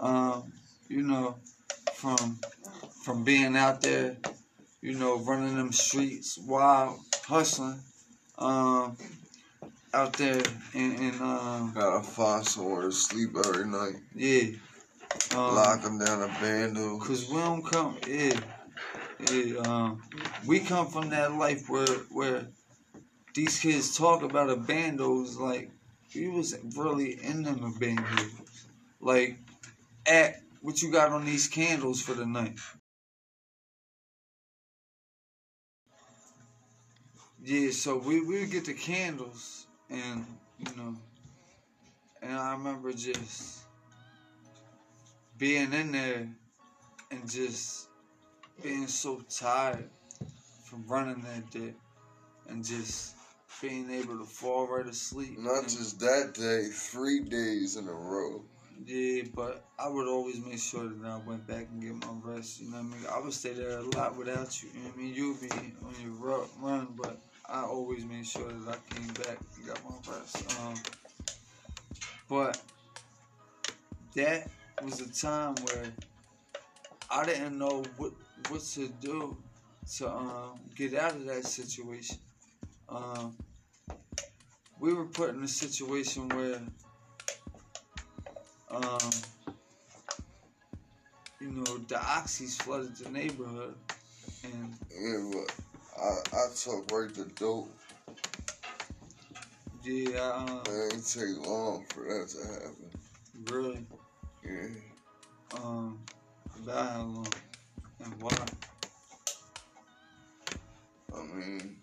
Um, 0.00 0.52
you 0.88 1.02
know, 1.02 1.36
from 1.94 2.38
from 3.04 3.24
being 3.24 3.56
out 3.56 3.80
there, 3.80 4.16
you 4.82 4.94
know, 4.94 5.18
running 5.18 5.56
them 5.56 5.72
streets, 5.72 6.38
wild, 6.38 7.00
hustling, 7.26 7.80
um, 8.38 8.96
out 9.94 10.12
there 10.14 10.42
and, 10.74 10.98
in 10.98 11.14
um, 11.20 11.72
got 11.74 12.00
a 12.00 12.44
somewhere 12.44 12.82
to 12.82 12.92
sleep 12.92 13.30
every 13.46 13.66
night. 13.66 13.94
Yeah. 14.14 14.50
Um, 15.34 15.80
them 15.82 15.98
down 15.98 16.22
a 16.22 16.28
bando. 16.40 16.98
Cause 16.98 17.28
we 17.28 17.36
don't 17.38 17.64
come, 17.64 17.96
yeah. 18.06 18.40
It, 19.20 19.66
um, 19.66 20.02
we 20.46 20.60
come 20.60 20.86
from 20.88 21.10
that 21.10 21.32
life 21.34 21.68
where 21.68 21.86
where 22.10 22.46
these 23.34 23.58
kids 23.60 23.96
talk 23.96 24.22
about 24.22 24.50
a 24.50 24.56
bandos 24.56 25.38
like 25.38 25.70
we 26.14 26.28
was 26.28 26.56
really 26.76 27.22
in 27.22 27.42
them 27.42 27.64
a 27.64 27.70
bandos. 27.70 28.30
Like, 29.00 29.38
at 30.06 30.36
what 30.60 30.82
you 30.82 30.90
got 30.90 31.12
on 31.12 31.24
these 31.24 31.48
candles 31.48 32.00
for 32.00 32.14
the 32.14 32.26
night. 32.26 32.58
Yeah, 37.42 37.70
so 37.70 37.96
we, 37.96 38.20
we 38.20 38.40
would 38.40 38.50
get 38.50 38.64
the 38.64 38.74
candles 38.74 39.66
and 39.88 40.26
you 40.58 40.76
know 40.76 40.96
and 42.20 42.32
I 42.32 42.52
remember 42.52 42.92
just 42.92 43.57
being 45.38 45.72
in 45.72 45.92
there 45.92 46.28
and 47.10 47.30
just 47.30 47.88
being 48.62 48.88
so 48.88 49.22
tired 49.30 49.88
from 50.64 50.84
running 50.86 51.22
that 51.22 51.50
day 51.50 51.74
and 52.48 52.64
just 52.64 53.14
being 53.62 53.90
able 53.90 54.18
to 54.18 54.24
fall 54.24 54.66
right 54.66 54.86
asleep. 54.86 55.38
Not 55.38 55.64
just 55.64 56.00
that 56.00 56.34
day, 56.34 56.68
three 56.72 57.20
days 57.20 57.76
in 57.76 57.88
a 57.88 57.92
row. 57.92 58.42
Yeah, 58.86 59.24
but 59.34 59.64
I 59.78 59.88
would 59.88 60.06
always 60.06 60.38
make 60.44 60.58
sure 60.58 60.88
that 60.88 61.06
I 61.06 61.16
went 61.18 61.46
back 61.46 61.66
and 61.70 61.82
get 61.82 61.94
my 62.06 62.32
rest. 62.32 62.60
You 62.60 62.70
know 62.70 62.76
what 62.76 62.84
I 62.84 62.98
mean? 62.98 63.06
I 63.12 63.20
would 63.20 63.32
stay 63.32 63.52
there 63.52 63.78
a 63.78 63.82
lot 63.82 64.16
without 64.16 64.62
you. 64.62 64.68
You 64.72 64.80
know 64.80 64.88
what 64.88 64.94
I 64.94 65.00
mean? 65.00 65.14
You'd 65.14 65.40
be 65.40 65.48
on 65.50 65.94
your 66.00 66.42
run, 66.60 66.88
but 66.96 67.18
I 67.48 67.62
always 67.62 68.04
made 68.04 68.26
sure 68.26 68.48
that 68.48 68.78
I 68.78 68.94
came 68.94 69.08
back 69.08 69.38
and 69.56 69.66
got 69.66 69.80
my 69.84 70.14
rest. 70.14 70.58
Um, 70.60 70.74
but 72.28 72.60
that 74.14 74.48
was 74.82 75.00
a 75.00 75.12
time 75.12 75.54
where 75.64 75.84
I 77.10 77.24
didn't 77.24 77.58
know 77.58 77.82
what 77.96 78.12
what 78.48 78.60
to 78.74 78.88
do 79.00 79.36
to 79.96 80.10
um, 80.10 80.60
get 80.76 80.94
out 80.94 81.12
of 81.12 81.24
that 81.26 81.44
situation. 81.44 82.18
Um, 82.88 83.36
we 84.78 84.92
were 84.94 85.06
put 85.06 85.30
in 85.30 85.42
a 85.42 85.48
situation 85.48 86.28
where, 86.28 86.60
um, 88.70 89.10
you 91.40 91.50
know, 91.50 91.78
the 91.88 91.96
oxys 91.96 92.62
flooded 92.62 92.96
the 92.96 93.10
neighborhood, 93.10 93.74
and 94.44 94.74
yeah, 94.90 95.30
but 95.32 95.54
I 96.00 96.36
I 96.36 96.46
took 96.54 96.90
right 96.92 97.12
the 97.12 97.24
dope. 97.36 97.74
Yeah, 99.82 100.18
um, 100.20 100.62
it 100.66 100.94
ain't 100.94 101.06
take 101.06 101.46
long 101.46 101.84
for 101.88 102.04
that 102.04 102.28
to 102.28 102.52
happen. 102.52 102.90
Really? 103.50 103.86
Um, 105.56 105.98
long? 106.64 107.26
And 108.04 108.22
why? 108.22 108.36
I 111.14 111.22
mean, 111.22 111.76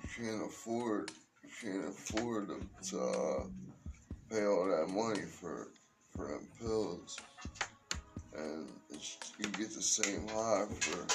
you 0.00 0.08
can't 0.16 0.42
afford, 0.46 1.10
can't 1.60 1.88
afford 1.88 2.48
to, 2.48 2.88
to 2.90 3.00
uh, 3.00 3.44
pay 4.30 4.44
all 4.44 4.66
that 4.68 4.88
money 4.88 5.22
for 5.22 5.68
for 6.14 6.28
them 6.28 6.48
pills, 6.60 7.18
and 8.36 8.68
you 9.38 9.46
get 9.50 9.74
the 9.74 9.82
same 9.82 10.28
high 10.28 10.66
for 10.80 11.06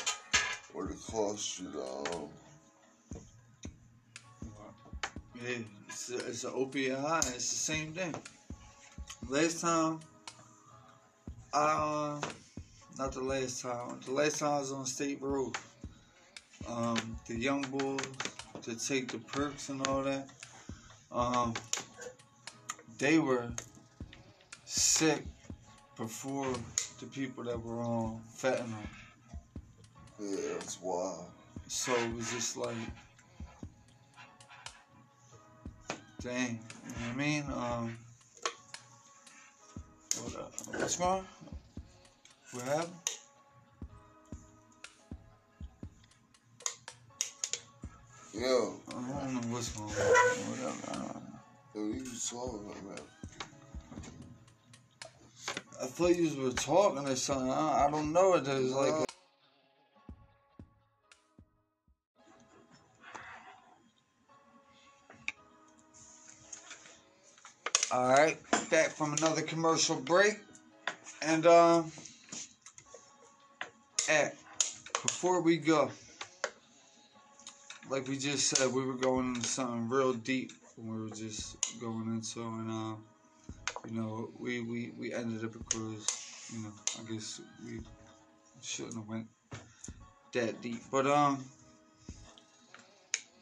what 0.74 0.92
it 0.92 0.98
costs 1.10 1.60
you 1.60 1.72
to. 1.72 1.82
Um, 1.82 2.30
it's, 5.46 6.10
it's 6.10 6.44
an 6.44 6.52
opiate 6.56 6.98
high. 6.98 7.20
It's 7.20 7.50
the 7.50 7.74
same 7.74 7.94
thing. 7.94 8.16
Last 9.30 9.62
time. 9.62 10.00
Uh, 11.54 12.20
not 12.98 13.14
the 13.14 13.22
last 13.22 13.62
time. 13.62 14.00
The 14.06 14.12
last 14.12 14.40
time 14.40 14.54
I 14.54 14.60
was 14.60 14.72
on 14.72 14.86
State 14.86 15.22
Road. 15.22 15.56
Um, 16.68 17.18
the 17.28 17.36
young 17.36 17.62
boys 17.62 18.02
to 18.64 18.76
take 18.76 19.12
the 19.12 19.20
perks 19.20 19.70
and 19.70 19.86
all 19.88 20.04
that. 20.04 20.28
Um, 21.12 21.54
they 22.98 23.20
were 23.20 23.48
sick 24.66 25.24
before 25.96 26.52
the 27.00 27.06
people 27.08 27.44
that 27.46 27.64
were 27.64 27.80
on 27.80 28.22
fentanyl. 28.36 28.68
Yeah, 30.20 30.54
that's 30.54 30.82
wild. 30.82 31.26
So 31.68 31.94
it 31.94 32.16
was 32.16 32.32
just 32.32 32.58
like, 32.58 32.76
dang, 36.22 36.34
you 36.34 36.90
know 36.90 37.08
what 37.08 37.14
I 37.14 37.16
mean? 37.16 37.44
Um, 37.54 37.98
what, 40.20 40.80
what's 40.80 40.96
going 40.98 41.26
What? 42.54 42.90
Yo. 48.34 48.80
I 48.88 48.92
don't 48.94 49.34
know 49.34 49.42
what's 49.54 49.70
going 49.70 49.90
on. 49.90 49.96
Whatever. 50.50 51.22
Yo, 51.76 51.82
you 51.82 52.00
was 52.00 52.30
talking 52.30 52.72
about 52.86 53.08
I 55.82 55.86
thought 55.86 56.16
you 56.16 56.42
were 56.42 56.52
talking 56.52 57.08
or 57.08 57.16
something. 57.16 57.52
I, 57.52 57.88
I 57.88 57.92
don't 57.92 58.14
know. 58.14 58.36
It 58.36 58.48
is 58.48 58.74
like. 58.74 58.94
All 67.92 68.10
right, 68.10 68.38
back 68.70 68.90
from 68.90 69.14
another 69.14 69.42
commercial 69.42 69.98
break, 69.98 70.40
and. 71.22 71.46
Uh, 71.46 71.84
at 74.10 74.36
before 75.02 75.42
we 75.42 75.58
go, 75.58 75.92
like 77.90 78.08
we 78.08 78.18
just 78.18 78.48
said, 78.50 78.72
we 78.72 78.86
were 78.86 78.96
going 78.96 79.36
into 79.36 79.48
something 79.48 79.90
real 79.90 80.14
deep. 80.14 80.52
We 80.78 81.00
were 81.00 81.10
just 81.10 81.58
going 81.80 82.08
into, 82.08 82.42
and 82.42 82.72
uh, 82.72 82.96
you 83.90 84.00
know, 84.00 84.30
we, 84.38 84.62
we, 84.62 84.92
we 84.98 85.14
ended 85.14 85.44
it 85.44 85.54
because, 85.54 86.08
you 86.54 86.60
know, 86.64 86.72
I 87.00 87.12
guess 87.12 87.42
we 87.66 87.80
shouldn't 88.62 88.96
have 88.96 89.08
went 89.08 89.28
that 90.34 90.62
deep. 90.62 90.82
But 90.92 91.08
um 91.08 91.46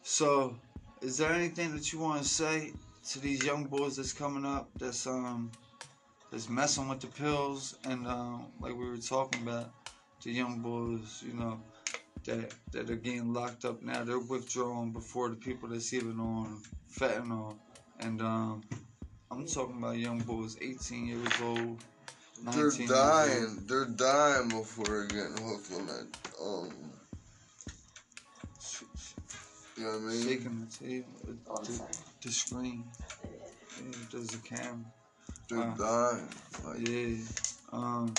so 0.04 0.56
is 1.02 1.18
there 1.18 1.32
anything 1.32 1.76
that 1.76 1.92
you 1.92 2.00
want 2.00 2.22
to 2.22 2.28
say 2.28 2.72
to 3.10 3.20
these 3.20 3.44
young 3.44 3.66
boys 3.66 3.98
that's 3.98 4.14
coming 4.14 4.46
up 4.46 4.70
that's 4.78 5.08
um 5.08 5.52
that's 6.32 6.48
messing 6.48 6.88
with 6.88 7.02
the 7.02 7.08
pills 7.08 7.76
and 7.86 8.08
um 8.08 8.46
like 8.60 8.76
we 8.76 8.88
were 8.88 8.98
talking 8.98 9.42
about 9.42 9.72
the 10.26 10.32
young 10.32 10.60
boys, 10.60 11.24
you 11.26 11.34
know, 11.34 11.60
that 12.26 12.52
that 12.72 12.90
are 12.90 12.96
getting 12.96 13.32
locked 13.32 13.64
up 13.64 13.82
now, 13.84 14.04
they're 14.04 14.20
withdrawing 14.20 14.92
before 14.92 15.30
the 15.30 15.36
people 15.36 15.70
that's 15.70 15.94
even 15.94 16.20
on 16.20 16.62
fentanyl 16.92 17.56
and 18.00 18.22
um 18.22 18.64
I'm 19.32 19.46
talking 19.46 19.78
about 19.78 19.98
young 19.98 20.20
boys 20.20 20.58
18 20.62 21.08
years 21.08 21.28
old. 21.44 21.84
They're 22.54 22.72
dying. 22.88 23.64
They're 23.68 23.86
dying 23.86 24.50
before 24.50 24.86
they're 24.86 25.08
getting 25.08 25.44
hooked 25.44 25.72
on 25.74 25.88
that. 25.88 26.08
Um, 26.42 26.70
you 29.78 29.84
know 29.84 29.90
what 29.90 29.98
I 29.98 30.00
mean? 30.00 30.24
Shaking 30.24 30.68
the 30.68 30.86
table, 30.86 31.08
Oh, 31.50 31.56
I'm 31.58 31.64
the, 31.66 31.98
the 32.22 32.32
screen. 32.32 32.84
Yeah, 33.78 33.98
there's 34.12 34.34
a 34.34 34.38
camera. 34.38 34.86
They're 35.50 35.60
uh, 35.60 35.76
dying. 35.76 36.30
Like, 36.64 36.88
Yeah. 36.88 37.16
Um. 37.74 38.14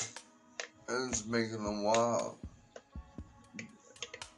And 0.89 1.11
it's 1.11 1.27
making 1.27 1.65
them 1.65 1.85
wild. 1.85 2.37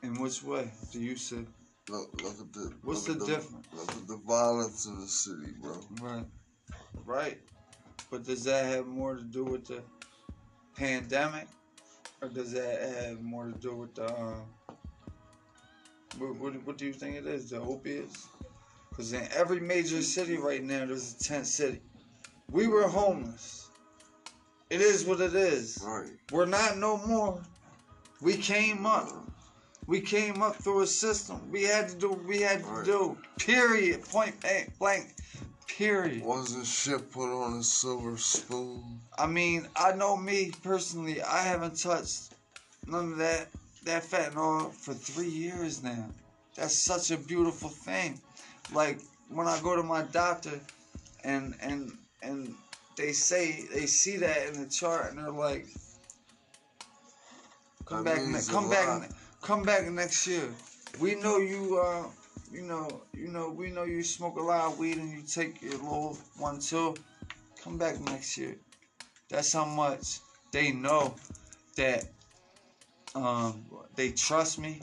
In 0.03 0.15
which 0.21 0.43
way 0.43 0.71
do 0.93 1.01
you 1.01 1.17
see? 1.17 1.45
Look, 1.89 2.23
look 2.23 2.41
at 2.41 2.53
the. 2.53 2.73
What's 2.83 3.09
look 3.09 3.19
the 3.19 3.25
at 3.25 3.31
difference? 3.31 3.67
Look 3.75 3.91
at 3.91 4.07
the 4.07 4.21
violence 4.27 4.87
in 4.87 5.01
the 5.01 5.07
city, 5.07 5.53
bro. 5.61 5.81
Right. 6.01 6.25
Right. 7.05 7.39
But 8.11 8.25
does 8.25 8.45
that 8.45 8.67
have 8.67 8.87
more 8.87 9.17
to 9.17 9.25
do 9.25 9.45
with 9.45 9.67
the 9.67 9.83
pandemic, 10.77 11.49
or 12.23 12.29
does 12.29 12.53
that 12.53 12.81
have 13.05 13.21
more 13.21 13.47
to 13.47 13.59
do 13.59 13.75
with 13.75 13.95
the? 13.95 14.07
Um, 14.15 14.43
what, 16.19 16.37
what, 16.37 16.67
what 16.67 16.79
do 16.79 16.87
you 16.87 16.93
think 16.93 17.17
it 17.17 17.27
is? 17.27 17.51
The 17.51 17.61
opiates? 17.61 18.29
Because 18.91 19.13
in 19.13 19.27
every 19.35 19.61
major 19.61 20.03
city 20.03 20.37
right 20.37 20.63
now, 20.63 20.87
there's 20.87 21.15
a 21.15 21.25
tent 21.25 21.47
city. 21.47 21.81
We 22.51 22.67
were 22.67 22.89
homeless. 22.89 23.58
It 24.71 24.81
is 24.81 25.05
what 25.05 25.21
it 25.21 25.35
is. 25.35 25.83
Right. 25.85 26.11
We're 26.31 26.47
not 26.47 26.77
no 26.77 26.99
more. 26.99 27.41
We 28.21 28.37
came 28.37 28.85
up. 28.85 29.09
We 29.87 30.01
came 30.01 30.43
up 30.43 30.57
through 30.57 30.83
a 30.83 30.87
system. 30.87 31.41
We 31.51 31.63
had 31.63 31.89
to 31.89 31.97
do 31.97 32.11
what 32.11 32.25
we 32.25 32.43
had 32.43 32.63
to 32.63 32.83
do. 32.85 33.17
Period. 33.39 34.05
Point 34.05 34.39
blank. 34.41 34.79
blank. 34.79 35.15
Period. 35.67 36.23
Wasn't 36.23 36.67
shit 36.67 37.11
put 37.11 37.33
on 37.33 37.61
a 37.61 37.63
silver 37.63 38.19
spoon? 38.19 39.01
I 39.17 39.27
mean, 39.27 39.67
I 39.77 39.93
know 39.93 40.17
me 40.17 40.53
personally. 40.63 41.23
I 41.23 41.39
haven't 41.39 41.81
touched 41.81 42.35
none 42.87 43.13
of 43.13 43.19
that 43.19 43.49
that 43.85 44.03
fentanyl 44.03 44.73
for 44.73 44.93
three 44.93 45.29
years 45.29 45.83
now. 45.83 46.11
That's 46.57 46.75
such 46.75 47.11
a 47.11 47.17
beautiful 47.17 47.71
thing. 47.71 48.21
Like 48.75 48.99
when 49.31 49.47
I 49.47 49.59
go 49.63 49.77
to 49.77 49.83
my 49.83 50.03
doctor, 50.03 50.61
and 51.25 51.55
and 51.63 51.93
and 52.23 52.55
they 52.99 53.13
say 53.13 53.65
they 53.73 53.87
see 53.87 54.17
that 54.19 54.49
in 54.49 54.61
the 54.61 54.69
chart, 54.69 55.11
and 55.11 55.19
they're 55.19 55.31
like, 55.31 55.67
"Come 57.87 58.05
That 58.05 58.17
back, 58.17 58.27
ne- 58.27 58.53
come 58.53 58.69
back, 58.69 59.01
ne- 59.01 59.17
come 59.41 59.63
back 59.63 59.87
next 59.91 60.27
year." 60.27 60.51
We 61.01 61.15
know 61.15 61.39
you. 61.39 61.79
Uh, 61.79 62.09
you 62.51 62.63
know, 62.63 63.03
you 63.15 63.29
know, 63.29 63.51
we 63.51 63.71
know 63.71 63.85
you 63.85 64.03
smoke 64.03 64.37
a 64.39 64.43
lot 64.43 64.73
of 64.73 64.79
weed 64.79 64.97
and 64.97 65.11
you 65.11 65.23
take 65.23 65.61
your 65.63 65.73
little 65.73 66.19
one 66.39 66.61
too. 66.61 66.95
Come 67.63 67.77
back 67.77 68.01
next 68.01 68.39
year. 68.39 68.57
That's 69.29 69.53
how 69.53 69.67
much 69.67 70.21
they 70.51 70.73
know 70.73 71.15
that 71.77 72.05
um, 73.15 73.67
they 73.95 74.13
trust 74.13 74.59
me. 74.59 74.81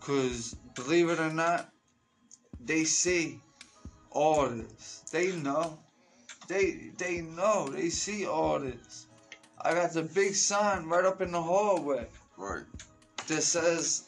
Cause 0.00 0.54
believe 0.74 1.08
it 1.08 1.18
or 1.18 1.32
not, 1.32 1.70
they 2.60 2.84
see 2.84 3.40
all 4.10 4.48
this. 4.48 5.04
They 5.10 5.32
know. 5.32 5.78
They 6.52 6.90
they 6.98 7.22
know. 7.22 7.68
They 7.68 7.88
see 7.88 8.26
all 8.26 8.58
this. 8.58 9.06
I 9.62 9.72
got 9.72 9.92
the 9.92 10.02
big 10.02 10.34
sign 10.34 10.84
right 10.86 11.06
up 11.06 11.22
in 11.22 11.32
the 11.32 11.40
hallway 11.40 12.06
Right. 12.36 12.64
that 13.26 13.42
says 13.42 14.04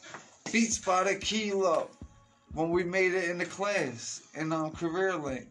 Beats 0.51 0.77
by 0.77 1.05
the 1.05 1.15
Kilo 1.15 1.89
when 2.53 2.69
we 2.69 2.83
made 2.83 3.15
it 3.15 3.31
in 3.31 3.39
the 3.39 3.45
class 3.45 4.21
in 4.35 4.53
um, 4.53 4.71
Career 4.73 5.15
Link. 5.15 5.47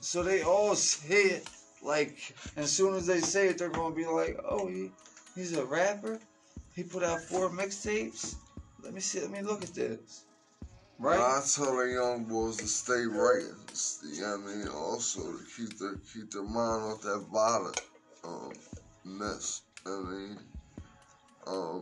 So 0.00 0.22
they 0.22 0.42
all 0.42 0.74
say 0.74 1.24
it 1.24 1.50
like 1.82 2.34
as 2.56 2.72
soon 2.72 2.94
as 2.94 3.06
they 3.06 3.20
say 3.20 3.48
it, 3.48 3.58
they're 3.58 3.68
gonna 3.68 3.94
be 3.94 4.06
like, 4.06 4.40
"Oh, 4.48 4.66
he, 4.66 4.90
he's 5.34 5.58
a 5.58 5.64
rapper. 5.66 6.18
He 6.74 6.84
put 6.84 7.02
out 7.02 7.20
four 7.20 7.50
mixtapes. 7.50 8.36
Let 8.82 8.94
me 8.94 9.00
see. 9.00 9.20
Let 9.20 9.30
me 9.30 9.42
look 9.42 9.62
at 9.62 9.74
this." 9.74 10.24
Right? 11.00 11.20
I 11.20 11.40
tell 11.54 11.76
the 11.76 11.92
young 11.92 12.24
boys 12.24 12.56
to 12.56 12.66
stay 12.66 13.04
right. 13.06 13.44
You 14.02 14.22
know 14.22 14.38
what 14.38 14.50
I 14.50 14.56
mean? 14.56 14.68
Also 14.68 15.20
to 15.20 15.44
keep 15.56 15.78
their 15.78 15.94
keep 16.12 16.30
their 16.32 16.42
mind 16.42 16.82
off 16.82 17.02
that 17.02 17.24
violent 17.32 17.80
um 18.24 18.52
mess. 19.04 19.62
I 19.86 19.90
mean? 19.90 20.38
Um 21.46 21.80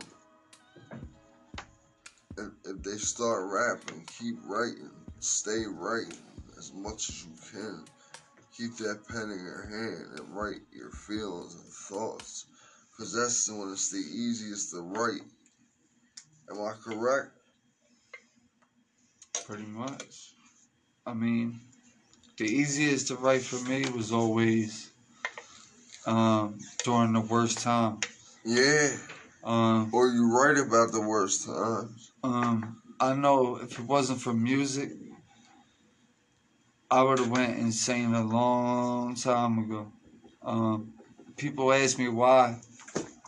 if, 2.37 2.45
if 2.65 2.83
they 2.83 2.97
start 2.97 3.51
rapping, 3.51 4.05
keep 4.19 4.35
writing. 4.45 4.91
Stay 5.19 5.63
writing 5.65 6.13
as 6.55 6.71
much 6.73 7.09
as 7.09 7.25
you 7.25 7.31
can. 7.51 7.85
Keep 8.55 8.77
that 8.77 9.07
pen 9.07 9.31
in 9.31 9.43
your 9.43 9.65
hand 9.65 10.19
and 10.19 10.35
write 10.35 10.61
your 10.71 10.91
feelings 10.91 11.55
and 11.55 11.73
thoughts. 11.73 12.45
Cause 12.95 13.13
that's 13.13 13.49
when 13.49 13.71
it's 13.71 13.89
the 13.89 13.97
easiest 13.97 14.71
to 14.71 14.81
write. 14.81 15.21
Am 16.51 16.61
I 16.61 16.73
correct? 16.83 17.36
Pretty 19.47 19.63
much. 19.63 20.33
I 21.05 21.13
mean, 21.13 21.61
the 22.37 22.43
easiest 22.43 23.07
to 23.07 23.15
write 23.15 23.41
for 23.43 23.55
me 23.69 23.85
was 23.95 24.11
always 24.11 24.91
um, 26.05 26.59
during 26.83 27.13
the 27.13 27.21
worst 27.21 27.59
time. 27.59 28.01
Yeah. 28.43 28.97
Um, 29.45 29.89
Or 29.93 30.09
you 30.09 30.29
write 30.29 30.57
about 30.57 30.91
the 30.91 30.99
worst 30.99 31.45
times. 31.45 32.11
um, 32.25 32.81
I 32.99 33.13
know 33.13 33.55
if 33.55 33.79
it 33.79 33.85
wasn't 33.85 34.19
for 34.19 34.33
music, 34.33 34.89
I 36.91 37.01
would 37.03 37.19
have 37.19 37.31
went 37.31 37.57
insane 37.57 38.13
a 38.13 38.23
long 38.25 39.15
time 39.15 39.59
ago. 39.59 39.93
Um, 40.41 40.91
people 41.37 41.71
ask 41.71 41.97
me 41.97 42.09
why 42.09 42.59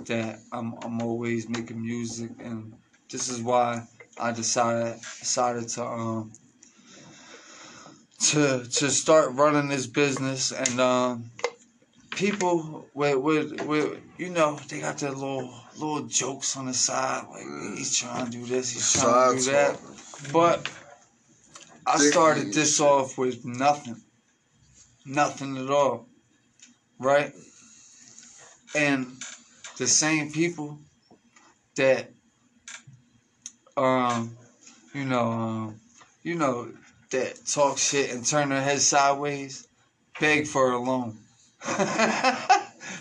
that 0.05 0.39
I'm 0.51 0.73
I'm 0.83 1.01
always 1.01 1.47
making 1.47 1.81
music, 1.81 2.31
and 2.43 2.73
this 3.09 3.29
is 3.29 3.41
why 3.41 3.87
I 4.19 4.31
decided 4.31 4.99
decided 5.19 5.69
to 5.69 5.85
um 5.85 6.31
to 8.19 8.65
to 8.65 8.89
start 8.89 9.33
running 9.33 9.69
this 9.69 9.87
business 9.87 10.51
and 10.51 10.79
um 10.79 11.31
people 12.11 12.85
with 12.93 13.15
with 13.17 13.61
with 13.65 13.99
you 14.17 14.29
know 14.29 14.59
they 14.67 14.81
got 14.81 14.97
their 14.97 15.11
little 15.11 15.53
little 15.75 16.01
jokes 16.07 16.57
on 16.57 16.65
the 16.65 16.73
side 16.73 17.25
like 17.31 17.77
he's 17.77 17.97
trying 17.97 18.25
to 18.25 18.31
do 18.31 18.45
this 18.45 18.71
he's 18.71 18.93
trying 18.93 19.37
to 19.37 19.43
do 19.43 19.51
that 19.51 19.79
but 20.33 20.69
I 21.89 21.97
started 21.97 22.53
this 22.53 22.79
off 22.79 23.17
with 23.17 23.43
nothing. 23.45 23.99
Nothing 25.05 25.57
at 25.57 25.71
all. 25.71 26.07
Right? 26.99 27.33
And 28.75 29.07
the 29.77 29.87
same 29.87 30.31
people 30.31 30.77
that 31.77 32.11
um 33.83 34.37
you 34.93 35.05
know 35.05 35.31
um 35.31 35.79
you 36.23 36.35
know 36.35 36.69
that 37.11 37.39
talk 37.45 37.77
shit 37.77 38.11
and 38.11 38.25
turn 38.25 38.49
their 38.49 38.61
head 38.61 38.79
sideways 38.79 39.67
beg 40.19 40.47
for 40.47 40.71
a 40.71 40.77
loan. 40.77 41.17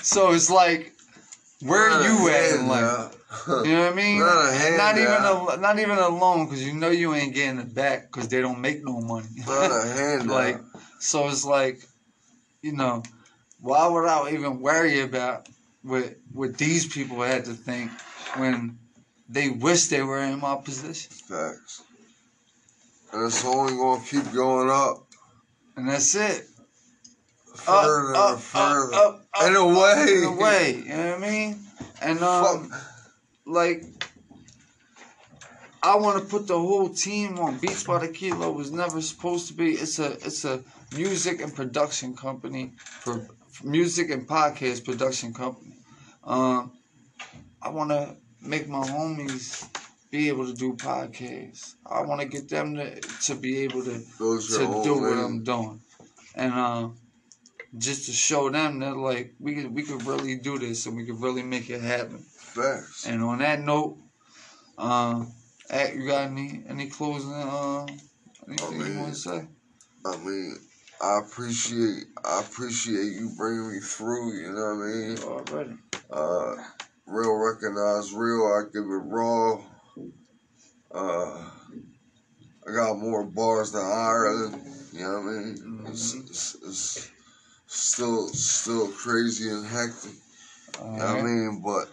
so 0.03 0.33
it's 0.33 0.51
like 0.51 0.93
where 1.61 1.91
Not 1.91 2.01
a 2.01 2.05
you 2.05 2.29
at 2.29 2.61
in 2.61 2.69
life? 2.69 3.17
You 3.49 3.73
know 3.73 3.83
what 3.83 3.93
I 3.93 3.95
mean? 3.95 4.19
Not 4.77 4.77
not 4.77 4.99
even 4.99 5.57
a 5.57 5.61
not 5.61 5.79
even 5.79 5.99
a 5.99 6.09
loan 6.09 6.47
because 6.47 6.67
you 6.67 6.75
know 6.75 6.91
you 6.91 7.15
ain't 7.15 7.35
getting 7.35 7.61
it 7.61 7.75
back 7.75 8.11
because 8.11 8.29
they 8.29 8.41
don't 8.41 8.61
make 8.61 8.85
no 8.85 9.01
money. 9.01 9.29
Not 9.47 9.71
a 9.71 9.89
handout. 9.95 10.27
like 10.27 10.61
so, 10.99 11.29
it's 11.29 11.45
like, 11.45 11.87
you 12.63 12.73
know, 12.73 13.03
why 13.61 13.87
would 13.87 14.07
I 14.07 14.31
even 14.33 14.61
worry 14.61 15.01
about 15.01 15.49
what 15.83 16.17
what 16.33 16.59
these 16.59 16.87
people 16.87 17.23
had 17.23 17.45
to 17.47 17.53
think 17.53 17.91
when 18.37 18.79
they 19.29 19.51
wish 19.51 19.87
they 19.87 20.03
were 20.03 20.21
in 20.21 20.41
my 20.41 20.57
position? 20.57 21.11
Facts. 21.11 21.83
And 23.13 23.27
it's 23.27 23.45
only 23.45 23.75
gonna 23.75 24.03
keep 24.05 24.33
going 24.33 24.71
up. 24.71 25.07
And 25.77 25.89
that's 25.89 26.15
it. 26.15 26.45
Further 27.55 28.15
up, 28.15 28.31
and 28.33 28.43
further. 28.43 28.95
Up, 28.95 29.05
up, 29.05 29.29
up, 29.35 29.49
In 29.49 29.57
a 29.57 29.67
up, 29.67 29.79
way. 29.79 30.15
In 30.15 30.25
a 30.25 30.33
way. 30.33 30.77
You 30.77 30.97
know 30.97 31.11
what 31.11 31.25
I 31.25 31.31
mean? 31.31 31.59
And 32.01 32.21
um, 32.21 32.69
Fuck. 32.69 32.81
like 33.47 33.83
I 35.83 35.97
want 35.97 36.23
to 36.23 36.29
put 36.29 36.47
the 36.47 36.59
whole 36.59 36.89
team 36.89 37.39
on. 37.39 37.59
Beats 37.59 37.85
by 37.85 37.99
the 37.99 38.09
Kilo 38.09 38.51
was 38.51 38.71
never 38.71 39.01
supposed 39.01 39.49
to 39.49 39.55
be. 39.55 39.73
It's 39.73 39.99
a 39.99 40.13
it's 40.13 40.45
a 40.45 40.63
music 40.95 41.41
and 41.41 41.55
production 41.55 42.15
company 42.15 42.73
for 42.79 43.29
music 43.63 44.11
and 44.11 44.27
podcast 44.27 44.85
production 44.85 45.33
company. 45.33 45.77
Um, 46.25 46.73
I 47.63 47.71
want 47.71 47.91
to 47.91 48.17
make 48.43 48.69
my 48.69 48.87
homies 48.87 49.69
be 50.11 50.29
able 50.29 50.47
to 50.47 50.55
do 50.55 50.75
podcasts. 50.75 51.75
I 51.87 52.03
want 52.03 52.21
to 52.21 52.27
get 52.27 52.49
them 52.49 52.77
to, 52.77 53.01
to 53.01 53.35
be 53.35 53.59
able 53.65 53.85
to 53.85 54.01
Those 54.19 54.49
to 54.57 54.83
do 54.83 54.95
what 54.95 55.17
man. 55.17 55.25
I'm 55.25 55.45
doing, 55.45 55.81
and 56.35 56.53
uh, 56.53 56.89
just 57.77 58.07
to 58.07 58.13
show 58.13 58.51
them 58.51 58.81
that 58.81 58.97
like 58.97 59.35
we 59.39 59.55
could 59.55 59.75
we 59.75 59.83
could 59.83 60.05
really 60.05 60.37
do 60.37 60.59
this 60.59 60.87
and 60.87 60.97
we 60.97 61.05
could 61.05 61.21
really 61.21 61.43
make 61.43 61.69
it 61.69 61.83
happen. 61.83 62.19
Facts. 62.19 63.07
And 63.07 63.23
on 63.23 63.39
that 63.39 63.61
note, 63.61 63.99
um, 64.79 65.33
Ak, 65.71 65.95
you 65.95 66.07
got 66.07 66.31
any 66.31 66.63
any 66.69 66.89
closing 66.89 67.35
uh 67.35 67.87
anything 68.49 68.73
you 68.73 68.85
mean, 68.85 68.99
want 69.01 69.15
to 69.15 69.19
say? 69.19 69.49
I 70.07 70.17
mean, 70.17 70.57
I 71.03 71.21
appreciate 71.21 72.05
I 72.25 72.41
appreciate 72.41 73.13
you 73.13 73.31
bringing 73.37 73.73
me 73.73 73.81
through. 73.81 74.41
You 74.41 74.53
know 74.53 74.75
what 74.75 74.85
I 74.85 74.89
mean? 74.89 75.19
Already. 75.19 75.75
Uh, 76.11 76.55
real 77.09 77.35
recognize 77.35 78.13
real. 78.13 78.45
I 78.47 78.63
give 78.73 78.85
it 78.85 79.05
raw. 79.07 79.61
Uh, 80.91 81.51
I 82.67 82.73
got 82.73 82.99
more 82.99 83.25
bars 83.25 83.73
than 83.73 83.83
Ireland. 83.85 84.63
You 84.93 85.01
know 85.03 85.21
what 85.21 85.29
I 85.29 85.33
mean? 85.33 85.87
It's, 85.89 86.15
Mhm. 86.15 86.31
it's, 86.31 86.55
it's 86.63 87.11
still 87.67 88.29
still 88.29 88.89
crazy 88.89 89.49
and 89.51 89.67
hectic. 89.67 90.13
You 90.81 90.87
know 90.87 91.07
what 91.15 91.19
I 91.19 91.23
mean? 91.23 91.63
But 91.65 91.89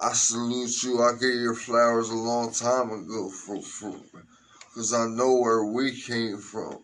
I 0.00 0.12
salute 0.12 0.82
you. 0.82 1.02
I 1.02 1.12
gave 1.12 1.40
your 1.40 1.54
flowers 1.54 2.10
a 2.10 2.14
long 2.14 2.52
time 2.52 2.90
ago 2.90 3.30
for 3.30 3.60
for 3.62 3.94
because 4.68 4.92
I 4.92 5.06
know 5.06 5.36
where 5.36 5.64
we 5.64 6.00
came 6.00 6.38
from. 6.38 6.78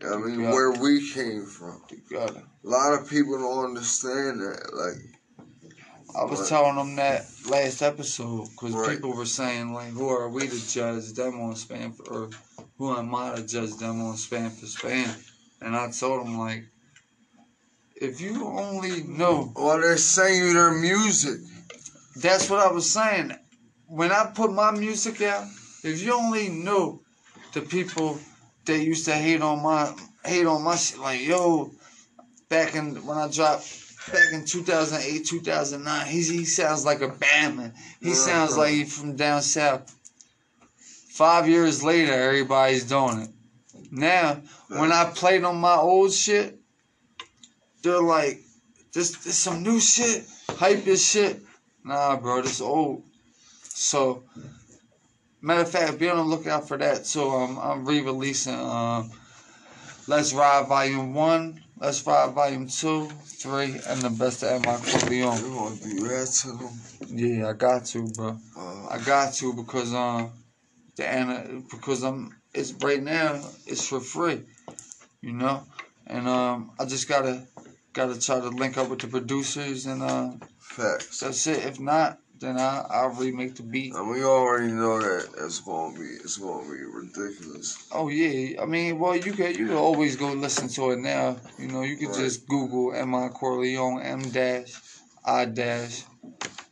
You 0.00 0.08
know 0.08 0.18
what 0.18 0.24
I 0.24 0.30
mean? 0.30 0.50
Where 0.50 0.72
we 0.72 1.10
came 1.10 1.44
from. 1.46 1.82
You 1.90 2.00
got 2.10 2.36
it. 2.36 2.44
A 2.64 2.68
lot 2.68 3.00
of 3.00 3.08
people 3.08 3.38
don't 3.38 3.64
understand 3.66 4.40
that. 4.40 4.74
Like, 4.74 5.17
I 6.16 6.24
was 6.24 6.48
telling 6.48 6.76
them 6.76 6.96
that 6.96 7.26
last 7.46 7.82
episode 7.82 8.48
because 8.50 8.74
Right. 8.74 8.96
people 8.96 9.14
were 9.14 9.26
saying 9.26 9.72
like, 9.72 9.90
"Who 9.90 10.08
are 10.08 10.28
we 10.28 10.48
to 10.48 10.68
judge 10.68 11.12
them 11.12 11.40
on 11.40 11.54
spam 11.54 11.96
for, 11.96 12.04
or 12.04 12.30
who 12.78 12.96
am 12.96 13.14
I 13.14 13.36
to 13.36 13.42
judge 13.42 13.76
them 13.76 14.00
on 14.02 14.16
spam 14.16 14.50
for 14.50 14.66
spam?" 14.66 15.14
And 15.60 15.76
I 15.76 15.90
told 15.90 16.24
them 16.26 16.38
like, 16.38 16.64
if 18.00 18.20
you 18.20 18.46
only 18.46 19.02
know, 19.02 19.52
well, 19.56 19.80
they're 19.80 19.96
saying 19.98 20.54
their 20.54 20.72
music. 20.72 21.40
that's 22.16 22.48
what 22.50 22.60
I 22.60 22.70
was 22.70 22.90
saying. 22.90 23.32
When 23.86 24.12
I 24.12 24.30
put 24.34 24.52
my 24.52 24.70
music 24.70 25.20
out, 25.22 25.44
if 25.82 26.02
you 26.02 26.12
only 26.14 26.48
knew 26.48 27.00
the 27.54 27.62
people 27.62 28.18
that 28.66 28.78
used 28.78 29.04
to 29.06 29.14
hate 29.14 29.40
on 29.42 29.62
my 29.62 29.92
hate 30.24 30.46
on 30.46 30.62
my 30.62 30.76
shit, 30.76 30.98
like 30.98 31.20
yo, 31.22 31.70
back 32.48 32.74
in 32.74 33.04
when 33.06 33.18
I 33.18 33.28
dropped 33.28 33.64
back 34.12 34.32
in 34.32 34.44
2008, 34.44 35.26
2009, 35.26 36.06
he 36.06 36.22
he 36.22 36.44
sounds 36.44 36.84
like 36.84 37.00
a 37.00 37.08
bandman. 37.08 37.72
He 38.00 38.08
Right, 38.08 38.16
sounds 38.16 38.52
right. 38.52 38.58
like 38.58 38.74
he 38.74 38.84
from 38.84 39.16
down 39.16 39.42
south. 39.42 39.94
Five 41.10 41.48
years 41.48 41.82
later, 41.82 42.12
everybody's 42.12 42.84
doing 42.84 43.20
it. 43.22 43.30
Now, 43.90 44.40
when 44.68 44.92
I 44.92 45.04
played 45.14 45.44
on 45.44 45.56
my 45.56 45.74
old 45.74 46.12
shit, 46.12 46.58
they're 47.82 48.00
like, 48.02 48.40
"This, 48.92 49.12
this 49.24 49.36
some 49.38 49.62
new 49.62 49.80
shit, 49.80 50.24
hype 50.50 50.86
as 50.86 51.04
shit." 51.06 51.40
Nah, 51.84 52.16
bro, 52.16 52.42
this 52.42 52.60
old. 52.60 53.02
So, 53.62 54.22
matter 55.40 55.62
of 55.62 55.70
fact, 55.70 55.98
be 55.98 56.08
on 56.08 56.16
the 56.18 56.22
lookout 56.22 56.68
for 56.68 56.76
that. 56.76 57.06
So, 57.06 57.30
um, 57.30 57.58
I'm 57.58 57.84
re-releasing 57.86 58.54
um, 58.54 59.10
Let's 60.06 60.32
Ride 60.34 60.66
Volume 60.68 61.14
One, 61.14 61.62
Let's 61.80 62.04
Ride 62.04 62.34
Volume 62.34 62.66
Two, 62.66 63.06
Three, 63.24 63.78
and 63.86 64.02
the 64.02 64.10
best 64.10 64.42
of 64.42 64.64
my 64.64 64.74
You 65.12 65.26
want 65.54 65.80
to 65.80 65.88
do 65.88 66.08
that 66.08 66.26
to 66.42 66.52
them? 66.52 66.72
Yeah, 67.08 67.50
I 67.50 67.52
got 67.52 67.84
to, 67.86 68.04
bro. 68.16 68.36
Uh, 68.58 68.86
I 68.88 68.98
got 68.98 69.32
to 69.34 69.52
because 69.52 69.94
um, 69.94 70.32
the 70.96 71.06
ana- 71.06 71.62
because 71.70 72.02
I'm 72.02 72.34
it's 72.52 72.72
right 72.82 73.00
now 73.00 73.34
it's 73.66 73.86
for 73.86 74.00
free, 74.00 74.40
you 75.22 75.32
know, 75.32 75.62
and 76.08 76.26
um, 76.26 76.72
I 76.80 76.84
just 76.84 77.08
gotta 77.08 77.46
gotta 77.92 78.20
try 78.20 78.40
to 78.40 78.48
link 78.48 78.76
up 78.76 78.88
with 78.88 78.98
the 78.98 79.06
producers 79.06 79.86
and 79.86 80.02
uh, 80.02 80.32
facts. 80.58 81.20
that's 81.20 81.46
it. 81.46 81.64
If 81.64 81.78
not, 81.78 82.18
then 82.40 82.58
I 82.58 82.84
I'll 82.90 83.10
remake 83.10 83.56
the 83.56 83.62
beat. 83.62 83.94
And 83.94 84.10
we 84.10 84.22
already 84.22 84.72
know 84.72 85.00
that 85.00 85.28
it's 85.38 85.60
gonna 85.60 85.98
be 85.98 86.04
it's 86.04 86.36
gonna 86.36 86.62
be 86.70 86.84
ridiculous. 86.84 87.88
Oh 87.92 88.08
yeah, 88.08 88.60
I 88.62 88.66
mean, 88.66 88.98
well 88.98 89.16
you 89.16 89.32
can 89.32 89.54
you 89.54 89.66
can 89.68 89.76
always 89.76 90.16
go 90.16 90.32
listen 90.32 90.68
to 90.68 90.90
it 90.92 90.98
now. 91.00 91.36
You 91.58 91.68
know, 91.68 91.82
you 91.82 91.96
can 91.96 92.08
Right. 92.08 92.18
just 92.18 92.46
Google 92.46 92.94
M 92.94 93.14
I 93.14 93.28
Corleone 93.28 94.02
M 94.02 94.30
dash 94.30 94.72
I 95.24 95.44
dash 95.46 96.04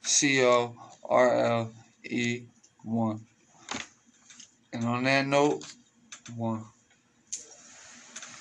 C 0.03 0.45
O 0.45 0.75
R 1.05 1.37
L 1.37 1.73
E 2.05 2.43
one. 2.85 3.27
And 4.73 4.85
on 4.85 5.05
that 5.05 5.27
note, 5.27 5.65
one. 6.37 6.65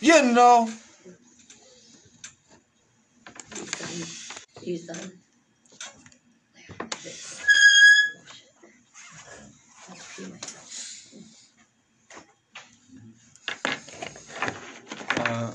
You 0.01 0.21
know. 0.21 0.69
He's 4.61 4.87
done. 4.87 5.24
Uh, 15.27 15.51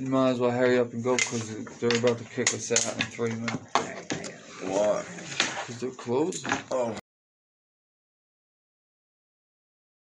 you 0.00 0.06
might 0.06 0.30
as 0.30 0.40
well 0.40 0.50
hurry 0.50 0.78
up 0.78 0.94
and 0.94 1.04
go 1.04 1.14
because 1.14 1.62
they're 1.78 1.98
about 1.98 2.16
to 2.16 2.24
kick 2.24 2.54
us 2.54 2.72
out 2.72 2.94
in 2.94 3.06
three 3.06 3.30
minutes. 3.30 3.52
Why? 4.62 5.04
Because 5.60 5.80
they're 5.80 5.90
closing. 5.90 6.50
Oh. 6.70 6.96